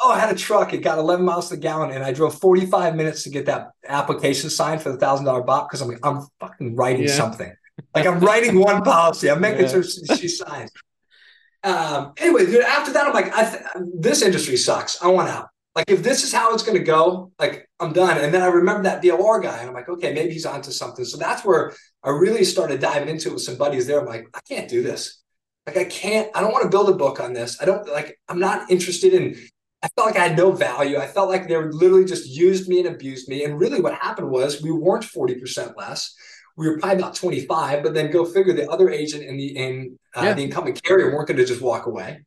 oh, 0.00 0.10
I 0.10 0.18
had 0.18 0.34
a 0.34 0.38
truck. 0.38 0.72
It 0.72 0.78
got 0.78 0.98
11 0.98 1.24
miles 1.24 1.50
to 1.50 1.56
the 1.56 1.60
gallon, 1.60 1.90
and 1.90 2.02
I 2.02 2.12
drove 2.12 2.38
45 2.38 2.96
minutes 2.96 3.24
to 3.24 3.30
get 3.30 3.46
that 3.46 3.72
application 3.86 4.48
signed 4.48 4.80
for 4.80 4.90
the 4.90 4.98
thousand 4.98 5.26
dollar 5.26 5.42
bop 5.42 5.68
because 5.68 5.82
I'm 5.82 5.88
like, 5.88 6.04
I'm 6.04 6.26
fucking 6.40 6.74
writing 6.74 7.08
yeah. 7.08 7.14
something. 7.14 7.52
Like 7.94 8.06
I'm 8.06 8.20
writing 8.20 8.58
one 8.58 8.82
policy. 8.82 9.30
I'm 9.30 9.40
making 9.40 9.62
yeah. 9.62 9.68
sure 9.68 9.82
she, 9.82 10.06
she 10.16 10.28
signs. 10.28 10.70
Um, 11.62 12.12
anyway, 12.16 12.46
dude, 12.46 12.62
after 12.62 12.92
that, 12.92 13.06
I'm 13.06 13.12
like, 13.12 13.34
I 13.34 13.50
th- 13.50 13.62
this 13.98 14.22
industry 14.22 14.56
sucks. 14.56 15.02
I 15.02 15.08
want 15.08 15.28
out. 15.28 15.48
Like, 15.78 15.90
if 15.90 16.02
this 16.02 16.24
is 16.24 16.32
how 16.32 16.52
it's 16.52 16.64
going 16.64 16.76
to 16.76 16.82
go, 16.82 17.30
like, 17.38 17.68
I'm 17.78 17.92
done. 17.92 18.18
And 18.18 18.34
then 18.34 18.42
I 18.42 18.46
remember 18.46 18.82
that 18.82 19.00
BOR 19.00 19.38
guy, 19.38 19.58
and 19.58 19.68
I'm 19.68 19.74
like, 19.74 19.88
okay, 19.88 20.12
maybe 20.12 20.32
he's 20.32 20.44
onto 20.44 20.72
something. 20.72 21.04
So 21.04 21.16
that's 21.16 21.44
where 21.44 21.72
I 22.02 22.10
really 22.10 22.42
started 22.42 22.80
diving 22.80 23.08
into 23.08 23.28
it 23.28 23.34
with 23.34 23.44
some 23.44 23.56
buddies 23.56 23.86
there. 23.86 24.00
I'm 24.00 24.06
like, 24.06 24.26
I 24.34 24.40
can't 24.40 24.68
do 24.68 24.82
this. 24.82 25.22
Like, 25.68 25.76
I 25.76 25.84
can't, 25.84 26.28
I 26.34 26.40
don't 26.40 26.50
want 26.50 26.64
to 26.64 26.68
build 26.68 26.88
a 26.88 26.94
book 26.94 27.20
on 27.20 27.32
this. 27.32 27.62
I 27.62 27.64
don't 27.64 27.88
like, 27.88 28.18
I'm 28.28 28.40
not 28.40 28.68
interested 28.72 29.14
in, 29.14 29.36
I 29.80 29.88
felt 29.94 30.08
like 30.08 30.16
I 30.16 30.26
had 30.26 30.36
no 30.36 30.50
value. 30.50 30.98
I 30.98 31.06
felt 31.06 31.28
like 31.28 31.46
they 31.46 31.56
were 31.56 31.72
literally 31.72 32.06
just 32.06 32.28
used 32.28 32.68
me 32.68 32.80
and 32.80 32.88
abused 32.88 33.28
me. 33.28 33.44
And 33.44 33.60
really 33.60 33.80
what 33.80 33.94
happened 33.94 34.30
was 34.30 34.60
we 34.60 34.72
weren't 34.72 35.04
40% 35.04 35.76
less 35.76 36.12
we 36.58 36.68
were 36.68 36.76
probably 36.76 36.98
about 36.98 37.14
25, 37.14 37.84
but 37.84 37.94
then 37.94 38.10
go 38.10 38.24
figure 38.24 38.52
the 38.52 38.68
other 38.68 38.90
agent 38.90 39.22
and 39.24 39.38
the 39.38 39.56
in 39.56 39.96
uh, 40.16 40.22
yeah. 40.24 40.32
the 40.34 40.42
incumbent 40.42 40.82
carrier 40.82 41.14
weren't 41.14 41.28
going 41.28 41.36
to 41.36 41.44
just 41.44 41.62
walk 41.62 41.86
away. 41.86 42.24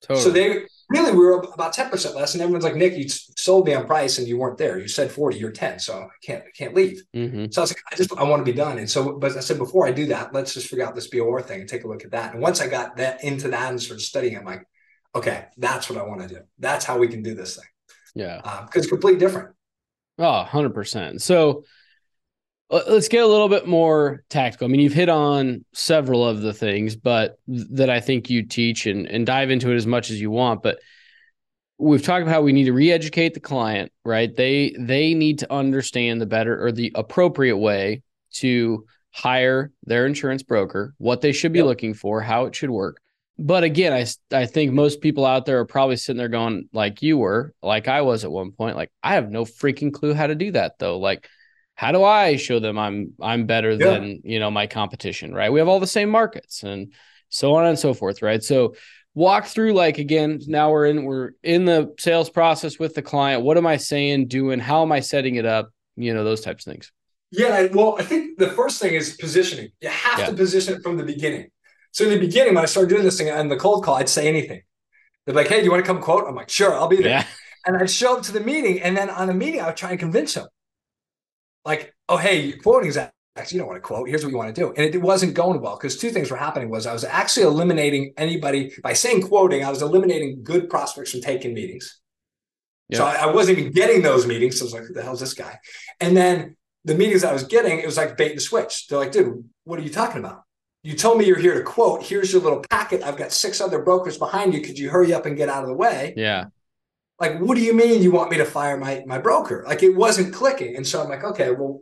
Totally. 0.00 0.24
So 0.24 0.30
they 0.30 0.62
really 0.88 1.12
we 1.12 1.18
were 1.18 1.40
about 1.54 1.74
10% 1.74 2.14
less. 2.14 2.34
And 2.34 2.42
everyone's 2.42 2.64
like, 2.64 2.76
Nick, 2.76 2.96
you 2.96 3.08
sold 3.08 3.66
me 3.66 3.74
on 3.74 3.86
price 3.86 4.18
and 4.18 4.26
you 4.26 4.38
weren't 4.38 4.58
there. 4.58 4.78
You 4.78 4.88
said 4.88 5.10
40, 5.10 5.38
you're 5.38 5.50
10. 5.50 5.78
So 5.78 5.94
I 5.94 6.08
can't, 6.22 6.42
I 6.42 6.50
can't 6.56 6.74
leave. 6.74 7.02
Mm-hmm. 7.14 7.46
So 7.50 7.60
I 7.60 7.64
was 7.64 7.70
like, 7.70 7.82
I 7.92 7.96
just, 7.96 8.16
I 8.16 8.24
want 8.24 8.44
to 8.44 8.50
be 8.50 8.56
done. 8.56 8.78
And 8.78 8.88
so, 8.88 9.18
but 9.18 9.36
I 9.36 9.40
said, 9.40 9.58
before 9.58 9.86
I 9.86 9.92
do 9.92 10.06
that, 10.06 10.32
let's 10.32 10.54
just 10.54 10.68
figure 10.68 10.86
out 10.86 10.94
this 10.94 11.08
BOR 11.08 11.42
thing 11.42 11.60
and 11.60 11.68
take 11.68 11.84
a 11.84 11.88
look 11.88 12.04
at 12.04 12.12
that. 12.12 12.32
And 12.32 12.42
once 12.42 12.60
I 12.60 12.68
got 12.68 12.96
that 12.96 13.22
into 13.22 13.48
that 13.48 13.70
and 13.70 13.80
started 13.80 14.02
studying, 14.02 14.38
I'm 14.38 14.44
like, 14.44 14.66
okay, 15.14 15.46
that's 15.58 15.90
what 15.90 15.98
I 15.98 16.06
want 16.06 16.22
to 16.22 16.28
do. 16.28 16.40
That's 16.58 16.84
how 16.84 16.98
we 16.98 17.08
can 17.08 17.22
do 17.22 17.34
this 17.34 17.56
thing. 17.56 17.66
Yeah. 18.14 18.36
Because 18.36 18.62
uh, 18.62 18.78
it's 18.78 18.86
completely 18.88 19.20
different. 19.20 19.54
Oh, 20.18 20.46
100%. 20.48 21.20
So 21.20 21.64
let's 22.70 23.08
get 23.08 23.24
a 23.24 23.26
little 23.26 23.48
bit 23.48 23.66
more 23.66 24.24
tactical. 24.28 24.66
I 24.66 24.68
mean, 24.68 24.80
you've 24.80 24.92
hit 24.92 25.08
on 25.08 25.64
several 25.72 26.26
of 26.26 26.42
the 26.42 26.52
things, 26.52 26.96
but 26.96 27.38
that 27.46 27.88
I 27.88 28.00
think 28.00 28.28
you 28.28 28.42
teach 28.42 28.86
and, 28.86 29.06
and 29.06 29.26
dive 29.26 29.50
into 29.50 29.70
it 29.72 29.76
as 29.76 29.86
much 29.86 30.10
as 30.10 30.20
you 30.20 30.30
want. 30.30 30.62
But 30.62 30.78
we've 31.78 32.02
talked 32.02 32.22
about 32.22 32.32
how 32.32 32.42
we 32.42 32.52
need 32.52 32.64
to 32.64 32.72
re-educate 32.72 33.34
the 33.34 33.40
client, 33.40 33.92
right? 34.04 34.34
They 34.34 34.74
they 34.78 35.14
need 35.14 35.38
to 35.40 35.52
understand 35.52 36.20
the 36.20 36.26
better 36.26 36.62
or 36.64 36.72
the 36.72 36.92
appropriate 36.94 37.56
way 37.56 38.02
to 38.34 38.84
hire 39.10 39.72
their 39.84 40.06
insurance 40.06 40.42
broker, 40.42 40.94
what 40.98 41.20
they 41.20 41.32
should 41.32 41.52
be 41.52 41.60
yep. 41.60 41.66
looking 41.66 41.94
for, 41.94 42.20
how 42.20 42.44
it 42.44 42.54
should 42.54 42.70
work. 42.70 43.00
But 43.38 43.62
again, 43.64 43.92
I 43.92 44.36
I 44.36 44.46
think 44.46 44.72
most 44.72 45.00
people 45.00 45.24
out 45.24 45.46
there 45.46 45.60
are 45.60 45.64
probably 45.64 45.96
sitting 45.96 46.18
there 46.18 46.28
going 46.28 46.68
like 46.72 47.02
you 47.02 47.16
were, 47.16 47.54
like 47.62 47.88
I 47.88 48.02
was 48.02 48.24
at 48.24 48.32
one 48.32 48.50
point, 48.50 48.76
like 48.76 48.90
I 49.02 49.14
have 49.14 49.30
no 49.30 49.44
freaking 49.44 49.92
clue 49.92 50.12
how 50.12 50.26
to 50.26 50.34
do 50.34 50.50
that 50.52 50.78
though. 50.78 50.98
Like 50.98 51.28
how 51.78 51.92
do 51.92 52.02
I 52.02 52.34
show 52.34 52.58
them 52.58 52.76
I'm 52.76 53.12
I'm 53.22 53.46
better 53.46 53.70
yeah. 53.70 53.76
than 53.90 54.20
you 54.24 54.40
know 54.40 54.50
my 54.50 54.66
competition, 54.66 55.32
right? 55.32 55.52
We 55.52 55.60
have 55.60 55.68
all 55.68 55.78
the 55.78 55.86
same 55.86 56.10
markets 56.10 56.64
and 56.64 56.92
so 57.28 57.54
on 57.54 57.66
and 57.66 57.78
so 57.78 57.94
forth, 57.94 58.20
right? 58.20 58.42
So 58.42 58.74
walk 59.14 59.46
through 59.46 59.74
like 59.74 59.98
again, 59.98 60.40
now 60.48 60.72
we're 60.72 60.86
in 60.86 61.04
we're 61.04 61.30
in 61.44 61.66
the 61.66 61.94
sales 61.96 62.30
process 62.30 62.80
with 62.80 62.96
the 62.96 63.02
client. 63.02 63.44
What 63.44 63.56
am 63.56 63.64
I 63.64 63.76
saying, 63.76 64.26
doing? 64.26 64.58
How 64.58 64.82
am 64.82 64.90
I 64.90 64.98
setting 64.98 65.36
it 65.36 65.46
up? 65.46 65.70
You 65.94 66.14
know, 66.14 66.24
those 66.24 66.40
types 66.40 66.66
of 66.66 66.72
things. 66.72 66.90
Yeah, 67.30 67.68
well, 67.72 67.94
I 67.96 68.02
think 68.02 68.38
the 68.38 68.50
first 68.50 68.82
thing 68.82 68.94
is 68.94 69.16
positioning. 69.16 69.70
You 69.80 69.90
have 69.90 70.18
yeah. 70.18 70.26
to 70.26 70.32
position 70.34 70.74
it 70.74 70.82
from 70.82 70.96
the 70.96 71.04
beginning. 71.04 71.46
So 71.92 72.02
in 72.02 72.10
the 72.10 72.18
beginning, 72.18 72.56
when 72.56 72.64
I 72.64 72.66
started 72.66 72.88
doing 72.88 73.04
this 73.04 73.18
thing 73.18 73.28
and 73.28 73.48
the 73.48 73.56
cold 73.56 73.84
call, 73.84 73.94
I'd 73.94 74.08
say 74.08 74.26
anything. 74.26 74.62
They're 75.26 75.34
like, 75.36 75.46
"Hey, 75.46 75.60
do 75.60 75.64
you 75.66 75.70
want 75.70 75.84
to 75.84 75.86
come 75.86 76.02
quote?" 76.02 76.24
I'm 76.26 76.34
like, 76.34 76.50
"Sure, 76.50 76.74
I'll 76.74 76.88
be 76.88 76.96
there." 76.96 77.08
Yeah. 77.08 77.24
And 77.66 77.76
I'd 77.76 77.88
show 77.88 78.16
up 78.16 78.24
to 78.24 78.32
the 78.32 78.40
meeting, 78.40 78.82
and 78.82 78.96
then 78.96 79.10
on 79.10 79.28
the 79.28 79.34
meeting, 79.34 79.60
I 79.60 79.66
would 79.66 79.76
try 79.76 79.90
and 79.90 80.00
convince 80.00 80.34
them 80.34 80.48
like, 81.68 81.94
oh, 82.08 82.16
hey, 82.16 82.52
quoting 82.52 82.88
is 82.88 82.96
actually 82.96 83.56
you 83.56 83.60
don't 83.60 83.68
want 83.68 83.76
to 83.76 83.86
quote. 83.86 84.08
Here's 84.08 84.24
what 84.24 84.30
you 84.30 84.38
want 84.38 84.52
to 84.54 84.60
do. 84.60 84.72
And 84.72 84.94
it, 84.94 85.00
wasn't 85.00 85.34
going 85.34 85.60
well 85.60 85.76
because 85.76 85.98
two 85.98 86.10
things 86.10 86.30
were 86.30 86.36
happening 86.36 86.70
was 86.70 86.86
I 86.86 86.92
was 86.92 87.04
actually 87.04 87.44
eliminating 87.44 88.14
anybody 88.16 88.72
by 88.82 88.94
saying 88.94 89.28
quoting, 89.28 89.64
I 89.64 89.70
was 89.70 89.82
eliminating 89.82 90.42
good 90.42 90.68
prospects 90.68 91.12
from 91.12 91.20
taking 91.20 91.54
meetings. 91.54 92.00
So 92.90 93.04
I, 93.04 93.16
I, 93.16 93.26
wasn't 93.26 93.58
even 93.58 93.72
getting 93.72 94.00
those 94.00 94.26
meetings. 94.26 94.58
So 94.58 94.64
I 94.64 94.66
was 94.66 94.72
like, 94.72 94.84
who 94.84 94.94
the 94.94 95.02
hell's 95.02 95.20
this 95.20 95.34
guy? 95.34 95.58
And 96.00 96.16
then 96.16 96.56
the 96.86 96.94
meetings 96.94 97.22
I 97.22 97.34
was 97.34 97.44
getting, 97.44 97.78
it 97.78 97.84
was 97.84 97.98
like 97.98 98.16
bait 98.16 98.32
and 98.32 98.40
switch. 98.40 98.88
They're 98.88 98.98
like, 98.98 99.12
dude, 99.12 99.44
what 99.64 99.78
are 99.78 99.82
you 99.82 99.90
talking 99.90 100.20
about? 100.20 100.44
You 100.82 100.94
told 100.94 101.18
me 101.18 101.26
you're 101.26 101.38
here 101.38 101.54
to 101.54 101.62
quote. 101.62 102.02
Here's 102.02 102.32
your 102.32 102.40
little 102.40 102.64
packet. 102.70 103.02
I've 103.02 103.18
got 103.18 103.30
six 103.30 103.60
other 103.60 103.82
brokers 103.82 104.16
behind 104.16 104.54
you. 104.54 104.62
Could 104.62 104.78
you 104.78 104.88
hurry 104.88 105.12
up 105.12 105.26
and 105.26 105.36
get 105.36 105.50
out 105.50 105.64
of 105.64 105.68
the 105.68 105.74
way? 105.74 106.14
Yeah 106.16 106.46
like, 107.20 107.38
what 107.40 107.56
do 107.56 107.62
you 107.62 107.74
mean 107.74 108.02
you 108.02 108.12
want 108.12 108.30
me 108.30 108.36
to 108.36 108.44
fire 108.44 108.76
my 108.76 109.02
my 109.06 109.18
broker? 109.18 109.64
Like 109.66 109.82
it 109.82 109.94
wasn't 109.96 110.34
clicking. 110.34 110.76
And 110.76 110.86
so 110.86 111.02
I'm 111.02 111.08
like, 111.08 111.24
okay, 111.24 111.50
well, 111.50 111.80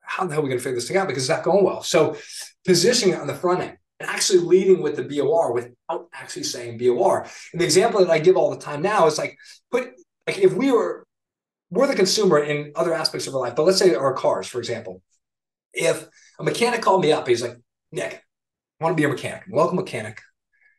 how 0.00 0.26
the 0.26 0.34
hell 0.34 0.42
are 0.42 0.46
we 0.46 0.52
to 0.52 0.58
figure 0.58 0.74
this 0.74 0.88
thing 0.88 0.96
out? 0.96 1.08
Because 1.08 1.24
it's 1.24 1.30
not 1.30 1.44
going 1.44 1.64
well. 1.64 1.82
So 1.82 2.16
positioning 2.64 3.14
it 3.14 3.20
on 3.20 3.26
the 3.26 3.34
front 3.34 3.60
end 3.60 3.76
and 4.00 4.08
actually 4.08 4.40
leading 4.40 4.82
with 4.82 4.96
the 4.96 5.02
BOR 5.02 5.52
without 5.52 6.08
actually 6.12 6.44
saying 6.44 6.78
BOR. 6.78 7.26
And 7.52 7.60
the 7.60 7.64
example 7.64 8.00
that 8.00 8.10
I 8.10 8.18
give 8.18 8.36
all 8.36 8.50
the 8.50 8.58
time 8.58 8.82
now 8.82 9.06
is 9.06 9.18
like, 9.18 9.36
put 9.70 9.90
like 10.26 10.38
if 10.38 10.52
we 10.54 10.72
were 10.72 11.06
we're 11.70 11.86
the 11.86 11.94
consumer 11.94 12.38
in 12.38 12.72
other 12.76 12.94
aspects 12.94 13.26
of 13.26 13.34
our 13.34 13.40
life, 13.40 13.54
but 13.54 13.64
let's 13.64 13.78
say 13.78 13.94
our 13.94 14.14
cars, 14.14 14.46
for 14.46 14.58
example. 14.58 15.02
If 15.74 16.08
a 16.38 16.42
mechanic 16.42 16.80
called 16.80 17.02
me 17.02 17.12
up, 17.12 17.28
he's 17.28 17.42
like, 17.42 17.58
Nick, 17.92 18.22
I 18.80 18.84
want 18.84 18.96
to 18.96 19.00
be 19.00 19.04
a 19.04 19.08
mechanic. 19.08 19.44
Welcome 19.50 19.76
mechanic. 19.76 20.20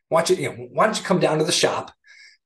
Why 0.08 0.22
don't 0.22 0.36
you, 0.36 0.42
you 0.44 0.48
know, 0.50 0.68
why 0.72 0.86
don't 0.86 0.98
you 0.98 1.04
come 1.04 1.20
down 1.20 1.38
to 1.38 1.44
the 1.44 1.52
shop? 1.52 1.92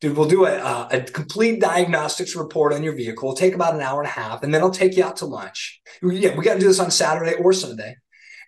Dude, 0.05 0.19
we'll 0.19 0.29
do 0.29 0.45
a, 0.45 0.89
a 0.91 1.01
complete 1.01 1.61
diagnostics 1.61 2.37
report 2.37 2.75
on 2.75 2.83
your 2.83 2.95
vehicle. 2.95 3.31
It'll 3.31 3.37
take 3.37 3.55
about 3.55 3.75
an 3.75 3.81
hour 3.81 4.01
and 4.01 4.07
a 4.07 4.13
half, 4.13 4.43
and 4.43 4.53
then 4.53 4.61
I'll 4.61 4.71
take 4.71 4.99
you 4.99 5.05
out 5.05 5.17
to 5.19 5.27
lunch. 5.27 5.81
Yeah, 6.03 6.37
we 6.37 6.45
got 6.45 6.55
to 6.55 6.61
do 6.61 6.67
this 6.67 6.79
on 6.79 6.91
Saturday 6.91 7.35
or 7.35 7.55
Sunday. 7.55 7.97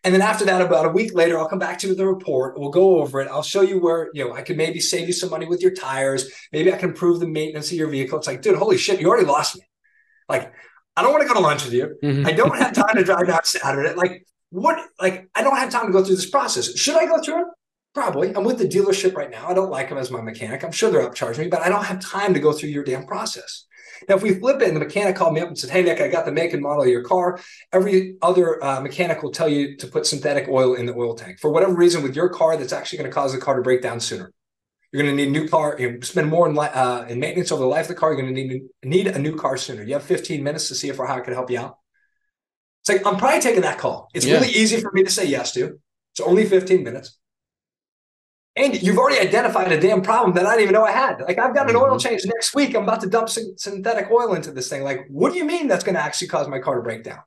And 0.05 0.15
then 0.15 0.21
after 0.21 0.45
that, 0.45 0.61
about 0.61 0.85
a 0.85 0.91
week 0.91 1.15
later, 1.15 1.39
I'll 1.39 1.49
come 1.49 1.59
back 1.59 1.79
to 1.79 1.87
you 1.87 1.93
with 1.93 1.99
the 1.99 2.07
report. 2.07 2.59
We'll 2.59 2.69
go 2.69 3.01
over 3.01 3.23
it. 3.23 3.29
I'll 3.29 3.43
show 3.43 3.63
you 3.63 3.81
where, 3.81 4.11
you 4.13 4.23
know, 4.23 4.35
I 4.35 4.43
could 4.43 4.59
maybe 4.59 4.81
save 4.81 5.07
you 5.07 5.15
some 5.15 5.31
money 5.31 5.47
with 5.47 5.63
your 5.63 5.73
tires. 5.73 6.31
Maybe 6.53 6.71
I 6.71 6.77
can 6.77 6.91
improve 6.91 7.21
the 7.21 7.27
maintenance 7.27 7.73
of 7.73 7.79
your 7.79 7.89
vehicle. 7.89 8.19
It's 8.19 8.27
like, 8.27 8.43
dude, 8.43 8.59
holy 8.59 8.77
shit, 8.77 9.01
you 9.01 9.09
already 9.09 9.27
lost 9.27 9.57
me. 9.57 9.63
Like, 10.29 10.53
I 10.95 11.03
don't 11.03 11.13
want 11.13 11.23
to 11.23 11.29
go 11.29 11.35
to 11.35 11.41
lunch 11.41 11.65
with 11.65 11.73
you. 11.73 11.97
Mm-hmm. 12.05 12.27
I 12.27 12.33
don't 12.33 12.57
have 12.57 12.75
time 12.75 12.97
to 12.97 13.03
drive 13.03 13.29
down 13.29 13.45
Saturday. 13.45 13.95
Like, 13.95 14.27
what? 14.51 14.79
Like, 15.01 15.31
I 15.35 15.43
don't 15.43 15.57
have 15.57 15.71
time 15.71 15.87
to 15.87 15.93
go 15.93 16.05
through 16.05 16.17
this 16.17 16.29
process. 16.29 16.77
Should 16.77 16.97
I 16.97 17.07
go 17.07 17.21
through 17.23 17.41
it? 17.41 17.47
Probably. 17.97 18.37
I'm 18.37 18.45
with 18.45 18.59
the 18.59 18.69
dealership 18.69 19.15
right 19.15 19.31
now. 19.31 19.49
I 19.49 19.55
don't 19.55 19.71
like 19.71 19.89
them 19.89 19.97
as 19.97 20.11
my 20.11 20.21
mechanic. 20.21 20.63
I'm 20.63 20.71
sure 20.71 20.91
they're 20.91 21.09
upcharging 21.09 21.39
me, 21.39 21.47
but 21.49 21.63
I 21.63 21.71
don't 21.71 21.83
have 21.83 21.99
time 21.99 22.35
to 22.35 22.41
go 22.41 22.53
through 22.53 22.69
your 22.69 22.85
damn 22.85 23.07
process. 23.07 23.65
Now, 24.07 24.17
if 24.17 24.23
we 24.23 24.35
flip 24.35 24.61
it 24.61 24.69
and 24.69 24.77
the 24.77 24.81
mechanic 24.81 25.17
called 25.17 25.33
me 25.33 25.41
up 25.41 25.49
and 25.49 25.59
said, 25.59 25.71
Hey, 25.71 25.83
Nick, 25.83 26.03
I 26.03 26.09
got 26.09 26.27
the 26.27 26.31
make 26.31 26.53
and 26.53 26.63
model 26.63 26.83
of 26.83 26.91
your 26.91 27.05
car, 27.05 27.41
every 27.73 28.19
other 28.21 28.63
uh, 28.63 28.83
mechanic 28.83 29.23
will 29.23 29.31
tell 29.31 29.49
you 29.49 29.79
to 29.79 29.87
put 29.87 30.05
synthetic 30.05 30.47
oil 30.47 30.75
in 30.75 30.85
the 30.85 30.95
oil 30.95 31.15
tank. 31.15 31.39
For 31.41 31.51
whatever 31.51 31.75
reason, 31.75 32.03
with 32.03 32.15
your 32.15 32.29
car, 32.29 32.59
that's 32.59 32.75
actually 32.75 32.99
going 32.99 33.09
to 33.11 33.15
cause 33.15 33.33
the 33.33 33.39
car 33.39 33.57
to 33.57 33.63
break 33.63 33.81
down 33.81 33.99
sooner. 33.99 34.31
You're 34.93 35.03
going 35.03 35.17
to 35.17 35.25
need 35.25 35.35
a 35.35 35.41
new 35.41 35.49
car. 35.49 35.77
You 35.79 35.99
spend 36.03 36.29
more 36.29 36.47
in, 36.51 36.59
uh, 36.59 37.07
in 37.09 37.19
maintenance 37.19 37.51
over 37.51 37.63
the 37.63 37.67
life 37.67 37.87
of 37.87 37.89
the 37.89 37.95
car. 37.95 38.13
You're 38.13 38.21
going 38.21 38.35
to 38.35 38.45
need, 38.45 38.63
need 38.85 39.07
a 39.07 39.19
new 39.19 39.37
car 39.37 39.57
sooner. 39.57 39.83
You 39.83 39.95
have 39.95 40.03
15 40.03 40.45
minutes 40.45 40.69
to 40.69 40.75
see 40.75 40.91
if 40.91 41.01
or 41.01 41.07
how 41.07 41.15
I 41.15 41.21
can 41.21 41.33
help 41.33 41.51
you 41.51 41.61
out. 41.61 41.79
It's 42.83 42.91
like, 42.91 43.07
I'm 43.07 43.17
probably 43.17 43.41
taking 43.41 43.63
that 43.63 43.79
call. 43.79 44.11
It's 44.13 44.27
yeah. 44.27 44.35
really 44.35 44.51
easy 44.51 44.83
for 44.83 44.93
me 44.93 45.03
to 45.03 45.11
say 45.11 45.25
yes 45.25 45.53
to. 45.53 45.81
It's 46.13 46.21
only 46.21 46.45
15 46.45 46.85
minutes. 46.85 47.17
And 48.57 48.83
you've 48.83 48.97
already 48.97 49.21
identified 49.21 49.71
a 49.71 49.79
damn 49.79 50.01
problem 50.01 50.35
that 50.35 50.47
I 50.47 50.53
didn't 50.53 50.63
even 50.63 50.73
know 50.73 50.85
I 50.85 50.93
had. 50.93 51.21
Like 51.21 51.39
I've 51.39 51.55
got 51.55 51.69
an 51.69 51.77
oil 51.77 51.91
mm-hmm. 51.91 51.99
change 51.99 52.23
next 52.25 52.55
week. 52.55 52.75
I'm 52.75 52.85
about 52.85 53.03
to 53.03 53.09
dump 53.09 53.29
synthetic 53.29 54.11
oil 54.11 54.35
into 54.35 54.51
this 54.51 54.69
thing. 54.69 54.83
Like, 54.83 55.07
what 55.09 55.33
do 55.33 55.39
you 55.39 55.45
mean 55.45 55.69
that's 55.69 55.85
going 55.85 55.95
to 55.95 56.01
actually 56.01 56.29
cause 56.29 56.49
my 56.49 56.59
car 56.59 56.77
to 56.77 56.83
break 56.83 57.05
down? 57.05 57.21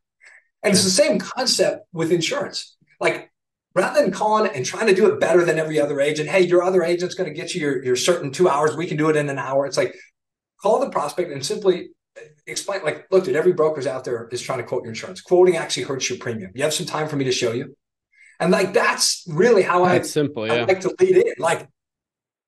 And 0.64 0.74
it's 0.74 0.84
the 0.84 0.90
same 0.90 1.20
concept 1.20 1.86
with 1.94 2.12
insurance. 2.12 2.76
Like 3.00 3.32
rather 3.76 4.02
than 4.02 4.12
calling 4.12 4.52
and 4.54 4.66
trying 4.66 4.88
to 4.88 4.96
do 4.96 5.08
it 5.08 5.20
better 5.20 5.46
than 5.46 5.60
every 5.60 5.80
other 5.80 6.02
agent, 6.02 6.30
hey, 6.30 6.42
your 6.42 6.64
other 6.64 6.84
agent's 6.84 7.16
going 7.16 7.30
to 7.30 7.36
get 7.36 7.54
you 7.54 7.62
your, 7.62 7.84
your 7.84 7.96
certain 7.96 8.32
two 8.32 8.50
hours. 8.50 8.76
We 8.76 8.88
can 8.88 8.98
do 8.98 9.10
it 9.10 9.16
in 9.16 9.30
an 9.30 9.38
hour. 9.38 9.68
It's 9.68 9.78
like 9.78 9.96
call 10.62 10.80
the 10.80 10.90
prospect 10.90 11.32
and 11.32 11.46
simply 11.46 11.90
explain, 12.48 12.84
like, 12.84 13.06
look, 13.12 13.24
dude, 13.24 13.36
every 13.36 13.54
broker's 13.54 13.88
out 13.88 14.04
there 14.04 14.28
is 14.32 14.42
trying 14.42 14.60
to 14.60 14.66
quote 14.66 14.84
your 14.84 14.90
insurance. 14.90 15.22
Quoting 15.22 15.56
actually 15.56 15.84
hurts 15.84 16.10
your 16.10 16.20
premium. 16.20 16.52
You 16.56 16.64
have 16.64 16.74
some 16.74 16.86
time 16.86 17.08
for 17.08 17.16
me 17.16 17.26
to 17.26 17.32
show 17.32 17.52
you. 17.52 17.76
And 18.40 18.52
like 18.52 18.74
that's 18.74 19.26
really 19.28 19.62
how 19.64 19.86
that's 19.86 20.10
I 20.10 20.12
simple, 20.12 20.48
yeah. 20.48 20.54
I 20.54 20.64
like 20.64 20.82
to 20.82 20.96
lead 21.00 21.18
in. 21.18 21.34
Like, 21.40 21.68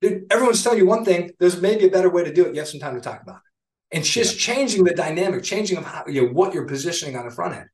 dude, 0.02 0.26
everyone's 0.32 0.64
telling 0.64 0.80
you 0.80 0.86
one 0.86 1.04
thing. 1.06 1.32
There's 1.40 1.62
maybe 1.62 1.86
a 1.86 1.90
better 1.92 2.10
way 2.10 2.24
to 2.24 2.34
do 2.34 2.46
it. 2.46 2.54
You 2.56 2.62
have 2.62 2.70
some 2.70 2.80
time 2.80 2.96
to 2.96 3.02
talk 3.02 3.22
about 3.22 3.38
it. 3.92 3.98
and 3.98 4.04
just 4.06 4.36
yeah. 4.36 4.56
changing 4.56 4.84
the 4.84 4.94
dynamic, 4.94 5.44
changing 5.44 5.78
of 5.78 5.86
how 5.86 6.06
you 6.08 6.22
know 6.22 6.34
what 6.34 6.54
you're 6.54 6.68
positioning 6.68 7.18
on 7.18 7.26
the 7.26 7.32
front 7.32 7.56
end, 7.56 7.68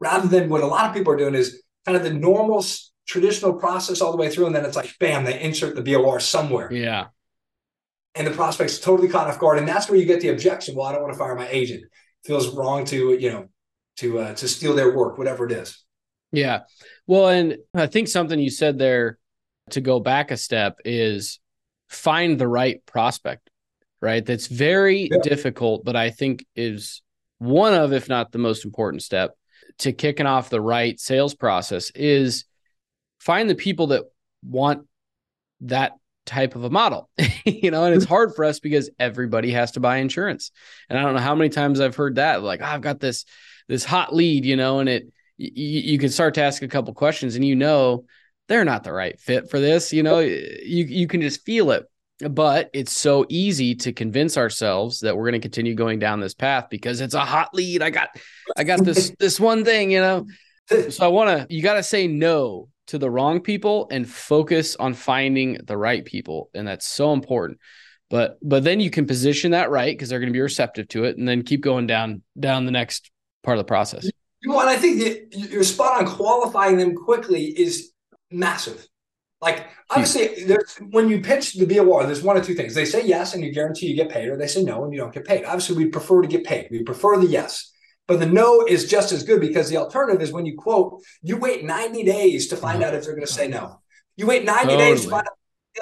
rather 0.00 0.28
than 0.28 0.48
what 0.48 0.62
a 0.62 0.66
lot 0.66 0.88
of 0.88 0.94
people 0.94 1.12
are 1.12 1.16
doing 1.16 1.34
is 1.34 1.62
kind 1.86 1.96
of 1.96 2.02
the 2.04 2.12
normal 2.12 2.64
traditional 3.06 3.54
process 3.54 4.00
all 4.00 4.10
the 4.12 4.18
way 4.18 4.30
through, 4.30 4.46
and 4.46 4.54
then 4.54 4.64
it's 4.64 4.76
like 4.76 4.94
bam, 5.00 5.24
they 5.24 5.40
insert 5.40 5.74
the 5.74 5.82
BOR 5.82 6.20
somewhere. 6.20 6.72
Yeah. 6.72 7.06
And 8.14 8.26
the 8.26 8.32
prospect's 8.32 8.78
totally 8.78 9.08
caught 9.08 9.28
off 9.28 9.38
guard, 9.38 9.58
and 9.58 9.66
that's 9.66 9.88
where 9.88 9.98
you 9.98 10.04
get 10.04 10.20
the 10.20 10.28
objection. 10.28 10.74
Well, 10.74 10.86
I 10.86 10.92
don't 10.92 11.02
want 11.02 11.14
to 11.14 11.18
fire 11.18 11.34
my 11.34 11.48
agent. 11.48 11.82
It 11.82 12.26
feels 12.26 12.54
wrong 12.54 12.84
to 12.86 13.14
you 13.14 13.30
know 13.30 13.46
to 13.96 14.18
uh, 14.18 14.34
to 14.34 14.46
steal 14.46 14.74
their 14.74 14.94
work, 14.94 15.16
whatever 15.16 15.46
it 15.46 15.52
is. 15.52 15.82
Yeah. 16.30 16.60
Well, 17.06 17.28
and 17.28 17.58
I 17.74 17.86
think 17.86 18.08
something 18.08 18.38
you 18.38 18.50
said 18.50 18.78
there 18.78 19.18
to 19.70 19.80
go 19.80 20.00
back 20.00 20.30
a 20.30 20.36
step 20.36 20.78
is 20.84 21.40
find 21.88 22.38
the 22.38 22.48
right 22.48 22.84
prospect, 22.86 23.50
right? 24.00 24.24
That's 24.24 24.46
very 24.46 25.08
yeah. 25.10 25.18
difficult, 25.22 25.84
but 25.84 25.96
I 25.96 26.10
think 26.10 26.46
is 26.56 27.02
one 27.38 27.74
of, 27.74 27.92
if 27.92 28.08
not 28.08 28.32
the 28.32 28.38
most 28.38 28.64
important 28.64 29.02
step 29.02 29.36
to 29.78 29.92
kicking 29.92 30.26
off 30.26 30.50
the 30.50 30.60
right 30.60 30.98
sales 31.00 31.34
process 31.34 31.90
is 31.90 32.44
find 33.20 33.48
the 33.48 33.54
people 33.54 33.88
that 33.88 34.04
want 34.44 34.86
that 35.62 35.92
type 36.24 36.54
of 36.54 36.62
a 36.62 36.70
model 36.70 37.10
you 37.44 37.70
know 37.70 37.84
and 37.84 37.94
it's 37.96 38.04
hard 38.04 38.32
for 38.34 38.44
us 38.44 38.60
because 38.60 38.90
everybody 38.98 39.50
has 39.50 39.72
to 39.72 39.80
buy 39.80 39.96
insurance 39.96 40.52
and 40.88 40.96
i 40.96 41.02
don't 41.02 41.14
know 41.14 41.20
how 41.20 41.34
many 41.34 41.50
times 41.50 41.80
i've 41.80 41.96
heard 41.96 42.14
that 42.14 42.42
like 42.42 42.60
oh, 42.62 42.66
i've 42.66 42.80
got 42.80 43.00
this 43.00 43.24
this 43.68 43.84
hot 43.84 44.14
lead 44.14 44.44
you 44.44 44.54
know 44.54 44.78
and 44.78 44.88
it 44.88 45.12
you, 45.42 45.80
you 45.92 45.98
can 45.98 46.10
start 46.10 46.34
to 46.34 46.42
ask 46.42 46.62
a 46.62 46.68
couple 46.68 46.94
questions 46.94 47.34
and 47.34 47.44
you 47.44 47.56
know 47.56 48.04
they're 48.48 48.64
not 48.64 48.84
the 48.84 48.92
right 48.92 49.18
fit 49.18 49.50
for 49.50 49.58
this 49.58 49.92
you 49.92 50.02
know 50.02 50.18
you 50.18 50.84
you 50.84 51.06
can 51.06 51.20
just 51.20 51.44
feel 51.44 51.70
it. 51.70 51.86
But 52.30 52.70
it's 52.72 52.96
so 52.96 53.26
easy 53.28 53.74
to 53.76 53.92
convince 53.92 54.36
ourselves 54.36 55.00
that 55.00 55.16
we're 55.16 55.24
going 55.24 55.40
to 55.40 55.48
continue 55.48 55.74
going 55.74 55.98
down 55.98 56.20
this 56.20 56.34
path 56.34 56.66
because 56.70 57.00
it's 57.00 57.14
a 57.14 57.24
hot 57.24 57.52
lead. 57.52 57.82
I 57.82 57.90
got 57.90 58.10
i 58.56 58.62
got 58.62 58.84
this 58.84 59.12
this 59.18 59.40
one 59.40 59.64
thing 59.64 59.90
you 59.90 60.00
know? 60.00 60.26
So 60.90 61.04
i 61.04 61.08
want 61.08 61.30
to 61.30 61.52
you 61.54 61.62
got 61.62 61.74
to 61.74 61.82
say 61.82 62.06
no 62.06 62.68
to 62.88 62.98
the 62.98 63.10
wrong 63.10 63.40
people 63.40 63.88
and 63.90 64.08
focus 64.08 64.76
on 64.76 64.94
finding 64.94 65.58
the 65.64 65.76
right 65.76 66.04
people 66.04 66.50
and 66.54 66.68
that's 66.68 66.86
so 66.86 67.12
important. 67.12 67.58
But 68.08 68.38
but 68.42 68.62
then 68.62 68.78
you 68.78 68.90
can 68.90 69.06
position 69.06 69.50
that 69.50 69.70
right 69.70 69.92
because 69.92 70.08
they're 70.08 70.20
going 70.20 70.32
to 70.32 70.36
be 70.36 70.40
receptive 70.40 70.86
to 70.88 71.04
it 71.04 71.16
and 71.16 71.26
then 71.26 71.42
keep 71.42 71.62
going 71.62 71.88
down 71.88 72.22
down 72.38 72.66
the 72.66 72.70
next 72.70 73.10
part 73.42 73.58
of 73.58 73.64
the 73.64 73.68
process 73.68 74.08
well 74.46 74.60
and 74.60 74.70
i 74.70 74.76
think 74.76 75.32
your 75.32 75.64
spot 75.64 76.00
on 76.00 76.06
qualifying 76.06 76.76
them 76.76 76.94
quickly 76.94 77.44
is 77.44 77.92
massive 78.30 78.88
like 79.42 79.66
obviously 79.90 80.28
hmm. 80.44 80.54
when 80.90 81.08
you 81.08 81.20
pitch 81.20 81.54
the 81.54 81.66
BOR, 81.66 82.06
there's 82.06 82.22
one 82.22 82.36
or 82.36 82.44
two 82.44 82.54
things. 82.54 82.74
They 82.74 82.84
say 82.84 83.04
yes 83.04 83.34
and 83.34 83.42
you 83.42 83.52
guarantee 83.52 83.88
you 83.88 83.96
get 83.96 84.08
paid, 84.08 84.28
or 84.28 84.36
they 84.36 84.46
say 84.46 84.62
no 84.62 84.84
and 84.84 84.94
you 84.94 85.00
don't 85.00 85.12
get 85.12 85.26
paid. 85.26 85.44
Obviously, 85.44 85.76
we 85.76 85.86
prefer 85.86 86.22
to 86.22 86.28
get 86.28 86.44
paid. 86.44 86.68
We 86.70 86.84
prefer 86.84 87.18
the 87.18 87.26
yes. 87.26 87.70
But 88.06 88.20
the 88.20 88.26
no 88.26 88.64
is 88.64 88.88
just 88.88 89.10
as 89.10 89.24
good 89.24 89.40
because 89.40 89.68
the 89.68 89.78
alternative 89.78 90.22
is 90.22 90.32
when 90.32 90.46
you 90.46 90.56
quote, 90.56 91.02
you 91.22 91.36
wait 91.36 91.64
90 91.64 92.04
days 92.04 92.46
to 92.48 92.56
find 92.56 92.78
hmm. 92.78 92.84
out 92.84 92.94
if 92.94 93.04
they're 93.04 93.16
going 93.16 93.26
to 93.26 93.32
say 93.32 93.48
no. 93.48 93.80
You 94.16 94.28
wait 94.28 94.44
90 94.44 94.62
totally. 94.62 94.78
days 94.78 95.02
to 95.02 95.10
find 95.10 95.26
out. 95.26 95.32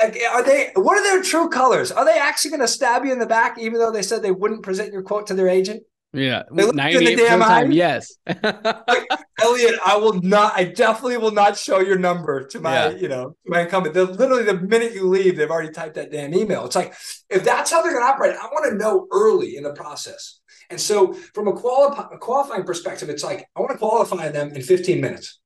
Like, 0.01 0.23
are 0.33 0.45
they, 0.45 0.71
what 0.77 0.97
are 0.97 1.03
their 1.03 1.23
true 1.23 1.49
colors? 1.51 1.91
Are 1.93 2.05
they 2.05 2.17
actually 2.17 2.53
going 2.53 2.61
to 2.61 2.69
stab 2.69 3.05
you 3.05 3.13
in 3.13 3.19
the 3.19 3.27
back, 3.27 3.59
even 3.59 3.79
though 3.79 3.91
they 3.91 4.03
said 4.03 4.23
they 4.23 4.31
wouldn't 4.31 4.63
present 4.63 4.93
your 4.93 5.03
quote 5.03 5.27
to 5.27 5.35
their 5.35 5.49
agent? 5.49 5.83
Yeah, 6.13 6.43
ninety-eight 6.51 7.19
percent 7.19 7.43
time, 7.43 7.71
yes. 7.71 8.17
like, 8.27 9.07
Elliot, 9.41 9.77
I 9.87 9.97
will 9.97 10.21
not. 10.21 10.55
I 10.57 10.65
definitely 10.65 11.19
will 11.19 11.31
not 11.31 11.57
show 11.57 11.79
your 11.79 11.99
number 11.99 12.47
to 12.49 12.59
my, 12.59 12.73
yeah. 12.73 12.97
you 12.97 13.09
know, 13.09 13.37
my 13.47 13.61
incumbent. 13.61 13.95
The, 13.95 14.07
literally, 14.07 14.43
the 14.43 14.59
minute 14.59 14.93
you 14.93 15.07
leave, 15.07 15.37
they've 15.37 15.51
already 15.51 15.71
typed 15.71 15.95
that 15.95 16.11
damn 16.11 16.35
email. 16.35 16.65
It's 16.67 16.75
like 16.75 16.95
if 17.29 17.45
that's 17.45 17.71
how 17.71 17.83
they're 17.83 17.93
going 17.93 18.05
to 18.05 18.09
operate, 18.09 18.35
I 18.35 18.47
want 18.47 18.73
to 18.73 18.77
know 18.77 19.07
early 19.13 19.57
in 19.57 19.63
the 19.63 19.73
process. 19.73 20.41
And 20.69 20.81
so, 20.81 21.13
from 21.13 21.47
a, 21.47 21.53
quali- 21.53 21.97
a 22.13 22.19
qualifying 22.19 22.65
perspective, 22.65 23.09
it's 23.09 23.23
like 23.23 23.47
I 23.55 23.61
want 23.61 23.71
to 23.71 23.79
qualify 23.79 24.31
them 24.31 24.51
in 24.53 24.63
15 24.63 25.01
minutes. 25.01 25.39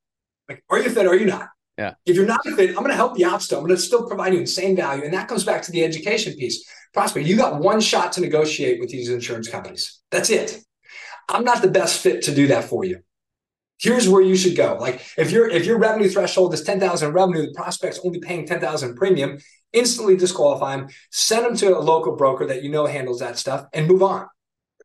Like, 0.49 0.63
are 0.69 0.79
you 0.79 0.89
fit? 0.89 1.05
Or 1.05 1.09
are 1.09 1.15
you 1.15 1.27
not? 1.27 1.49
Yeah. 1.77 1.93
If 2.05 2.15
you're 2.15 2.25
not 2.25 2.43
fit, 2.43 2.69
I'm 2.69 2.75
going 2.75 2.89
to 2.89 2.95
help 2.95 3.19
you 3.19 3.27
out 3.27 3.41
still. 3.41 3.59
I'm 3.59 3.65
going 3.65 3.75
to 3.75 3.81
still 3.81 4.07
provide 4.07 4.33
you 4.33 4.39
insane 4.39 4.75
value, 4.75 5.03
and 5.03 5.13
that 5.13 5.27
comes 5.27 5.43
back 5.43 5.61
to 5.63 5.71
the 5.71 5.83
education 5.83 6.33
piece. 6.35 6.67
Prospect, 6.95 7.27
you 7.27 7.35
got 7.35 7.59
one 7.59 7.81
shot 7.81 8.13
to 8.13 8.21
negotiate 8.21 8.79
with 8.79 8.87
these 8.87 9.09
insurance 9.09 9.49
companies. 9.49 9.99
That's 10.11 10.29
it. 10.29 10.63
I'm 11.27 11.43
not 11.43 11.61
the 11.61 11.67
best 11.67 12.01
fit 12.01 12.21
to 12.23 12.33
do 12.33 12.47
that 12.47 12.63
for 12.63 12.85
you. 12.85 12.99
Here's 13.79 14.07
where 14.07 14.21
you 14.21 14.37
should 14.37 14.55
go. 14.55 14.77
Like 14.79 15.01
if 15.17 15.29
your 15.29 15.49
if 15.49 15.65
your 15.65 15.77
revenue 15.77 16.07
threshold 16.07 16.53
is 16.53 16.63
10,000 16.63 17.11
revenue, 17.11 17.47
the 17.47 17.53
prospect's 17.53 17.99
only 18.05 18.19
paying 18.19 18.47
10,000 18.47 18.95
premium, 18.95 19.39
instantly 19.73 20.15
disqualify 20.15 20.77
them, 20.77 20.87
send 21.11 21.45
them 21.45 21.57
to 21.57 21.77
a 21.77 21.79
local 21.79 22.15
broker 22.15 22.45
that 22.45 22.63
you 22.63 22.71
know 22.71 22.85
handles 22.85 23.19
that 23.19 23.37
stuff 23.37 23.65
and 23.73 23.89
move 23.89 24.01
on. 24.01 24.27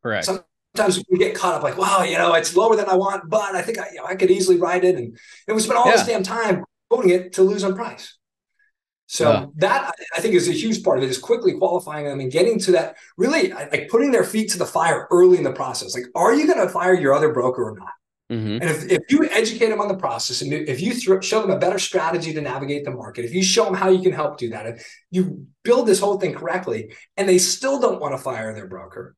Correct. 0.02 0.24
Sometimes 0.26 1.04
we 1.08 1.16
get 1.16 1.36
caught 1.36 1.54
up 1.54 1.62
like, 1.62 1.78
wow, 1.78 2.02
you 2.02 2.18
know, 2.18 2.34
it's 2.34 2.56
lower 2.56 2.74
than 2.74 2.88
I 2.88 2.96
want, 2.96 3.30
but 3.30 3.54
I 3.54 3.62
think 3.62 3.78
I, 3.78 3.86
you 3.92 3.98
know, 3.98 4.06
I 4.06 4.16
could 4.16 4.32
easily 4.32 4.58
write 4.58 4.82
it. 4.82 4.96
And, 4.96 5.16
and 5.46 5.54
we 5.54 5.62
spent 5.62 5.78
all 5.78 5.86
yeah. 5.86 5.92
this 5.92 6.06
damn 6.06 6.24
time 6.24 6.64
quoting 6.88 7.10
it 7.10 7.34
to 7.34 7.42
lose 7.44 7.62
on 7.62 7.76
price. 7.76 8.18
So 9.10 9.28
yeah. 9.28 9.46
that 9.56 9.92
I 10.16 10.20
think 10.20 10.36
is 10.36 10.48
a 10.48 10.52
huge 10.52 10.84
part 10.84 10.98
of 10.98 11.02
it 11.02 11.10
is 11.10 11.18
quickly 11.18 11.54
qualifying 11.54 12.04
them 12.04 12.20
and 12.20 12.30
getting 12.30 12.60
to 12.60 12.70
that 12.72 12.94
really 13.16 13.48
like 13.48 13.88
putting 13.88 14.12
their 14.12 14.22
feet 14.22 14.52
to 14.52 14.58
the 14.58 14.64
fire 14.64 15.08
early 15.10 15.36
in 15.36 15.42
the 15.42 15.50
process. 15.50 15.96
Like, 15.96 16.04
are 16.14 16.32
you 16.32 16.46
going 16.46 16.64
to 16.64 16.72
fire 16.72 16.94
your 16.94 17.12
other 17.12 17.32
broker 17.32 17.70
or 17.70 17.76
not? 17.76 17.88
Mm-hmm. 18.30 18.62
And 18.62 18.70
if, 18.70 18.84
if 18.84 19.02
you 19.08 19.24
educate 19.24 19.70
them 19.70 19.80
on 19.80 19.88
the 19.88 19.96
process 19.96 20.42
and 20.42 20.52
if 20.52 20.80
you 20.80 20.94
th- 20.94 21.24
show 21.24 21.42
them 21.42 21.50
a 21.50 21.58
better 21.58 21.80
strategy 21.80 22.32
to 22.32 22.40
navigate 22.40 22.84
the 22.84 22.92
market, 22.92 23.24
if 23.24 23.34
you 23.34 23.42
show 23.42 23.64
them 23.64 23.74
how 23.74 23.88
you 23.88 24.00
can 24.00 24.12
help 24.12 24.38
do 24.38 24.50
that, 24.50 24.66
if 24.66 24.86
you 25.10 25.48
build 25.64 25.88
this 25.88 25.98
whole 25.98 26.20
thing 26.20 26.32
correctly, 26.32 26.94
and 27.16 27.28
they 27.28 27.38
still 27.38 27.80
don't 27.80 28.00
want 28.00 28.14
to 28.14 28.22
fire 28.22 28.54
their 28.54 28.68
broker, 28.68 29.16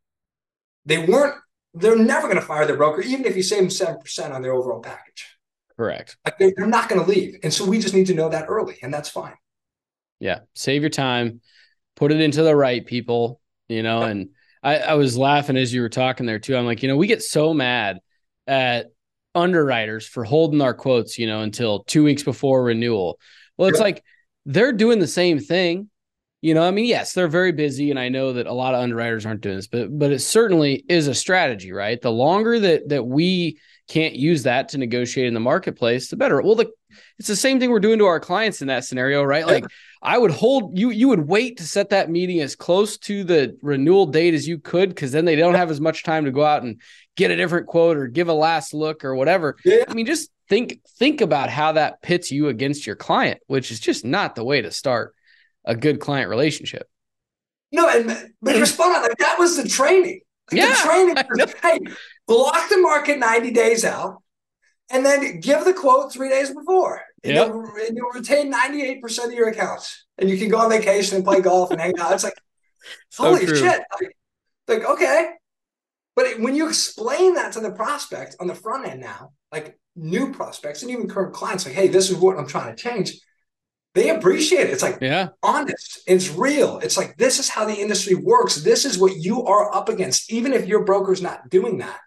they 0.86 1.04
weren't, 1.04 1.34
they're 1.74 1.98
never 1.98 2.28
going 2.28 2.40
to 2.40 2.46
fire 2.46 2.64
their 2.64 2.78
broker, 2.78 3.02
even 3.02 3.26
if 3.26 3.36
you 3.36 3.42
save 3.42 3.58
them 3.58 3.68
7% 3.68 4.34
on 4.34 4.40
their 4.40 4.54
overall 4.54 4.80
package. 4.80 5.36
Correct. 5.76 6.16
Like 6.24 6.38
they, 6.38 6.54
they're 6.56 6.66
not 6.66 6.88
going 6.88 7.04
to 7.04 7.06
leave. 7.06 7.40
And 7.42 7.52
so 7.52 7.66
we 7.66 7.78
just 7.78 7.94
need 7.94 8.06
to 8.06 8.14
know 8.14 8.30
that 8.30 8.46
early, 8.48 8.78
and 8.82 8.94
that's 8.94 9.10
fine. 9.10 9.34
Yeah. 10.22 10.38
Save 10.54 10.82
your 10.82 10.90
time, 10.90 11.40
put 11.96 12.12
it 12.12 12.20
into 12.20 12.44
the 12.44 12.54
right 12.54 12.86
people, 12.86 13.40
you 13.68 13.82
know, 13.82 14.02
and 14.02 14.28
I, 14.62 14.78
I 14.78 14.94
was 14.94 15.18
laughing 15.18 15.56
as 15.56 15.74
you 15.74 15.82
were 15.82 15.88
talking 15.88 16.26
there 16.26 16.38
too. 16.38 16.56
I'm 16.56 16.64
like, 16.64 16.80
you 16.82 16.88
know, 16.88 16.96
we 16.96 17.08
get 17.08 17.24
so 17.24 17.52
mad 17.52 17.98
at 18.46 18.92
underwriters 19.34 20.06
for 20.06 20.22
holding 20.22 20.60
our 20.60 20.74
quotes, 20.74 21.18
you 21.18 21.26
know, 21.26 21.40
until 21.40 21.82
two 21.82 22.04
weeks 22.04 22.22
before 22.22 22.62
renewal. 22.62 23.18
Well, 23.58 23.68
it's 23.68 23.80
like 23.80 24.04
they're 24.46 24.72
doing 24.72 25.00
the 25.00 25.08
same 25.08 25.40
thing. 25.40 25.90
You 26.40 26.54
know, 26.54 26.62
I 26.62 26.70
mean, 26.70 26.84
yes, 26.84 27.14
they're 27.14 27.28
very 27.28 27.52
busy, 27.52 27.90
and 27.90 27.98
I 27.98 28.08
know 28.08 28.32
that 28.32 28.46
a 28.46 28.52
lot 28.52 28.74
of 28.74 28.80
underwriters 28.80 29.26
aren't 29.26 29.40
doing 29.40 29.56
this, 29.56 29.68
but 29.68 29.96
but 29.96 30.12
it 30.12 30.20
certainly 30.20 30.84
is 30.88 31.08
a 31.08 31.14
strategy, 31.14 31.72
right? 31.72 32.00
The 32.00 32.10
longer 32.10 32.58
that 32.60 32.88
that 32.88 33.04
we 33.04 33.58
can't 33.92 34.14
use 34.14 34.44
that 34.44 34.70
to 34.70 34.78
negotiate 34.78 35.26
in 35.26 35.34
the 35.34 35.40
marketplace, 35.40 36.08
the 36.08 36.16
better. 36.16 36.40
Well, 36.40 36.54
the 36.54 36.70
it's 37.18 37.28
the 37.28 37.36
same 37.36 37.60
thing 37.60 37.70
we're 37.70 37.78
doing 37.78 37.98
to 37.98 38.06
our 38.06 38.20
clients 38.20 38.62
in 38.62 38.68
that 38.68 38.84
scenario, 38.84 39.22
right? 39.22 39.46
Like 39.46 39.66
I 40.00 40.16
would 40.16 40.30
hold 40.30 40.78
you 40.78 40.90
you 40.90 41.08
would 41.08 41.28
wait 41.28 41.58
to 41.58 41.64
set 41.64 41.90
that 41.90 42.08
meeting 42.08 42.40
as 42.40 42.56
close 42.56 42.96
to 42.98 43.22
the 43.22 43.56
renewal 43.60 44.06
date 44.06 44.32
as 44.32 44.48
you 44.48 44.58
could 44.58 44.88
because 44.88 45.12
then 45.12 45.26
they 45.26 45.36
don't 45.36 45.56
have 45.56 45.70
as 45.70 45.80
much 45.80 46.04
time 46.04 46.24
to 46.24 46.30
go 46.30 46.42
out 46.42 46.62
and 46.62 46.80
get 47.16 47.30
a 47.30 47.36
different 47.36 47.66
quote 47.66 47.98
or 47.98 48.06
give 48.06 48.28
a 48.28 48.32
last 48.32 48.72
look 48.72 49.04
or 49.04 49.14
whatever. 49.14 49.56
Yeah. 49.62 49.84
I 49.86 49.92
mean, 49.92 50.06
just 50.06 50.30
think 50.48 50.80
think 50.98 51.20
about 51.20 51.50
how 51.50 51.72
that 51.72 52.00
pits 52.00 52.30
you 52.30 52.48
against 52.48 52.86
your 52.86 52.96
client, 52.96 53.40
which 53.46 53.70
is 53.70 53.78
just 53.78 54.06
not 54.06 54.34
the 54.36 54.44
way 54.44 54.62
to 54.62 54.70
start 54.70 55.14
a 55.66 55.76
good 55.76 56.00
client 56.00 56.30
relationship. 56.30 56.88
No, 57.72 57.88
and 57.90 58.32
but 58.40 58.56
respond 58.60 58.96
on 58.96 59.02
like 59.02 59.18
that 59.18 59.38
was 59.38 59.62
the 59.62 59.68
training. 59.68 60.22
Yeah, 60.50 60.68
the 60.68 60.76
training. 60.76 61.16
Was, 61.38 61.54
hey, 61.62 61.78
block 62.26 62.68
the 62.68 62.78
market 62.78 63.18
90 63.18 63.50
days 63.50 63.84
out 63.84 64.22
and 64.90 65.04
then 65.04 65.40
give 65.40 65.64
the 65.64 65.72
quote 65.72 66.12
three 66.12 66.28
days 66.28 66.50
before. 66.50 67.02
And, 67.24 67.34
yep. 67.34 67.48
you'll, 67.48 67.64
and 67.86 67.96
you'll 67.96 68.10
retain 68.10 68.52
98% 68.52 69.26
of 69.26 69.32
your 69.32 69.48
accounts. 69.48 70.06
And 70.18 70.28
you 70.28 70.38
can 70.38 70.48
go 70.48 70.58
on 70.58 70.70
vacation 70.70 71.16
and 71.16 71.24
play 71.24 71.40
golf 71.40 71.70
and 71.70 71.80
hang 71.80 71.98
out. 71.98 72.12
It's 72.12 72.24
like, 72.24 72.38
so 73.08 73.24
holy 73.24 73.46
true. 73.46 73.56
shit. 73.56 73.82
Like, 74.00 74.16
like, 74.68 74.84
okay. 74.84 75.30
But 76.14 76.40
when 76.40 76.54
you 76.54 76.68
explain 76.68 77.34
that 77.34 77.52
to 77.52 77.60
the 77.60 77.72
prospect 77.72 78.36
on 78.38 78.46
the 78.46 78.54
front 78.54 78.86
end 78.86 79.00
now, 79.00 79.32
like 79.50 79.78
new 79.96 80.32
prospects 80.32 80.82
and 80.82 80.90
even 80.90 81.08
current 81.08 81.32
clients, 81.32 81.64
like, 81.64 81.74
hey, 81.74 81.88
this 81.88 82.10
is 82.10 82.16
what 82.16 82.38
I'm 82.38 82.46
trying 82.46 82.74
to 82.74 82.82
change. 82.82 83.18
They 83.94 84.08
appreciate 84.08 84.68
it. 84.68 84.70
It's 84.70 84.82
like 84.82 84.98
yeah. 85.00 85.28
honest. 85.42 86.00
It's 86.06 86.30
real. 86.30 86.78
It's 86.78 86.96
like 86.96 87.16
this 87.18 87.38
is 87.38 87.48
how 87.48 87.66
the 87.66 87.74
industry 87.74 88.14
works. 88.14 88.56
This 88.56 88.84
is 88.86 88.98
what 88.98 89.16
you 89.16 89.44
are 89.44 89.74
up 89.74 89.90
against. 89.90 90.32
Even 90.32 90.54
if 90.54 90.66
your 90.66 90.84
broker's 90.84 91.20
not 91.20 91.50
doing 91.50 91.78
that, 91.78 92.00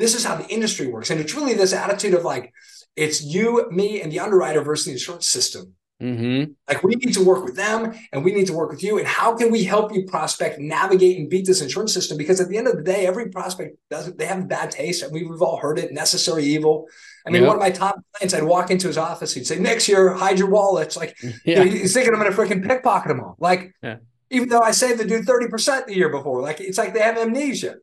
this 0.00 0.14
is 0.14 0.24
how 0.24 0.34
the 0.34 0.48
industry 0.48 0.86
works. 0.86 1.10
And 1.10 1.20
it's 1.20 1.34
really 1.34 1.54
this 1.54 1.72
attitude 1.72 2.14
of 2.14 2.24
like, 2.24 2.52
it's 2.96 3.22
you, 3.22 3.70
me, 3.70 4.00
and 4.00 4.10
the 4.10 4.20
underwriter 4.20 4.62
versus 4.62 4.86
the 4.86 4.92
insurance 4.92 5.28
system. 5.28 5.74
Mm-hmm. 6.00 6.52
Like 6.66 6.82
we 6.82 6.94
need 6.94 7.12
to 7.12 7.24
work 7.24 7.44
with 7.44 7.56
them 7.56 7.92
and 8.12 8.24
we 8.24 8.32
need 8.32 8.46
to 8.46 8.54
work 8.54 8.70
with 8.70 8.82
you. 8.82 8.98
And 8.98 9.06
how 9.06 9.36
can 9.36 9.50
we 9.50 9.64
help 9.64 9.92
you 9.94 10.06
prospect 10.06 10.58
navigate 10.58 11.18
and 11.18 11.28
beat 11.28 11.46
this 11.46 11.60
insurance 11.60 11.92
system? 11.92 12.16
Because 12.16 12.40
at 12.40 12.48
the 12.48 12.56
end 12.56 12.68
of 12.68 12.76
the 12.76 12.82
day, 12.82 13.06
every 13.06 13.28
prospect 13.28 13.76
doesn't, 13.90 14.16
they 14.16 14.24
have 14.24 14.48
bad 14.48 14.70
taste. 14.70 15.04
I 15.04 15.08
mean, 15.08 15.28
we've 15.28 15.42
all 15.42 15.58
heard 15.58 15.78
it, 15.78 15.92
necessary 15.92 16.44
evil. 16.44 16.88
I 17.26 17.30
mean, 17.30 17.42
yep. 17.42 17.48
one 17.48 17.56
of 17.56 17.60
my 17.60 17.70
top 17.70 18.00
clients, 18.14 18.32
I'd 18.32 18.44
walk 18.44 18.70
into 18.70 18.86
his 18.86 18.96
office, 18.96 19.34
he'd 19.34 19.46
say, 19.46 19.58
next 19.58 19.88
year, 19.88 20.14
hide 20.14 20.38
your 20.38 20.48
wallets. 20.48 20.96
Like 20.96 21.16
yeah. 21.22 21.30
you 21.44 21.54
know, 21.56 21.64
he's 21.64 21.92
thinking 21.92 22.14
I'm 22.14 22.20
going 22.20 22.32
to 22.32 22.36
freaking 22.36 22.66
pickpocket 22.66 23.08
them 23.08 23.20
all. 23.20 23.36
Like, 23.38 23.74
yeah. 23.82 23.96
even 24.30 24.48
though 24.48 24.62
I 24.62 24.70
saved 24.70 25.00
the 25.00 25.04
dude 25.04 25.26
30% 25.26 25.86
the 25.86 25.94
year 25.94 26.08
before. 26.08 26.40
Like 26.40 26.60
it's 26.60 26.78
like 26.78 26.94
they 26.94 27.00
have 27.00 27.18
amnesia. 27.18 27.76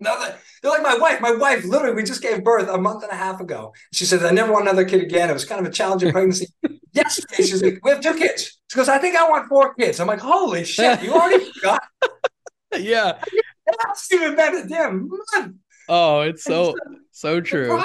No, 0.00 0.30
they're 0.66 0.82
like 0.82 0.82
my 0.82 0.98
wife. 0.98 1.20
My 1.20 1.32
wife, 1.32 1.64
literally, 1.64 1.94
we 1.94 2.02
just 2.02 2.22
gave 2.22 2.42
birth 2.42 2.68
a 2.68 2.78
month 2.78 3.02
and 3.02 3.12
a 3.12 3.16
half 3.16 3.40
ago. 3.40 3.72
She 3.92 4.04
says, 4.04 4.24
I 4.24 4.30
never 4.30 4.52
want 4.52 4.64
another 4.64 4.84
kid 4.84 5.02
again. 5.02 5.30
It 5.30 5.32
was 5.32 5.44
kind 5.44 5.60
of 5.64 5.70
a 5.70 5.74
challenging 5.74 6.12
pregnancy. 6.12 6.48
Yesterday, 6.92 7.42
she's 7.42 7.62
like, 7.62 7.78
We 7.82 7.90
have 7.90 8.00
two 8.00 8.14
kids. 8.14 8.58
She 8.70 8.76
goes, 8.76 8.88
I 8.88 8.98
think 8.98 9.16
I 9.16 9.28
want 9.28 9.48
four 9.48 9.74
kids. 9.74 10.00
I'm 10.00 10.06
like, 10.06 10.20
Holy 10.20 10.64
shit, 10.64 11.02
you 11.02 11.12
already 11.12 11.44
forgot. 11.54 11.82
yeah. 12.76 13.20
That's 13.84 14.12
even 14.12 14.34
better. 14.36 14.66
Damn 14.66 15.08
month. 15.08 15.56
Oh, 15.88 16.22
it's 16.22 16.42
so, 16.42 16.74
so 17.12 17.40
true. 17.40 17.82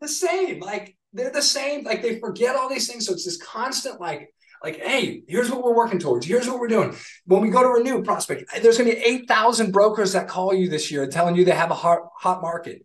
The 0.00 0.08
same. 0.08 0.60
Like, 0.60 0.96
they're 1.12 1.30
the 1.30 1.42
same. 1.42 1.84
Like, 1.84 2.02
they 2.02 2.18
forget 2.18 2.56
all 2.56 2.68
these 2.68 2.90
things. 2.90 3.06
So 3.06 3.12
it's 3.12 3.24
this 3.24 3.36
constant, 3.36 4.00
like, 4.00 4.34
like, 4.62 4.80
hey, 4.80 5.22
here's 5.26 5.50
what 5.50 5.62
we're 5.62 5.74
working 5.74 5.98
towards. 5.98 6.26
Here's 6.26 6.48
what 6.48 6.60
we're 6.60 6.68
doing. 6.68 6.94
When 7.26 7.40
we 7.40 7.50
go 7.50 7.62
to 7.62 7.68
renew 7.68 8.02
prospect, 8.02 8.44
there's 8.62 8.78
going 8.78 8.90
to 8.90 8.96
be 8.96 9.02
8,000 9.02 9.72
brokers 9.72 10.12
that 10.12 10.28
call 10.28 10.54
you 10.54 10.68
this 10.68 10.90
year 10.90 11.06
telling 11.06 11.36
you 11.36 11.44
they 11.44 11.52
have 11.52 11.70
a 11.70 11.74
hot, 11.74 12.00
hot 12.18 12.42
market. 12.42 12.82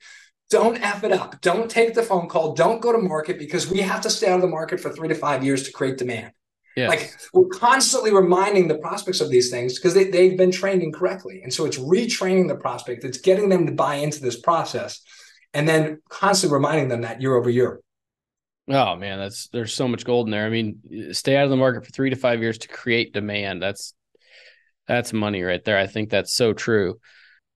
Don't 0.49 0.81
F 0.81 1.03
it 1.03 1.11
up. 1.11 1.41
Don't 1.41 1.69
take 1.69 1.93
the 1.93 2.03
phone 2.03 2.29
call. 2.29 2.53
Don't 2.53 2.81
go 2.81 2.91
to 2.91 2.97
market 2.97 3.37
because 3.37 3.69
we 3.69 3.79
have 3.79 4.01
to 4.01 4.09
stay 4.09 4.29
out 4.29 4.35
of 4.35 4.41
the 4.41 4.47
market 4.47 4.79
for 4.79 4.91
three 4.91 5.09
to 5.09 5.15
five 5.15 5.43
years 5.43 5.63
to 5.63 5.71
create 5.71 5.97
demand. 5.97 6.31
Yes. 6.77 6.89
Like 6.89 7.15
we're 7.33 7.57
constantly 7.57 8.13
reminding 8.13 8.67
the 8.67 8.77
prospects 8.77 9.19
of 9.19 9.31
these 9.31 9.49
things 9.49 9.75
because 9.75 9.95
they, 9.95 10.11
they've 10.11 10.37
been 10.37 10.51
trained 10.51 10.83
incorrectly. 10.83 11.41
And 11.41 11.51
so 11.51 11.65
it's 11.65 11.79
retraining 11.79 12.47
the 12.47 12.55
prospect, 12.55 13.03
it's 13.03 13.17
getting 13.17 13.49
them 13.49 13.65
to 13.65 13.71
buy 13.71 13.95
into 13.95 14.21
this 14.21 14.39
process 14.39 15.01
and 15.53 15.67
then 15.67 16.01
constantly 16.07 16.53
reminding 16.53 16.87
them 16.87 17.01
that 17.01 17.19
year 17.19 17.35
over 17.35 17.49
year. 17.49 17.81
Oh 18.69 18.95
man, 18.95 19.17
that's 19.17 19.47
there's 19.49 19.73
so 19.73 19.87
much 19.87 20.03
gold 20.03 20.27
in 20.27 20.31
there. 20.31 20.45
I 20.45 20.49
mean, 20.49 21.13
stay 21.13 21.37
out 21.37 21.45
of 21.45 21.49
the 21.49 21.55
market 21.55 21.85
for 21.85 21.91
three 21.91 22.09
to 22.09 22.15
five 22.17 22.41
years 22.41 22.57
to 22.59 22.67
create 22.67 23.13
demand. 23.13 23.61
That's 23.61 23.93
that's 24.87 25.13
money 25.13 25.41
right 25.41 25.63
there. 25.63 25.77
I 25.77 25.87
think 25.87 26.09
that's 26.09 26.33
so 26.33 26.53
true. 26.53 26.99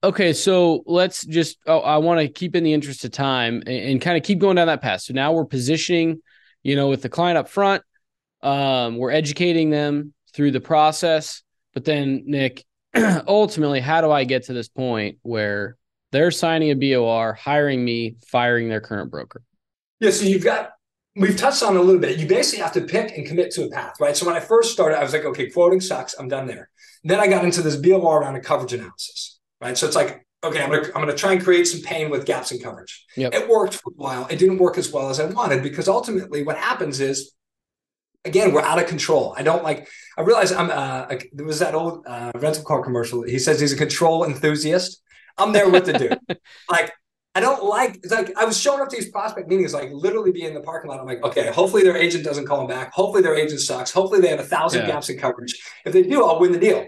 Okay, 0.04 0.32
so 0.32 0.82
let's 0.86 1.24
just. 1.24 1.58
Oh, 1.66 1.80
I 1.80 1.98
want 1.98 2.20
to 2.20 2.28
keep 2.28 2.56
in 2.56 2.64
the 2.64 2.72
interest 2.72 3.04
of 3.04 3.12
time 3.12 3.62
and, 3.66 3.68
and 3.68 4.00
kind 4.00 4.16
of 4.16 4.22
keep 4.22 4.38
going 4.38 4.56
down 4.56 4.66
that 4.68 4.82
path. 4.82 5.02
So 5.02 5.14
now 5.14 5.32
we're 5.32 5.44
positioning, 5.44 6.22
you 6.62 6.76
know, 6.76 6.88
with 6.88 7.02
the 7.02 7.08
client 7.08 7.38
up 7.38 7.48
front. 7.48 7.82
Um, 8.42 8.96
we're 8.96 9.12
educating 9.12 9.70
them 9.70 10.14
through 10.34 10.50
the 10.50 10.60
process, 10.60 11.42
but 11.74 11.84
then 11.84 12.24
Nick, 12.26 12.64
ultimately, 13.28 13.80
how 13.80 14.00
do 14.00 14.10
I 14.10 14.24
get 14.24 14.44
to 14.44 14.52
this 14.52 14.68
point 14.68 15.18
where 15.22 15.76
they're 16.10 16.32
signing 16.32 16.70
a 16.70 16.74
BOR, 16.74 17.34
hiring 17.34 17.84
me, 17.84 18.16
firing 18.26 18.68
their 18.68 18.80
current 18.80 19.10
broker? 19.10 19.42
Yeah, 20.00 20.10
so 20.10 20.24
you've 20.24 20.42
got 20.42 20.72
we've 21.16 21.36
touched 21.36 21.62
on 21.62 21.76
a 21.76 21.80
little 21.80 22.00
bit. 22.00 22.18
You 22.18 22.26
basically 22.26 22.62
have 22.62 22.72
to 22.72 22.80
pick 22.80 23.16
and 23.16 23.26
commit 23.26 23.50
to 23.52 23.64
a 23.64 23.70
path, 23.70 23.94
right? 24.00 24.16
So 24.16 24.26
when 24.26 24.34
I 24.34 24.40
first 24.40 24.72
started, 24.72 24.98
I 24.98 25.02
was 25.02 25.12
like, 25.12 25.24
okay, 25.24 25.50
quoting 25.50 25.80
sucks. 25.80 26.14
I'm 26.18 26.28
done 26.28 26.46
there. 26.46 26.68
Then 27.04 27.20
I 27.20 27.26
got 27.26 27.44
into 27.44 27.62
this 27.62 27.76
BOR 27.76 28.20
around 28.20 28.36
a 28.36 28.40
coverage 28.40 28.72
analysis, 28.72 29.38
right? 29.60 29.76
So 29.76 29.86
it's 29.86 29.96
like, 29.96 30.24
okay, 30.44 30.62
I'm 30.62 30.70
gonna 30.70 30.86
I'm 30.94 31.02
gonna 31.02 31.14
try 31.14 31.32
and 31.32 31.42
create 31.42 31.66
some 31.66 31.80
pain 31.80 32.10
with 32.10 32.26
gaps 32.26 32.52
in 32.52 32.60
coverage. 32.60 33.04
Yep. 33.16 33.34
It 33.34 33.48
worked 33.48 33.74
for 33.74 33.90
a 33.90 33.96
while. 33.96 34.26
It 34.30 34.38
didn't 34.38 34.58
work 34.58 34.78
as 34.78 34.92
well 34.92 35.10
as 35.10 35.20
I 35.20 35.26
wanted 35.26 35.62
because 35.62 35.88
ultimately 35.88 36.42
what 36.42 36.56
happens 36.56 37.00
is 37.00 37.32
again, 38.24 38.52
we're 38.52 38.62
out 38.62 38.78
of 38.78 38.86
control. 38.86 39.34
I 39.36 39.42
don't 39.42 39.62
like, 39.62 39.88
I 40.16 40.22
realize 40.22 40.52
I'm, 40.52 40.70
uh, 40.70 41.06
there 41.32 41.46
was 41.46 41.58
that 41.58 41.74
old 41.74 42.06
uh, 42.06 42.32
rental 42.36 42.64
car 42.64 42.82
commercial. 42.82 43.22
He 43.22 43.38
says 43.38 43.60
he's 43.60 43.72
a 43.72 43.76
control 43.76 44.24
enthusiast. 44.24 45.02
I'm 45.38 45.52
there 45.52 45.68
with 45.68 45.86
the 45.86 45.94
dude. 45.94 46.18
like, 46.70 46.92
I 47.34 47.40
don't 47.40 47.64
like 47.64 47.96
it's 47.96 48.12
like 48.12 48.36
I 48.36 48.44
was 48.44 48.58
showing 48.58 48.80
up 48.80 48.88
to 48.90 48.96
these 48.96 49.10
prospect 49.10 49.48
meetings, 49.48 49.72
like 49.72 49.90
literally 49.92 50.32
be 50.32 50.44
in 50.44 50.52
the 50.52 50.60
parking 50.60 50.90
lot. 50.90 51.00
I'm 51.00 51.06
like, 51.06 51.22
okay, 51.24 51.50
hopefully 51.50 51.82
their 51.82 51.96
agent 51.96 52.24
doesn't 52.24 52.46
call 52.46 52.58
them 52.58 52.66
back. 52.66 52.92
Hopefully 52.92 53.22
their 53.22 53.34
agent 53.34 53.60
sucks. 53.60 53.90
Hopefully 53.90 54.20
they 54.20 54.28
have 54.28 54.40
a 54.40 54.44
thousand 54.44 54.82
yeah. 54.82 54.88
gaps 54.88 55.08
in 55.08 55.18
coverage. 55.18 55.62
If 55.86 55.94
they 55.94 56.02
do, 56.02 56.24
I'll 56.24 56.38
win 56.38 56.52
the 56.52 56.58
deal. 56.58 56.86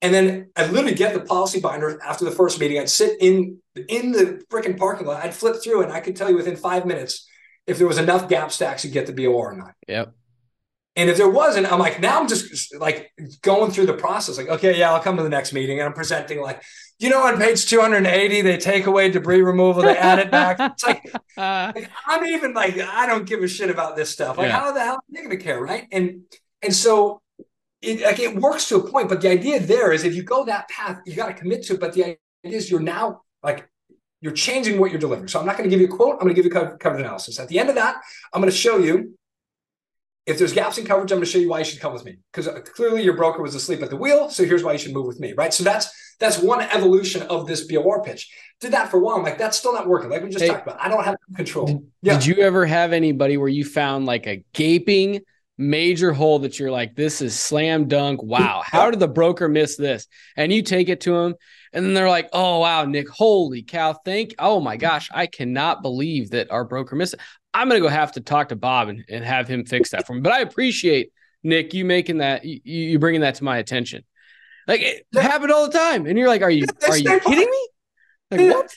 And 0.00 0.14
then 0.14 0.50
I 0.56 0.66
literally 0.66 0.94
get 0.94 1.14
the 1.14 1.20
policy 1.20 1.60
binder 1.60 2.00
after 2.02 2.24
the 2.24 2.30
first 2.30 2.58
meeting. 2.58 2.78
I'd 2.78 2.88
sit 2.88 3.18
in 3.20 3.58
in 3.88 4.12
the 4.12 4.42
freaking 4.50 4.78
parking 4.78 5.06
lot. 5.06 5.22
I'd 5.22 5.34
flip 5.34 5.56
through 5.62 5.82
and 5.82 5.92
I 5.92 6.00
could 6.00 6.16
tell 6.16 6.30
you 6.30 6.36
within 6.36 6.56
five 6.56 6.86
minutes 6.86 7.26
if 7.66 7.78
there 7.78 7.86
was 7.86 7.98
enough 7.98 8.28
gap 8.28 8.52
stacks 8.52 8.82
to 8.82 8.88
get 8.88 9.06
the 9.06 9.12
BOR 9.12 9.52
or 9.52 9.56
not. 9.56 9.72
Yep. 9.88 10.14
And 10.96 11.10
if 11.10 11.16
there 11.16 11.28
wasn't, 11.28 11.70
I'm 11.70 11.80
like, 11.80 12.00
now 12.00 12.20
I'm 12.20 12.28
just 12.28 12.74
like 12.76 13.10
going 13.42 13.72
through 13.72 13.86
the 13.86 13.94
process. 13.94 14.38
Like, 14.38 14.48
okay, 14.48 14.78
yeah, 14.78 14.92
I'll 14.92 15.02
come 15.02 15.16
to 15.16 15.22
the 15.22 15.28
next 15.28 15.52
meeting 15.52 15.80
and 15.80 15.88
I'm 15.88 15.94
presenting 15.94 16.40
like, 16.40 16.62
you 16.98 17.10
know, 17.10 17.26
on 17.26 17.38
page 17.38 17.66
280, 17.66 18.42
they 18.42 18.56
take 18.56 18.86
away 18.86 19.10
debris 19.10 19.42
removal, 19.42 19.82
they 19.82 19.96
add 19.96 20.20
it 20.20 20.30
back. 20.30 20.58
It's 20.60 20.84
like, 20.84 21.04
like, 21.36 21.90
I'm 22.06 22.24
even 22.24 22.54
like, 22.54 22.78
I 22.78 23.06
don't 23.06 23.26
give 23.26 23.42
a 23.42 23.48
shit 23.48 23.70
about 23.70 23.96
this 23.96 24.10
stuff. 24.10 24.38
Like, 24.38 24.48
yeah. 24.48 24.60
how 24.60 24.72
the 24.72 24.80
hell 24.80 24.94
are 24.94 25.02
they 25.10 25.18
going 25.18 25.30
to 25.30 25.36
care, 25.36 25.60
right? 25.60 25.86
And 25.90 26.22
and 26.62 26.74
so 26.74 27.20
it 27.82 28.00
like 28.02 28.20
it 28.20 28.36
works 28.36 28.68
to 28.68 28.76
a 28.76 28.90
point, 28.90 29.08
but 29.08 29.20
the 29.20 29.28
idea 29.28 29.60
there 29.60 29.92
is 29.92 30.04
if 30.04 30.14
you 30.14 30.22
go 30.22 30.44
that 30.44 30.68
path, 30.68 31.00
you 31.04 31.14
got 31.14 31.26
to 31.26 31.34
commit 31.34 31.64
to 31.64 31.74
it. 31.74 31.80
But 31.80 31.92
the 31.94 32.04
idea 32.04 32.16
is 32.42 32.70
you're 32.70 32.80
now 32.80 33.22
like 33.42 33.68
you're 34.20 34.32
changing 34.32 34.80
what 34.80 34.90
you're 34.90 35.00
delivering. 35.00 35.28
So 35.28 35.40
I'm 35.40 35.46
not 35.46 35.58
going 35.58 35.68
to 35.68 35.76
give 35.76 35.80
you 35.80 35.92
a 35.92 35.96
quote. 35.96 36.14
I'm 36.14 36.20
going 36.20 36.34
to 36.34 36.42
give 36.42 36.44
you 36.44 36.50
coverage 36.50 37.00
analysis. 37.00 37.38
At 37.38 37.48
the 37.48 37.58
end 37.58 37.68
of 37.68 37.74
that, 37.74 38.00
I'm 38.32 38.40
going 38.40 38.50
to 38.50 38.56
show 38.56 38.78
you 38.78 39.18
if 40.26 40.38
there's 40.38 40.52
gaps 40.52 40.78
in 40.78 40.86
coverage, 40.86 41.12
I'm 41.12 41.18
going 41.18 41.26
to 41.26 41.30
show 41.30 41.38
you 41.38 41.50
why 41.50 41.58
you 41.58 41.64
should 41.66 41.80
come 41.80 41.92
with 41.92 42.04
me 42.04 42.16
because 42.32 42.48
uh, 42.48 42.60
clearly 42.60 43.02
your 43.02 43.14
broker 43.14 43.42
was 43.42 43.54
asleep 43.54 43.82
at 43.82 43.90
the 43.90 43.96
wheel. 43.96 44.30
So 44.30 44.44
here's 44.44 44.62
why 44.62 44.72
you 44.72 44.78
should 44.78 44.94
move 44.94 45.06
with 45.06 45.20
me, 45.20 45.34
right? 45.34 45.52
So 45.52 45.64
that's 45.64 45.90
that's 46.18 46.38
one 46.38 46.60
evolution 46.60 47.22
of 47.22 47.46
this 47.46 47.66
BOR 47.66 48.02
pitch. 48.02 48.32
Did 48.60 48.72
that 48.72 48.90
for 48.90 48.98
a 48.98 49.00
while. 49.00 49.16
I'm 49.16 49.22
like, 49.22 49.38
that's 49.38 49.58
still 49.58 49.74
not 49.74 49.88
working. 49.88 50.10
Like 50.10 50.22
we 50.22 50.30
just 50.30 50.42
hey, 50.42 50.48
talked 50.48 50.66
about, 50.66 50.80
I 50.80 50.88
don't 50.88 51.04
have 51.04 51.16
control. 51.36 51.66
Did, 51.66 51.82
yeah. 52.02 52.14
did 52.14 52.26
you 52.26 52.36
ever 52.36 52.64
have 52.64 52.92
anybody 52.92 53.36
where 53.36 53.48
you 53.48 53.64
found 53.64 54.06
like 54.06 54.26
a 54.26 54.44
gaping 54.52 55.20
major 55.58 56.12
hole 56.12 56.40
that 56.40 56.58
you're 56.58 56.70
like, 56.70 56.94
this 56.94 57.20
is 57.20 57.38
slam 57.38 57.88
dunk? 57.88 58.22
Wow, 58.22 58.62
how 58.64 58.90
did 58.90 59.00
the 59.00 59.08
broker 59.08 59.48
miss 59.48 59.76
this? 59.76 60.06
And 60.36 60.52
you 60.52 60.62
take 60.62 60.88
it 60.88 61.00
to 61.02 61.12
them, 61.12 61.34
and 61.72 61.84
then 61.84 61.94
they're 61.94 62.08
like, 62.08 62.28
oh 62.32 62.60
wow, 62.60 62.84
Nick, 62.84 63.08
holy 63.08 63.62
cow, 63.62 63.92
thank, 64.04 64.34
oh 64.38 64.60
my 64.60 64.76
gosh, 64.76 65.10
I 65.12 65.26
cannot 65.26 65.82
believe 65.82 66.30
that 66.30 66.50
our 66.50 66.64
broker 66.64 66.96
missed 66.96 67.14
it. 67.14 67.20
I'm 67.52 67.68
gonna 67.68 67.80
go 67.80 67.88
have 67.88 68.12
to 68.12 68.20
talk 68.20 68.48
to 68.48 68.56
Bob 68.56 68.88
and, 68.88 69.04
and 69.08 69.24
have 69.24 69.46
him 69.46 69.64
fix 69.64 69.90
that 69.90 70.06
for 70.06 70.14
me. 70.14 70.20
But 70.20 70.32
I 70.32 70.40
appreciate 70.40 71.12
Nick 71.42 71.74
you 71.74 71.84
making 71.84 72.18
that 72.18 72.44
you, 72.44 72.60
you 72.64 72.98
bringing 72.98 73.20
that 73.20 73.36
to 73.36 73.44
my 73.44 73.58
attention. 73.58 74.04
Like 74.66 74.80
it 74.80 75.06
yeah. 75.12 75.22
happened 75.22 75.52
all 75.52 75.66
the 75.66 75.72
time, 75.72 76.06
and 76.06 76.18
you're 76.18 76.28
like, 76.28 76.42
"Are 76.42 76.50
you 76.50 76.66
are 76.88 76.96
you 76.96 77.20
kidding 77.20 77.50
me?" 77.50 77.68
Like 78.30 78.40
yeah. 78.40 78.50
what? 78.50 78.74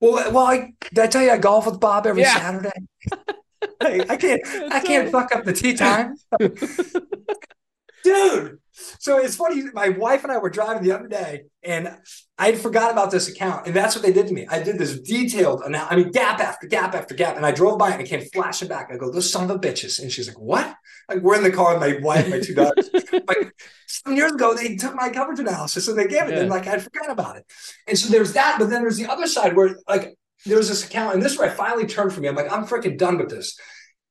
Well, 0.00 0.32
well, 0.32 0.46
I 0.46 0.72
did 0.94 0.98
I 0.98 1.06
tell 1.08 1.22
you 1.22 1.30
I 1.30 1.38
golf 1.38 1.66
with 1.66 1.80
Bob 1.80 2.06
every 2.06 2.22
yeah. 2.22 2.36
Saturday. 2.36 2.70
hey, 3.82 4.04
I 4.08 4.16
can't 4.16 4.40
I 4.72 4.80
can't 4.80 5.10
fuck 5.10 5.34
up 5.34 5.44
the 5.44 5.52
tee 5.52 5.74
time, 5.74 6.16
dude. 8.04 8.59
So 8.98 9.18
it's 9.18 9.36
funny. 9.36 9.62
My 9.72 9.90
wife 9.90 10.22
and 10.22 10.32
I 10.32 10.38
were 10.38 10.50
driving 10.50 10.82
the 10.82 10.92
other 10.92 11.08
day, 11.08 11.44
and 11.62 11.96
I 12.38 12.46
had 12.46 12.58
forgot 12.58 12.90
about 12.90 13.10
this 13.10 13.28
account, 13.28 13.66
and 13.66 13.74
that's 13.74 13.94
what 13.94 14.04
they 14.04 14.12
did 14.12 14.26
to 14.28 14.34
me. 14.34 14.46
I 14.48 14.62
did 14.62 14.78
this 14.78 14.98
detailed, 15.00 15.62
I 15.64 15.96
mean, 15.96 16.10
gap 16.10 16.40
after 16.40 16.66
gap 16.66 16.94
after 16.94 17.14
gap, 17.14 17.36
and 17.36 17.44
I 17.44 17.52
drove 17.52 17.78
by 17.78 17.90
and 17.90 18.00
it 18.00 18.08
came 18.08 18.22
flashing 18.32 18.68
back. 18.68 18.90
I 18.92 18.96
go, 18.96 19.10
"Those 19.10 19.30
son 19.30 19.44
of 19.44 19.50
a 19.50 19.58
bitches!" 19.58 20.00
And 20.00 20.10
she's 20.10 20.28
like, 20.28 20.38
"What?" 20.38 20.74
Like 21.08 21.20
we're 21.20 21.36
in 21.36 21.42
the 21.42 21.50
car 21.50 21.78
with 21.78 21.80
my 21.80 22.00
wife, 22.02 22.28
my 22.28 22.40
two 22.40 22.54
daughters. 22.54 22.88
like 23.12 23.52
some 23.86 24.14
years 24.16 24.32
ago, 24.32 24.54
they 24.54 24.76
took 24.76 24.94
my 24.94 25.10
coverage 25.10 25.40
analysis 25.40 25.88
and 25.88 25.98
they 25.98 26.06
gave 26.06 26.24
it, 26.24 26.34
yeah. 26.34 26.40
and 26.40 26.50
like 26.50 26.66
I'd 26.66 26.82
forgot 26.82 27.10
about 27.10 27.36
it. 27.36 27.44
And 27.86 27.98
so 27.98 28.10
there's 28.10 28.32
that, 28.34 28.56
but 28.58 28.70
then 28.70 28.82
there's 28.82 28.96
the 28.96 29.10
other 29.10 29.26
side 29.26 29.56
where 29.56 29.76
like 29.88 30.14
there's 30.46 30.68
this 30.68 30.86
account, 30.86 31.14
and 31.14 31.22
this 31.22 31.32
is 31.32 31.38
where 31.38 31.50
I 31.50 31.54
finally 31.54 31.86
turned 31.86 32.12
for 32.12 32.20
me. 32.20 32.28
I'm 32.28 32.36
like, 32.36 32.50
I'm 32.50 32.66
freaking 32.66 32.96
done 32.96 33.18
with 33.18 33.30
this. 33.30 33.58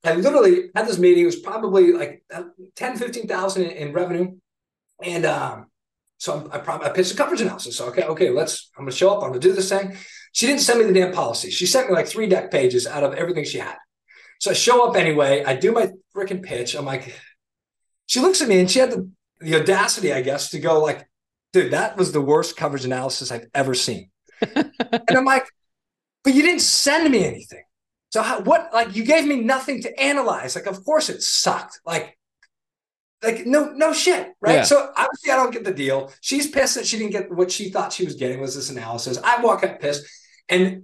I 0.03 0.13
literally 0.13 0.70
had 0.76 0.88
this 0.88 0.97
meeting. 0.97 1.24
It 1.24 1.28
was 1.28 1.39
probably 1.39 1.91
like 1.91 2.24
10, 2.76 2.97
15,000 2.97 3.63
in 3.63 3.91
revenue. 3.91 4.38
And 5.04 5.26
um, 5.26 5.68
so 6.18 6.50
I, 6.52 6.58
I, 6.58 6.88
I 6.88 6.89
pitched 6.89 7.14
a 7.14 7.16
coverage 7.16 7.41
analysis. 7.41 7.78
So, 7.78 7.88
okay, 7.88 8.04
okay, 8.04 8.30
let's, 8.30 8.70
I'm 8.78 8.84
going 8.84 8.91
to 8.91 8.97
show 8.97 9.16
up. 9.16 9.24
I'm 9.24 9.34
to 9.34 9.39
do 9.39 9.54
this 9.54 9.70
thing. 9.70 9.95
She 10.34 10.45
didn't 10.45 10.62
send 10.62 10.80
me 10.80 10.86
the 10.86 10.93
damn 10.93 11.14
policy. 11.14 11.50
She 11.50 11.66
sent 11.66 11.88
me 11.88 11.95
like 11.95 12.08
three 12.08 12.30
dec 12.30 12.52
pages 12.52 12.86
out 12.86 13.04
of 13.04 13.14
everything 13.14 13.45
she 13.45 13.58
had. 13.58 13.78
So 14.39 14.52
I 14.52 14.54
show 14.54 14.88
up 14.88 14.95
anyway. 14.95 15.43
I 15.43 15.56
do 15.56 15.72
my 15.72 15.91
freaking 16.16 16.43
pitch. 16.43 16.76
I'm 16.76 16.86
like, 16.86 17.14
she 18.06 18.20
looks 18.20 18.41
at 18.41 18.47
me 18.47 18.60
and 18.60 18.70
she 18.70 18.80
had 18.80 18.91
the, 18.91 19.10
the 19.39 19.56
audacity, 19.56 20.14
I 20.14 20.22
guess, 20.22 20.52
to 20.52 20.60
go 20.60 20.82
like, 20.82 21.08
dude, 21.54 21.72
that 21.72 21.97
was 21.97 22.12
the 22.12 22.22
worst 22.22 22.58
coverage 22.58 22.86
analysis 22.86 23.32
I've 23.32 23.47
ever 23.54 23.74
seen. 23.74 24.12
and 24.56 24.72
I'm 25.10 25.26
like, 25.26 25.47
but 26.24 26.34
you 26.34 26.41
didn't 26.41 26.62
send 26.62 27.10
me 27.12 27.26
anything. 27.26 27.64
So 28.10 28.22
how, 28.22 28.41
what, 28.41 28.70
like 28.74 28.95
you 28.95 29.04
gave 29.04 29.26
me 29.26 29.38
nothing 29.38 29.82
to 29.84 30.00
analyze. 30.00 30.56
Like, 30.56 30.66
of 30.66 30.84
course 30.84 31.10
it 31.10 31.22
sucked. 31.22 31.80
Like, 31.86 32.18
like 33.24 33.45
no 33.45 33.72
no 33.72 33.91
shit 33.93 34.34
right? 34.41 34.55
Yeah. 34.55 34.63
so 34.63 34.91
obviously 34.95 35.32
i 35.32 35.36
don't 35.36 35.51
get 35.51 35.63
the 35.63 35.74
deal. 35.74 36.11
She's 36.22 36.49
pissed 36.49 36.76
that 36.76 36.86
she 36.86 36.97
didn't 36.97 37.11
get 37.11 37.32
what 37.32 37.51
she 37.51 37.70
thought 37.70 37.93
she 37.93 38.05
was 38.05 38.15
getting 38.15 38.39
was 38.39 38.55
this 38.55 38.70
analysis. 38.70 39.17
I 39.24 39.41
walk 39.41 39.63
up 39.63 39.80
pissed. 39.80 40.05
And 40.47 40.84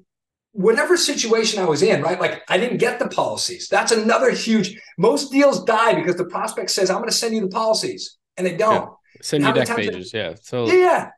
whatever 0.51 0.95
situation 0.95 1.61
i 1.61 1.65
was 1.65 1.81
in 1.81 2.01
right 2.01 2.21
like 2.21 2.41
i 2.49 2.57
didn't 2.57 2.77
get 2.77 2.99
the 2.99 3.07
policies. 3.07 3.67
That's 3.67 3.91
another 3.91 4.31
huge 4.31 4.79
most 4.97 5.31
deals 5.31 5.63
die 5.65 5.93
because 5.95 6.15
the 6.15 6.25
prospect 6.25 6.71
says 6.71 6.89
i'm 6.89 6.97
going 6.97 7.09
to 7.09 7.15
send 7.15 7.36
you 7.36 7.41
the 7.41 7.49
policies 7.49 8.17
and 8.38 8.45
they 8.47 8.55
don't. 8.55 8.89
Yeah. 9.15 9.21
send 9.21 9.43
you 9.43 9.51
dec 9.51 9.75
pages 9.75 10.11
they, 10.11 10.19
yeah 10.19 10.36
so 10.41 10.67
yeah 10.67 11.11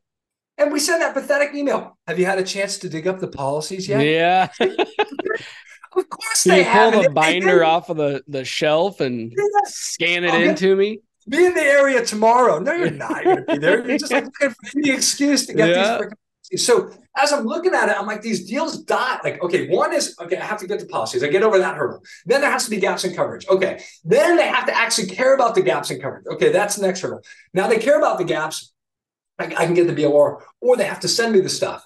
and 0.60 0.72
we 0.72 0.80
send 0.80 1.04
that 1.04 1.14
pathetic 1.14 1.54
email. 1.54 1.98
Have 2.08 2.18
you 2.18 2.26
had 2.26 2.40
a 2.40 2.44
chance 2.44 2.80
to 2.80 2.90
dig 2.90 3.08
up 3.08 3.20
the 3.20 3.28
policies 3.28 3.88
yet? 3.88 4.02
Yeah. 4.04 4.50
Of 5.96 6.10
course, 6.10 6.44
they 6.44 6.60
you 6.60 6.92
pull 6.92 7.02
the 7.02 7.10
binder 7.10 7.64
off 7.64 7.90
of 7.90 7.98
the, 7.98 8.24
the 8.28 8.46
shelf 8.46 9.00
and 9.02 9.34
scan 9.64 10.24
it 10.26 10.34
into 10.36 10.76
me. 10.76 11.00
Be 11.30 11.46
in 11.46 11.54
the 11.54 11.62
area 11.62 12.06
tomorrow. 12.06 12.60
No, 12.60 12.74
you're 12.74 12.92
not 12.92 13.24
going 13.24 13.38
to 13.38 13.44
be 13.44 13.58
there. 13.58 13.88
You're 13.88 13.98
just 13.98 14.12
like 14.12 14.26
looking 14.26 14.50
for 14.50 14.78
any 14.78 14.92
excuse 14.92 15.46
to 15.48 15.54
get 15.54 15.70
yeah. 15.70 16.02
these. 16.52 16.66
So 16.66 16.92
as 17.18 17.34
I'm 17.34 17.46
looking 17.46 17.74
at 17.74 17.90
it, 17.90 18.00
I'm 18.00 18.06
like, 18.06 18.22
these 18.22 18.48
deals 18.48 18.84
die. 18.84 19.20
Like, 19.24 19.44
okay, 19.44 19.68
one 19.68 19.94
is 19.94 20.16
okay, 20.20 20.38
I 20.38 20.46
have 20.46 20.60
to 20.60 20.68
get 20.68 20.80
the 20.80 20.86
policies. 20.86 21.24
I 21.24 21.28
get 21.28 21.44
over 21.44 21.58
that 21.58 21.76
hurdle. 21.76 22.02
Then 22.26 22.42
there 22.42 22.52
has 22.52 22.64
to 22.66 22.70
be 22.70 22.78
gaps 22.78 23.04
in 23.04 23.14
coverage. 23.14 23.48
Okay. 23.48 23.84
Then 24.06 24.38
they 24.38 24.48
have 24.48 24.66
to 24.68 24.78
actually 24.78 25.08
care 25.08 25.36
about 25.36 25.56
the 25.56 25.62
gaps 25.62 25.92
in 25.92 26.00
coverage. 26.00 26.26
Okay, 26.28 26.52
that's 26.52 26.78
the 26.78 26.86
next 26.86 27.02
hurdle. 27.02 27.22
Now 27.54 27.68
they 27.68 27.80
care 27.80 27.98
about 27.98 28.18
the 28.18 28.24
gaps. 28.24 28.74
I, 29.40 29.46
I 29.46 29.66
can 29.66 29.74
get 29.74 29.88
the 29.88 29.94
BOR, 29.94 30.44
or 30.62 30.78
they 30.78 30.86
have 30.86 31.02
to 31.02 31.08
send 31.08 31.34
me 31.34 31.42
the 31.42 31.50
stuff 31.50 31.86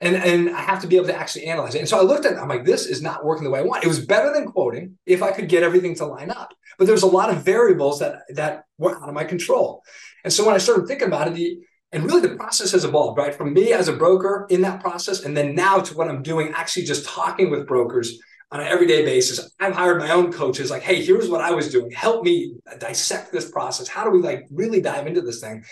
and 0.00 0.16
and 0.16 0.50
I 0.50 0.60
have 0.60 0.80
to 0.82 0.86
be 0.86 0.96
able 0.96 1.06
to 1.06 1.16
actually 1.16 1.46
analyze 1.46 1.74
it. 1.74 1.78
And 1.80 1.88
so 1.88 1.98
I 1.98 2.02
looked 2.02 2.26
at 2.26 2.32
it, 2.32 2.38
I'm 2.38 2.48
like, 2.48 2.64
this 2.64 2.86
is 2.86 3.02
not 3.02 3.24
working 3.24 3.44
the 3.44 3.50
way 3.50 3.60
I 3.60 3.62
want. 3.62 3.84
It 3.84 3.88
was 3.88 4.04
better 4.04 4.32
than 4.32 4.50
quoting 4.50 4.98
if 5.06 5.22
I 5.22 5.32
could 5.32 5.48
get 5.48 5.62
everything 5.62 5.94
to 5.96 6.06
line 6.06 6.30
up. 6.30 6.52
But 6.78 6.86
there's 6.86 7.02
a 7.02 7.06
lot 7.06 7.30
of 7.30 7.44
variables 7.44 8.00
that 8.00 8.22
that 8.34 8.64
were 8.78 8.96
out 8.96 9.08
of 9.08 9.14
my 9.14 9.24
control. 9.24 9.82
And 10.24 10.32
so 10.32 10.44
when 10.44 10.54
I 10.54 10.58
started 10.58 10.86
thinking 10.86 11.08
about 11.08 11.28
it, 11.28 11.34
the, 11.34 11.58
and 11.92 12.04
really 12.04 12.20
the 12.20 12.36
process 12.36 12.72
has 12.72 12.84
evolved, 12.84 13.16
right? 13.16 13.34
From 13.34 13.54
me 13.54 13.72
as 13.72 13.88
a 13.88 13.92
broker 13.92 14.46
in 14.50 14.60
that 14.62 14.80
process, 14.80 15.24
and 15.24 15.36
then 15.36 15.54
now 15.54 15.78
to 15.78 15.96
what 15.96 16.08
I'm 16.08 16.22
doing, 16.22 16.52
actually 16.54 16.84
just 16.84 17.06
talking 17.06 17.48
with 17.50 17.66
brokers 17.66 18.18
on 18.52 18.60
an 18.60 18.66
everyday 18.66 19.04
basis. 19.04 19.50
I've 19.58 19.74
hired 19.74 19.98
my 19.98 20.10
own 20.10 20.32
coaches, 20.32 20.70
like, 20.70 20.82
hey, 20.82 21.04
here's 21.04 21.28
what 21.28 21.40
I 21.40 21.52
was 21.52 21.70
doing. 21.70 21.90
Help 21.90 22.24
me 22.24 22.54
dissect 22.78 23.32
this 23.32 23.50
process. 23.50 23.88
How 23.88 24.04
do 24.04 24.10
we 24.10 24.20
like 24.20 24.46
really 24.50 24.80
dive 24.80 25.06
into 25.06 25.20
this 25.20 25.40
thing? 25.40 25.64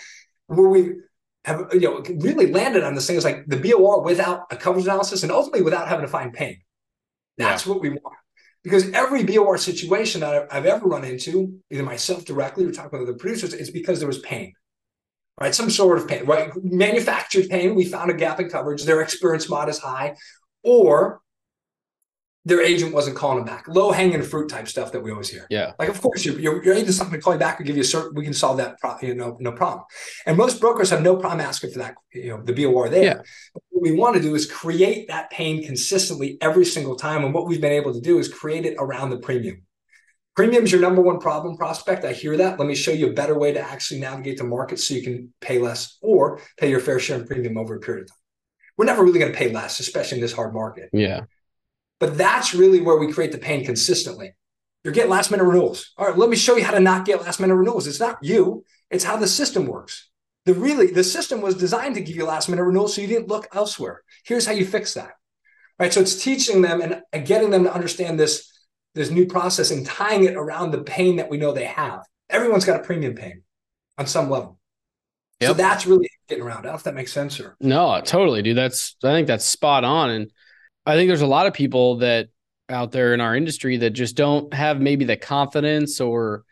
Where 0.47 0.69
we 0.69 0.95
have 1.45 1.67
you 1.73 1.81
know 1.81 2.03
really 2.17 2.51
landed 2.51 2.83
on 2.83 2.95
this 2.95 3.05
thing 3.05 3.15
is 3.15 3.23
like 3.23 3.45
the 3.45 3.57
BOR 3.57 4.01
without 4.01 4.47
a 4.51 4.55
coverage 4.55 4.85
analysis 4.85 5.21
and 5.21 5.31
ultimately 5.31 5.61
without 5.61 5.87
having 5.87 6.05
to 6.05 6.11
find 6.11 6.33
pain. 6.33 6.59
That's 7.37 7.65
yeah. 7.65 7.71
what 7.71 7.81
we 7.81 7.89
want. 7.91 8.15
Because 8.63 8.91
every 8.93 9.23
BOR 9.23 9.57
situation 9.59 10.21
that 10.21 10.47
I've 10.51 10.65
ever 10.65 10.87
run 10.87 11.05
into, 11.05 11.59
either 11.69 11.83
myself 11.83 12.25
directly 12.25 12.65
or 12.65 12.71
talking 12.71 12.99
with 12.99 13.07
other 13.07 13.17
producers, 13.17 13.53
it's 13.53 13.69
because 13.69 13.99
there 13.99 14.07
was 14.07 14.17
pain, 14.19 14.53
right? 15.39 15.53
Some 15.53 15.69
sort 15.69 15.99
of 15.99 16.07
pain, 16.07 16.25
right? 16.25 16.49
Manufactured 16.63 17.47
pain. 17.47 17.75
We 17.75 17.85
found 17.85 18.09
a 18.09 18.15
gap 18.15 18.39
in 18.39 18.49
coverage. 18.49 18.83
Their 18.83 19.01
experience 19.01 19.47
mod 19.47 19.69
is 19.69 19.77
high, 19.77 20.15
or 20.63 21.21
their 22.45 22.61
agent 22.61 22.93
wasn't 22.93 23.17
calling 23.17 23.37
them 23.37 23.45
back. 23.45 23.67
Low 23.67 23.91
hanging 23.91 24.21
fruit 24.21 24.49
type 24.49 24.67
stuff 24.67 24.91
that 24.91 25.01
we 25.01 25.11
always 25.11 25.29
hear. 25.29 25.47
Yeah. 25.49 25.71
Like, 25.79 25.89
of 25.89 25.99
course, 25.99 26.23
your, 26.23 26.39
your, 26.39 26.63
your 26.63 26.75
agent's 26.75 26.99
not 26.99 27.09
going 27.09 27.19
to 27.19 27.23
call 27.23 27.33
you 27.33 27.39
back 27.39 27.59
or 27.59 27.63
give 27.63 27.75
you 27.75 27.81
a 27.81 27.85
certain, 27.85 28.13
we 28.13 28.23
can 28.23 28.33
solve 28.33 28.57
that, 28.57 28.79
pro- 28.79 28.97
you 29.01 29.15
know, 29.15 29.35
no 29.39 29.51
problem. 29.51 29.83
And 30.27 30.37
most 30.37 30.61
brokers 30.61 30.91
have 30.91 31.01
no 31.01 31.17
problem 31.17 31.41
asking 31.41 31.71
for 31.71 31.79
that, 31.79 31.95
you 32.13 32.29
know, 32.29 32.43
the 32.43 32.53
BOR 32.53 32.87
there. 32.87 33.03
Yeah. 33.03 33.21
what 33.71 33.81
we 33.81 33.93
want 33.93 34.15
to 34.15 34.21
do 34.21 34.35
is 34.35 34.49
create 34.49 35.07
that 35.07 35.31
pain 35.31 35.65
consistently 35.65 36.37
every 36.39 36.65
single 36.65 36.95
time. 36.95 37.25
And 37.25 37.33
what 37.33 37.47
we've 37.47 37.61
been 37.61 37.71
able 37.71 37.93
to 37.93 38.01
do 38.01 38.19
is 38.19 38.31
create 38.31 38.65
it 38.65 38.75
around 38.77 39.09
the 39.09 39.17
premium. 39.17 39.63
Premium 40.35 40.65
is 40.65 40.71
your 40.71 40.81
number 40.81 41.01
one 41.01 41.19
problem 41.19 41.57
prospect. 41.57 42.05
I 42.05 42.11
hear 42.11 42.37
that. 42.37 42.59
Let 42.59 42.67
me 42.67 42.75
show 42.75 42.91
you 42.91 43.09
a 43.09 43.13
better 43.13 43.39
way 43.39 43.53
to 43.53 43.59
actually 43.61 44.01
navigate 44.01 44.37
the 44.37 44.43
market 44.43 44.79
so 44.79 44.93
you 44.93 45.01
can 45.01 45.33
pay 45.41 45.57
less 45.59 45.97
or 46.01 46.41
pay 46.57 46.69
your 46.69 46.81
fair 46.81 46.99
share 46.99 47.19
in 47.19 47.25
premium 47.25 47.57
over 47.57 47.75
a 47.75 47.79
period 47.79 48.03
of 48.03 48.09
time. 48.09 48.17
We're 48.77 48.85
never 48.85 49.03
really 49.03 49.19
going 49.19 49.31
to 49.31 49.37
pay 49.37 49.51
less, 49.51 49.79
especially 49.79 50.17
in 50.17 50.21
this 50.21 50.33
hard 50.33 50.53
market. 50.53 50.89
Yeah. 50.91 51.21
But 51.99 52.17
that's 52.17 52.53
really 52.53 52.81
where 52.81 52.97
we 52.97 53.11
create 53.11 53.31
the 53.31 53.37
pain 53.37 53.65
consistently. 53.65 54.33
You're 54.83 54.93
getting 54.93 55.11
last 55.11 55.31
minute 55.31 55.45
renewals. 55.45 55.93
All 55.97 56.05
right, 56.05 56.17
let 56.17 56.29
me 56.29 56.35
show 56.35 56.55
you 56.55 56.63
how 56.63 56.73
to 56.73 56.79
not 56.79 57.05
get 57.05 57.21
last 57.21 57.39
minute 57.39 57.55
renewals. 57.55 57.87
It's 57.87 57.99
not 57.99 58.19
you, 58.21 58.63
it's 58.91 59.03
how 59.03 59.17
the 59.17 59.27
system 59.27 59.65
works. 59.65 60.09
The 60.45 60.53
really 60.53 60.91
the 60.91 61.03
system 61.03 61.41
was 61.41 61.55
designed 61.55 61.95
to 61.95 62.01
give 62.01 62.15
you 62.15 62.25
last 62.25 62.49
minute 62.49 62.63
renewals 62.63 62.93
so 62.93 63.01
you 63.01 63.07
didn't 63.07 63.27
look 63.27 63.47
elsewhere. 63.51 64.03
Here's 64.25 64.45
how 64.45 64.51
you 64.51 64.65
fix 64.65 64.93
that. 64.93 65.13
Right. 65.79 65.91
So 65.91 66.01
it's 66.01 66.23
teaching 66.23 66.61
them 66.61 66.81
and 66.81 67.25
getting 67.25 67.49
them 67.49 67.63
to 67.63 67.73
understand 67.73 68.19
this, 68.19 68.49
this 68.93 69.09
new 69.09 69.25
process 69.25 69.71
and 69.71 69.85
tying 69.85 70.23
it 70.23 70.35
around 70.35 70.71
the 70.71 70.83
pain 70.83 71.17
that 71.17 71.29
we 71.29 71.37
know 71.37 71.51
they 71.51 71.65
have. 71.65 72.05
Everyone's 72.29 72.63
got 72.63 72.79
a 72.79 72.83
premium 72.83 73.15
pain 73.15 73.41
on 73.97 74.05
some 74.05 74.29
level. 74.29 74.59
Yep. 75.41 75.49
So 75.49 75.53
that's 75.55 75.85
really 75.85 76.09
getting 76.29 76.43
around. 76.43 76.59
I 76.59 76.61
don't 76.61 76.71
know 76.71 76.77
if 76.77 76.83
that 76.83 76.95
makes 76.95 77.11
sense 77.11 77.39
or 77.39 77.57
no, 77.59 77.99
totally, 78.01 78.41
dude. 78.41 78.55
That's 78.55 78.95
I 79.03 79.11
think 79.11 79.27
that's 79.27 79.45
spot 79.45 79.83
on. 79.83 80.11
And 80.11 80.31
I 80.85 80.95
think 80.95 81.09
there's 81.09 81.21
a 81.21 81.27
lot 81.27 81.47
of 81.47 81.53
people 81.53 81.97
that 81.97 82.29
out 82.69 82.91
there 82.91 83.13
in 83.13 83.21
our 83.21 83.35
industry 83.35 83.77
that 83.77 83.91
just 83.91 84.15
don't 84.15 84.53
have 84.53 84.81
maybe 84.81 85.05
the 85.05 85.17
confidence 85.17 86.01
or 86.01 86.43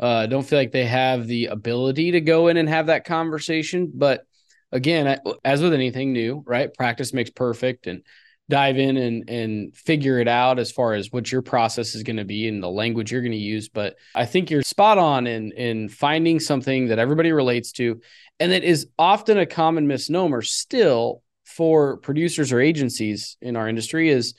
uh, 0.00 0.26
don't 0.26 0.46
feel 0.46 0.58
like 0.58 0.72
they 0.72 0.86
have 0.86 1.26
the 1.26 1.46
ability 1.46 2.12
to 2.12 2.20
go 2.20 2.48
in 2.48 2.56
and 2.56 2.68
have 2.68 2.86
that 2.86 3.04
conversation. 3.04 3.90
But 3.94 4.24
again, 4.72 5.18
as 5.44 5.62
with 5.62 5.74
anything 5.74 6.12
new, 6.12 6.42
right? 6.46 6.72
Practice 6.72 7.12
makes 7.12 7.30
perfect 7.30 7.86
and 7.86 8.02
dive 8.48 8.78
in 8.78 8.96
and 8.96 9.28
and 9.28 9.76
figure 9.76 10.18
it 10.18 10.28
out 10.28 10.58
as 10.58 10.72
far 10.72 10.94
as 10.94 11.12
what 11.12 11.30
your 11.30 11.42
process 11.42 11.94
is 11.94 12.02
going 12.02 12.16
to 12.16 12.24
be 12.24 12.48
and 12.48 12.62
the 12.62 12.68
language 12.68 13.12
you're 13.12 13.20
going 13.20 13.30
to 13.30 13.36
use 13.36 13.68
but 13.68 13.96
i 14.14 14.24
think 14.24 14.50
you're 14.50 14.62
spot 14.62 14.96
on 14.96 15.26
in 15.26 15.52
in 15.52 15.88
finding 15.88 16.40
something 16.40 16.88
that 16.88 16.98
everybody 16.98 17.30
relates 17.30 17.72
to 17.72 18.00
and 18.40 18.52
that 18.52 18.64
is 18.64 18.88
often 18.98 19.38
a 19.38 19.46
common 19.46 19.86
misnomer 19.86 20.40
still 20.40 21.22
for 21.48 21.96
producers 21.96 22.52
or 22.52 22.60
agencies 22.60 23.36
in 23.40 23.56
our 23.56 23.68
industry 23.68 24.10
is 24.10 24.34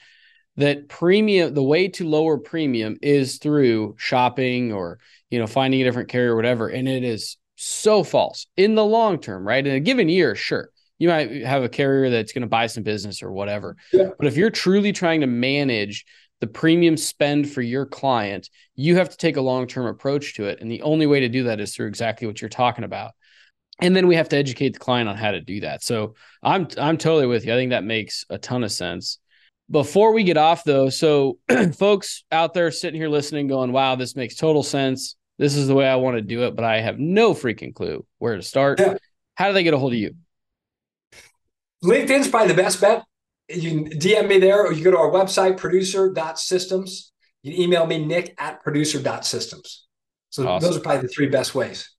that 0.57 0.87
premium 0.87 1.53
the 1.53 1.63
way 1.63 1.87
to 1.87 2.07
lower 2.07 2.37
premium 2.37 2.97
is 3.01 3.37
through 3.39 3.95
shopping 3.97 4.71
or 4.71 4.99
you 5.31 5.39
know 5.39 5.47
finding 5.47 5.81
a 5.81 5.83
different 5.83 6.09
carrier 6.09 6.33
or 6.33 6.35
whatever. 6.35 6.67
And 6.67 6.87
it 6.87 7.03
is 7.03 7.37
so 7.55 8.03
false 8.03 8.45
in 8.55 8.75
the 8.75 8.85
long 8.85 9.19
term 9.19 9.45
right? 9.45 9.65
In 9.65 9.73
a 9.73 9.79
given 9.79 10.07
year 10.07 10.35
sure 10.35 10.69
you 10.99 11.07
might 11.07 11.43
have 11.43 11.63
a 11.63 11.69
carrier 11.69 12.09
that's 12.09 12.31
going 12.31 12.41
to 12.41 12.47
buy 12.47 12.67
some 12.67 12.83
business 12.83 13.23
or 13.23 13.31
whatever. 13.31 13.75
Yeah. 13.91 14.09
but 14.17 14.27
if 14.27 14.37
you're 14.37 14.49
truly 14.49 14.91
trying 14.91 15.21
to 15.21 15.27
manage 15.27 16.05
the 16.41 16.47
premium 16.47 16.95
spend 16.95 17.49
for 17.49 17.61
your 17.61 17.85
client 17.85 18.49
you 18.75 18.97
have 18.97 19.09
to 19.09 19.17
take 19.17 19.37
a 19.37 19.41
long-term 19.41 19.87
approach 19.87 20.35
to 20.35 20.45
it. 20.45 20.59
And 20.61 20.71
the 20.71 20.83
only 20.83 21.07
way 21.07 21.21
to 21.21 21.29
do 21.29 21.43
that 21.45 21.59
is 21.59 21.75
through 21.75 21.87
exactly 21.87 22.27
what 22.27 22.41
you're 22.41 22.49
talking 22.49 22.83
about 22.83 23.13
and 23.81 23.95
then 23.95 24.07
we 24.07 24.15
have 24.15 24.29
to 24.29 24.37
educate 24.37 24.73
the 24.73 24.79
client 24.79 25.09
on 25.09 25.15
how 25.15 25.31
to 25.31 25.41
do 25.41 25.61
that. 25.61 25.83
So 25.83 26.15
I'm 26.43 26.67
I'm 26.77 26.97
totally 26.97 27.27
with 27.27 27.45
you. 27.45 27.53
I 27.53 27.55
think 27.55 27.71
that 27.71 27.83
makes 27.83 28.25
a 28.29 28.37
ton 28.37 28.63
of 28.63 28.71
sense. 28.71 29.19
Before 29.71 30.13
we 30.13 30.23
get 30.23 30.37
off 30.37 30.63
though, 30.63 30.89
so 30.89 31.37
folks 31.77 32.23
out 32.31 32.53
there 32.53 32.71
sitting 32.71 32.99
here 32.99 33.09
listening 33.09 33.47
going, 33.47 33.71
"Wow, 33.71 33.95
this 33.95 34.15
makes 34.15 34.35
total 34.35 34.63
sense. 34.63 35.15
This 35.37 35.55
is 35.55 35.67
the 35.67 35.75
way 35.75 35.87
I 35.87 35.95
want 35.95 36.17
to 36.17 36.21
do 36.21 36.43
it, 36.43 36.55
but 36.55 36.65
I 36.65 36.81
have 36.81 36.99
no 36.99 37.33
freaking 37.33 37.73
clue 37.73 38.05
where 38.17 38.35
to 38.35 38.41
start." 38.41 38.79
Yeah. 38.79 38.95
How 39.35 39.47
do 39.47 39.53
they 39.53 39.63
get 39.63 39.73
a 39.73 39.77
hold 39.77 39.93
of 39.93 39.99
you? 39.99 40.15
LinkedIn's 41.83 42.27
probably 42.27 42.49
the 42.49 42.61
best 42.61 42.81
bet. 42.81 43.05
You 43.47 43.69
can 43.69 43.99
DM 43.99 44.27
me 44.27 44.37
there 44.37 44.65
or 44.65 44.73
you 44.73 44.83
go 44.83 44.91
to 44.91 44.97
our 44.97 45.09
website 45.09 45.57
producer.systems. 45.57 47.13
You 47.41 47.53
can 47.53 47.61
email 47.61 47.85
me 47.85 48.05
nick 48.05 48.35
at 48.37 48.61
producer.systems. 48.61 49.87
So 50.29 50.47
awesome. 50.47 50.67
those 50.67 50.77
are 50.77 50.81
probably 50.81 51.03
the 51.03 51.07
three 51.07 51.27
best 51.27 51.55
ways. 51.55 51.89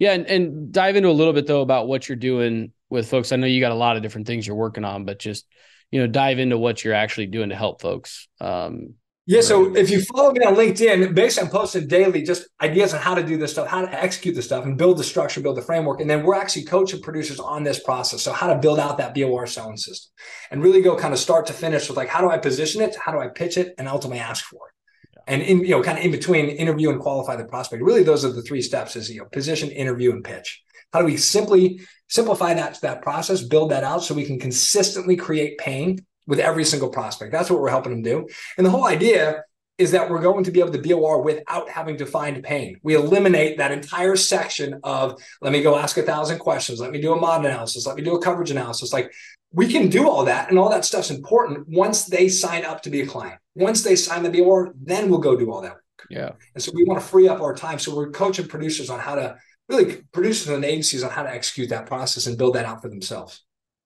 Yeah, 0.00 0.14
and, 0.14 0.26
and 0.26 0.72
dive 0.72 0.96
into 0.96 1.10
a 1.10 1.12
little 1.12 1.34
bit 1.34 1.46
though 1.46 1.60
about 1.60 1.86
what 1.86 2.08
you're 2.08 2.16
doing 2.16 2.72
with 2.88 3.08
folks. 3.08 3.30
I 3.30 3.36
know 3.36 3.46
you 3.46 3.60
got 3.60 3.70
a 3.70 3.76
lot 3.76 3.96
of 3.96 4.02
different 4.02 4.26
things 4.26 4.46
you're 4.46 4.56
working 4.56 4.84
on, 4.84 5.04
but 5.04 5.20
just 5.20 5.46
you 5.90 6.00
know, 6.00 6.06
dive 6.06 6.38
into 6.38 6.56
what 6.56 6.82
you're 6.84 6.94
actually 6.94 7.26
doing 7.26 7.50
to 7.50 7.56
help 7.56 7.82
folks. 7.82 8.28
Um, 8.40 8.94
yeah, 9.26 9.42
so 9.42 9.76
if 9.76 9.90
you 9.90 10.02
follow 10.02 10.32
me 10.32 10.44
on 10.44 10.56
LinkedIn, 10.56 11.14
basically 11.14 11.46
I'm 11.46 11.52
posting 11.52 11.86
daily 11.86 12.22
just 12.22 12.48
ideas 12.60 12.94
on 12.94 13.00
how 13.00 13.14
to 13.14 13.22
do 13.22 13.36
this 13.36 13.52
stuff, 13.52 13.68
how 13.68 13.82
to 13.82 14.02
execute 14.02 14.34
the 14.34 14.42
stuff, 14.42 14.64
and 14.64 14.76
build 14.76 14.98
the 14.98 15.04
structure, 15.04 15.40
build 15.40 15.56
the 15.56 15.62
framework, 15.62 16.00
and 16.00 16.10
then 16.10 16.24
we're 16.24 16.34
actually 16.34 16.64
coaching 16.64 17.00
producers 17.00 17.38
on 17.38 17.62
this 17.62 17.80
process. 17.80 18.22
So 18.22 18.32
how 18.32 18.48
to 18.48 18.56
build 18.56 18.80
out 18.80 18.98
that 18.98 19.14
BOR 19.14 19.46
selling 19.46 19.76
system, 19.76 20.10
and 20.50 20.62
really 20.62 20.80
go 20.80 20.96
kind 20.96 21.12
of 21.12 21.20
start 21.20 21.46
to 21.46 21.52
finish 21.52 21.88
with 21.88 21.96
like 21.96 22.08
how 22.08 22.20
do 22.22 22.30
I 22.30 22.38
position 22.38 22.80
it, 22.80 22.96
how 22.96 23.12
do 23.12 23.20
I 23.20 23.28
pitch 23.28 23.56
it, 23.56 23.74
and 23.78 23.86
ultimately 23.86 24.18
ask 24.18 24.44
for 24.44 24.68
it 24.68 24.79
and 25.26 25.42
in 25.42 25.60
you 25.60 25.70
know 25.70 25.82
kind 25.82 25.98
of 25.98 26.04
in 26.04 26.10
between 26.10 26.48
interview 26.48 26.90
and 26.90 27.00
qualify 27.00 27.36
the 27.36 27.44
prospect 27.44 27.82
really 27.82 28.02
those 28.02 28.24
are 28.24 28.32
the 28.32 28.42
three 28.42 28.62
steps 28.62 28.96
is 28.96 29.10
you 29.10 29.20
know 29.20 29.26
position 29.32 29.70
interview 29.70 30.12
and 30.12 30.24
pitch. 30.24 30.62
How 30.92 31.00
do 31.00 31.06
we 31.06 31.16
simply 31.16 31.80
simplify 32.08 32.54
that 32.54 32.80
that 32.80 33.02
process 33.02 33.42
build 33.42 33.70
that 33.70 33.84
out 33.84 34.02
so 34.02 34.14
we 34.14 34.24
can 34.24 34.40
consistently 34.40 35.16
create 35.16 35.58
pain 35.58 36.04
with 36.26 36.40
every 36.40 36.64
single 36.64 36.88
prospect? 36.88 37.32
That's 37.32 37.50
what 37.50 37.60
we're 37.60 37.70
helping 37.70 37.92
them 37.92 38.02
do. 38.02 38.28
And 38.56 38.66
the 38.66 38.70
whole 38.70 38.86
idea 38.86 39.44
is 39.80 39.92
that 39.92 40.10
we're 40.10 40.20
going 40.20 40.44
to 40.44 40.50
be 40.50 40.60
able 40.60 40.72
to 40.72 40.78
BOR 40.78 41.22
without 41.22 41.70
having 41.70 41.96
to 41.96 42.04
find 42.04 42.44
pain. 42.44 42.78
We 42.82 42.94
eliminate 42.96 43.56
that 43.56 43.72
entire 43.72 44.14
section 44.14 44.78
of 44.84 45.18
let 45.40 45.54
me 45.54 45.62
go 45.62 45.78
ask 45.78 45.96
a 45.96 46.02
thousand 46.02 46.38
questions, 46.38 46.80
let 46.80 46.90
me 46.90 47.00
do 47.00 47.14
a 47.14 47.16
mod 47.16 47.46
analysis, 47.46 47.86
let 47.86 47.96
me 47.96 48.02
do 48.02 48.14
a 48.14 48.22
coverage 48.22 48.50
analysis. 48.50 48.92
Like 48.92 49.10
we 49.52 49.70
can 49.70 49.88
do 49.88 50.08
all 50.08 50.24
that, 50.24 50.48
and 50.48 50.58
all 50.58 50.70
that 50.70 50.84
stuff's 50.84 51.10
important 51.10 51.66
once 51.68 52.04
they 52.04 52.28
sign 52.28 52.64
up 52.64 52.82
to 52.82 52.90
be 52.90 53.00
a 53.00 53.06
client. 53.06 53.40
Once 53.56 53.82
they 53.82 53.96
sign 53.96 54.22
the 54.22 54.30
BOR, 54.30 54.72
then 54.80 55.10
we'll 55.10 55.18
go 55.18 55.36
do 55.36 55.50
all 55.50 55.60
that 55.62 55.72
work. 55.72 56.06
Yeah. 56.08 56.30
And 56.54 56.62
so 56.62 56.72
we 56.74 56.84
want 56.84 57.00
to 57.00 57.06
free 57.06 57.28
up 57.28 57.40
our 57.40 57.54
time. 57.54 57.78
So 57.78 57.94
we're 57.94 58.10
coaching 58.10 58.48
producers 58.48 58.90
on 58.90 59.00
how 59.00 59.16
to 59.16 59.36
really 59.68 60.02
producers 60.12 60.48
and 60.48 60.64
agencies 60.64 61.02
on 61.02 61.10
how 61.10 61.22
to 61.22 61.30
execute 61.30 61.70
that 61.70 61.86
process 61.86 62.26
and 62.26 62.36
build 62.36 62.54
that 62.54 62.64
out 62.64 62.82
for 62.82 62.88
themselves. 62.88 63.42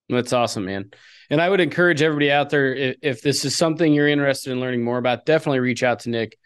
That's 0.09 0.33
awesome, 0.33 0.67
man. 0.67 0.91
And 1.31 1.41
I 1.41 1.49
would 1.49 1.61
encourage 1.61 2.03
everybody 2.03 2.31
out 2.31 2.51
there 2.51 2.75
if, 2.75 2.97
if 3.03 3.23
this 3.23 3.45
is 3.45 3.57
something 3.57 3.93
you're 3.93 4.09
interested 4.09 4.53
in 4.53 4.61
learning 4.61 4.85
more 4.85 4.99
about, 4.99 5.25
definitely 5.25 5.61
reach 5.61 5.83
out 5.83 6.01
to 6.01 6.11
Nick. 6.11 6.37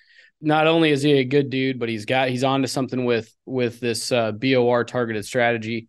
Not 0.40 0.68
only 0.68 0.90
is 0.90 1.02
he 1.02 1.14
a 1.14 1.24
good 1.24 1.50
dude, 1.50 1.80
but 1.80 1.88
he's 1.88 2.04
got 2.04 2.28
he's 2.28 2.44
on 2.44 2.62
to 2.62 2.68
something 2.68 3.04
with 3.04 3.34
with 3.44 3.80
this 3.80 4.12
uh, 4.12 4.30
BOR 4.30 4.84
targeted 4.84 5.24
strategy. 5.24 5.88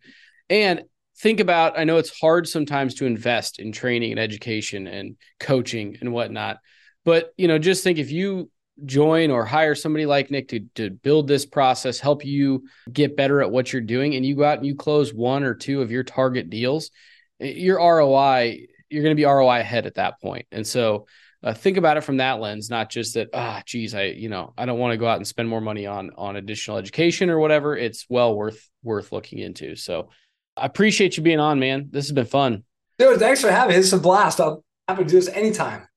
And 0.49 0.84
think 1.20 1.39
about 1.39 1.78
I 1.78 1.84
know 1.84 1.97
it's 1.97 2.20
hard 2.20 2.47
sometimes 2.47 2.95
to 2.95 3.05
invest 3.05 3.59
in 3.59 3.72
training 3.72 4.11
and 4.11 4.20
education 4.20 4.88
and 4.88 5.15
coaching 5.39 5.97
and 6.01 6.11
whatnot 6.13 6.57
but 7.05 7.34
you 7.38 7.47
know, 7.47 7.57
just 7.57 7.84
think 7.84 7.97
if 7.97 8.11
you 8.11 8.51
join 8.86 9.32
or 9.32 9.45
hire 9.45 9.76
somebody 9.76 10.05
like 10.05 10.32
Nick 10.32 10.49
to, 10.49 10.59
to 10.76 10.89
build 10.89 11.28
this 11.28 11.45
process, 11.45 11.99
help 11.99 12.26
you 12.26 12.65
get 12.91 13.17
better 13.17 13.41
at 13.41 13.51
what 13.51 13.72
you're 13.72 13.82
doing, 13.82 14.15
and 14.15 14.26
you 14.26 14.36
go 14.36 14.43
out 14.43 14.57
and 14.57 14.65
you 14.67 14.76
close 14.76 15.13
one 15.13 15.43
or 15.43 15.53
two 15.53 15.82
of 15.82 15.91
your 15.91 16.03
target 16.03 16.49
deals, 16.49 16.91
your 17.39 17.78
ROI, 17.78 18.67
you're 18.89 19.03
going 19.03 19.15
to 19.15 19.20
be 19.20 19.26
ROI 19.26 19.59
ahead 19.59 19.86
at 19.86 19.95
that 19.95 20.22
point. 20.22 20.45
And 20.51 20.65
so 20.65 21.07
uh, 21.41 21.53
think 21.53 21.78
about 21.78 21.97
it 21.97 22.03
from 22.03 22.17
that 22.17 22.39
lens, 22.39 22.70
not 22.70 22.89
just 22.89 23.13
that, 23.13 23.30
ah, 23.34 23.63
geez, 23.65 23.95
I, 23.95 24.03
you 24.03 24.30
know, 24.30 24.53
I 24.57 24.65
don't 24.65 24.80
want 24.80 24.91
to 24.91 24.97
go 24.97 25.07
out 25.07 25.17
and 25.17 25.28
spend 25.28 25.47
more 25.47 25.61
money 25.61 25.88
on, 25.88 26.11
on 26.17 26.36
additional 26.36 26.78
education 26.78 27.30
or 27.30 27.39
whatever. 27.39 27.78
It's 27.78 28.05
well 28.09 28.36
worth, 28.36 28.70
worth 28.84 29.11
looking 29.11 29.39
into. 29.39 29.76
So 29.76 30.09
I 30.60 30.66
appreciate 30.66 31.18
you 31.18 31.24
being 31.24 31.39
on, 31.39 31.60
man. 31.60 31.89
This 31.91 32.05
has 32.05 32.12
been 32.12 32.26
fun. 32.26 32.64
Dude, 32.97 33.20
thanks 33.20 33.41
for 33.41 33.51
having 33.51 33.76
me. 33.76 33.80
It's 33.80 33.93
a 33.93 33.97
blast. 33.97 34.39
I'll 34.39 34.64
happy 34.88 35.03
to 35.03 35.10
do 35.10 35.16
this 35.16 35.30
anytime. 35.30 35.88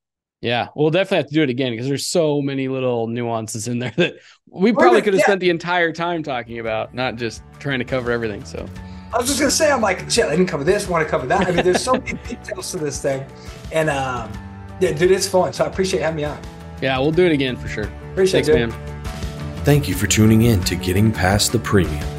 Yeah, 0.41 0.67
we'll 0.75 0.89
definitely 0.89 1.17
have 1.17 1.27
to 1.27 1.33
do 1.33 1.43
it 1.43 1.49
again 1.49 1.71
because 1.71 1.87
there's 1.87 2.05
so 2.05 2.41
many 2.41 2.67
little 2.67 3.07
nuances 3.07 3.67
in 3.67 3.79
there 3.79 3.93
that 3.97 4.15
we 4.49 4.73
probably 4.73 5.01
could 5.01 5.13
have 5.13 5.19
yeah. 5.19 5.25
spent 5.25 5.39
the 5.39 5.49
entire 5.49 5.93
time 5.93 6.21
talking 6.21 6.59
about, 6.59 6.93
not 6.93 7.15
just 7.15 7.43
trying 7.59 7.79
to 7.79 7.85
cover 7.85 8.11
everything. 8.11 8.43
So 8.43 8.67
I 9.13 9.17
was 9.17 9.27
just 9.27 9.39
gonna 9.39 9.51
say, 9.51 9.71
I'm 9.71 9.81
like, 9.81 10.09
shit, 10.09 10.25
I 10.25 10.31
didn't 10.31 10.47
cover 10.47 10.63
this, 10.63 10.87
want 10.87 11.05
to 11.05 11.09
cover 11.09 11.27
that. 11.27 11.47
I 11.47 11.51
mean, 11.51 11.63
there's 11.63 11.83
so 11.83 11.93
many 11.93 12.13
details 12.27 12.71
to 12.71 12.77
this 12.77 13.01
thing, 13.01 13.25
and 13.71 13.89
um, 13.89 14.31
yeah, 14.79 14.91
dude, 14.91 15.11
it's 15.11 15.27
fun. 15.27 15.53
So 15.53 15.63
I 15.63 15.67
appreciate 15.67 16.01
having 16.01 16.17
me 16.17 16.25
on. 16.25 16.39
Yeah, 16.81 16.99
we'll 16.99 17.11
do 17.11 17.25
it 17.25 17.31
again 17.31 17.55
for 17.55 17.69
sure. 17.69 17.89
Appreciate 18.11 18.45
Thanks, 18.45 18.49
it, 18.49 18.67
man. 18.67 19.63
Thank 19.63 19.87
you 19.87 19.95
for 19.95 20.07
tuning 20.07 20.41
in 20.41 20.61
to 20.65 20.75
Getting 20.75 21.11
Past 21.11 21.53
the 21.53 21.59
Premium. 21.59 22.12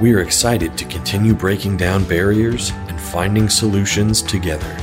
We 0.00 0.12
are 0.14 0.20
excited 0.20 0.76
to 0.78 0.84
continue 0.84 1.34
breaking 1.34 1.76
down 1.76 2.04
barriers 2.04 2.70
and 2.88 3.00
finding 3.00 3.48
solutions 3.48 4.20
together. 4.20 4.76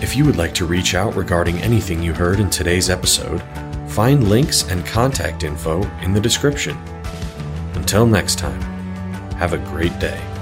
If 0.00 0.16
you 0.16 0.24
would 0.24 0.36
like 0.36 0.54
to 0.54 0.64
reach 0.64 0.94
out 0.94 1.16
regarding 1.16 1.58
anything 1.58 2.02
you 2.02 2.14
heard 2.14 2.40
in 2.40 2.48
today's 2.48 2.88
episode, 2.88 3.42
find 3.88 4.28
links 4.28 4.62
and 4.70 4.86
contact 4.86 5.42
info 5.42 5.82
in 6.00 6.14
the 6.14 6.20
description. 6.20 6.76
Until 7.74 8.06
next 8.06 8.38
time, 8.38 8.60
have 9.32 9.52
a 9.52 9.58
great 9.58 9.98
day. 9.98 10.37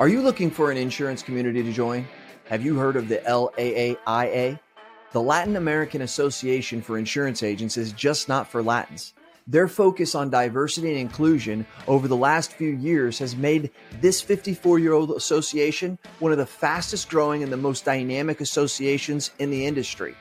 Are 0.00 0.08
you 0.08 0.22
looking 0.22 0.50
for 0.50 0.70
an 0.70 0.78
insurance 0.78 1.22
community 1.22 1.62
to 1.62 1.72
join? 1.74 2.08
Have 2.46 2.64
you 2.64 2.74
heard 2.78 2.96
of 2.96 3.06
the 3.06 3.18
LAAIA? 3.18 4.58
The 5.12 5.20
Latin 5.20 5.56
American 5.56 6.00
Association 6.00 6.80
for 6.80 6.96
Insurance 6.96 7.42
Agents 7.42 7.76
is 7.76 7.92
just 7.92 8.26
not 8.26 8.48
for 8.48 8.62
Latins. 8.62 9.12
Their 9.46 9.68
focus 9.68 10.14
on 10.14 10.30
diversity 10.30 10.88
and 10.88 10.98
inclusion 10.98 11.66
over 11.86 12.08
the 12.08 12.16
last 12.16 12.54
few 12.54 12.70
years 12.70 13.18
has 13.18 13.36
made 13.36 13.72
this 14.00 14.22
54 14.22 14.78
year 14.78 14.94
old 14.94 15.10
association 15.10 15.98
one 16.18 16.32
of 16.32 16.38
the 16.38 16.46
fastest 16.46 17.10
growing 17.10 17.42
and 17.42 17.52
the 17.52 17.58
most 17.58 17.84
dynamic 17.84 18.40
associations 18.40 19.32
in 19.38 19.50
the 19.50 19.66
industry. 19.66 20.14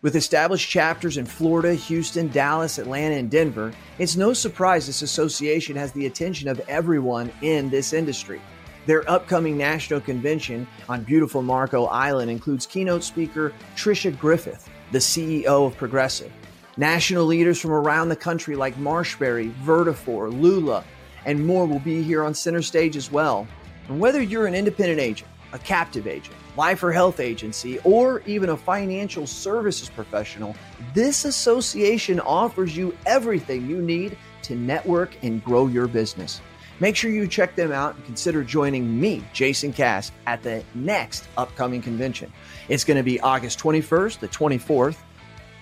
With 0.00 0.16
established 0.16 0.68
chapters 0.68 1.16
in 1.16 1.26
Florida, 1.26 1.74
Houston, 1.74 2.26
Dallas, 2.26 2.78
Atlanta, 2.78 3.14
and 3.14 3.30
Denver, 3.30 3.72
it's 4.00 4.16
no 4.16 4.32
surprise 4.32 4.88
this 4.88 5.02
association 5.02 5.76
has 5.76 5.92
the 5.92 6.06
attention 6.06 6.48
of 6.48 6.58
everyone 6.68 7.30
in 7.40 7.70
this 7.70 7.92
industry. 7.92 8.40
Their 8.84 9.08
upcoming 9.08 9.56
national 9.56 10.00
convention 10.00 10.66
on 10.88 11.04
beautiful 11.04 11.40
Marco 11.40 11.84
Island 11.84 12.30
includes 12.30 12.66
keynote 12.66 13.04
speaker 13.04 13.52
Tricia 13.76 14.16
Griffith, 14.18 14.68
the 14.90 14.98
CEO 14.98 15.66
of 15.66 15.76
Progressive. 15.76 16.32
National 16.76 17.24
leaders 17.24 17.60
from 17.60 17.70
around 17.70 18.08
the 18.08 18.16
country 18.16 18.56
like 18.56 18.74
Marshberry, 18.76 19.52
Vertafore, 19.62 20.32
Lula, 20.32 20.82
and 21.26 21.46
more 21.46 21.64
will 21.64 21.78
be 21.78 22.02
here 22.02 22.24
on 22.24 22.34
center 22.34 22.62
stage 22.62 22.96
as 22.96 23.12
well. 23.12 23.46
And 23.88 24.00
whether 24.00 24.20
you're 24.20 24.46
an 24.46 24.54
independent 24.54 24.98
agent, 24.98 25.30
a 25.52 25.58
captive 25.58 26.08
agent, 26.08 26.34
life 26.56 26.82
or 26.82 26.90
health 26.90 27.20
agency, 27.20 27.78
or 27.80 28.22
even 28.26 28.48
a 28.48 28.56
financial 28.56 29.26
services 29.28 29.90
professional, 29.90 30.56
this 30.92 31.24
association 31.24 32.18
offers 32.20 32.76
you 32.76 32.96
everything 33.06 33.68
you 33.68 33.80
need 33.80 34.16
to 34.42 34.56
network 34.56 35.14
and 35.22 35.44
grow 35.44 35.68
your 35.68 35.86
business. 35.86 36.40
Make 36.82 36.96
sure 36.96 37.12
you 37.12 37.28
check 37.28 37.54
them 37.54 37.70
out 37.70 37.94
and 37.94 38.04
consider 38.04 38.42
joining 38.42 39.00
me, 39.00 39.22
Jason 39.32 39.72
Cass, 39.72 40.10
at 40.26 40.42
the 40.42 40.64
next 40.74 41.28
upcoming 41.36 41.80
convention. 41.80 42.32
It's 42.68 42.82
going 42.82 42.96
to 42.96 43.04
be 43.04 43.20
August 43.20 43.60
21st 43.60 44.18
to 44.18 44.26
24th 44.26 44.96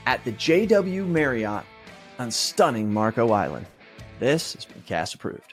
at 0.06 0.24
the 0.24 0.32
JW 0.32 1.06
Marriott 1.06 1.66
on 2.18 2.30
stunning 2.30 2.90
Marco 2.90 3.32
Island. 3.32 3.66
This 4.18 4.54
has 4.54 4.64
been 4.64 4.80
Cass 4.86 5.12
approved. 5.12 5.49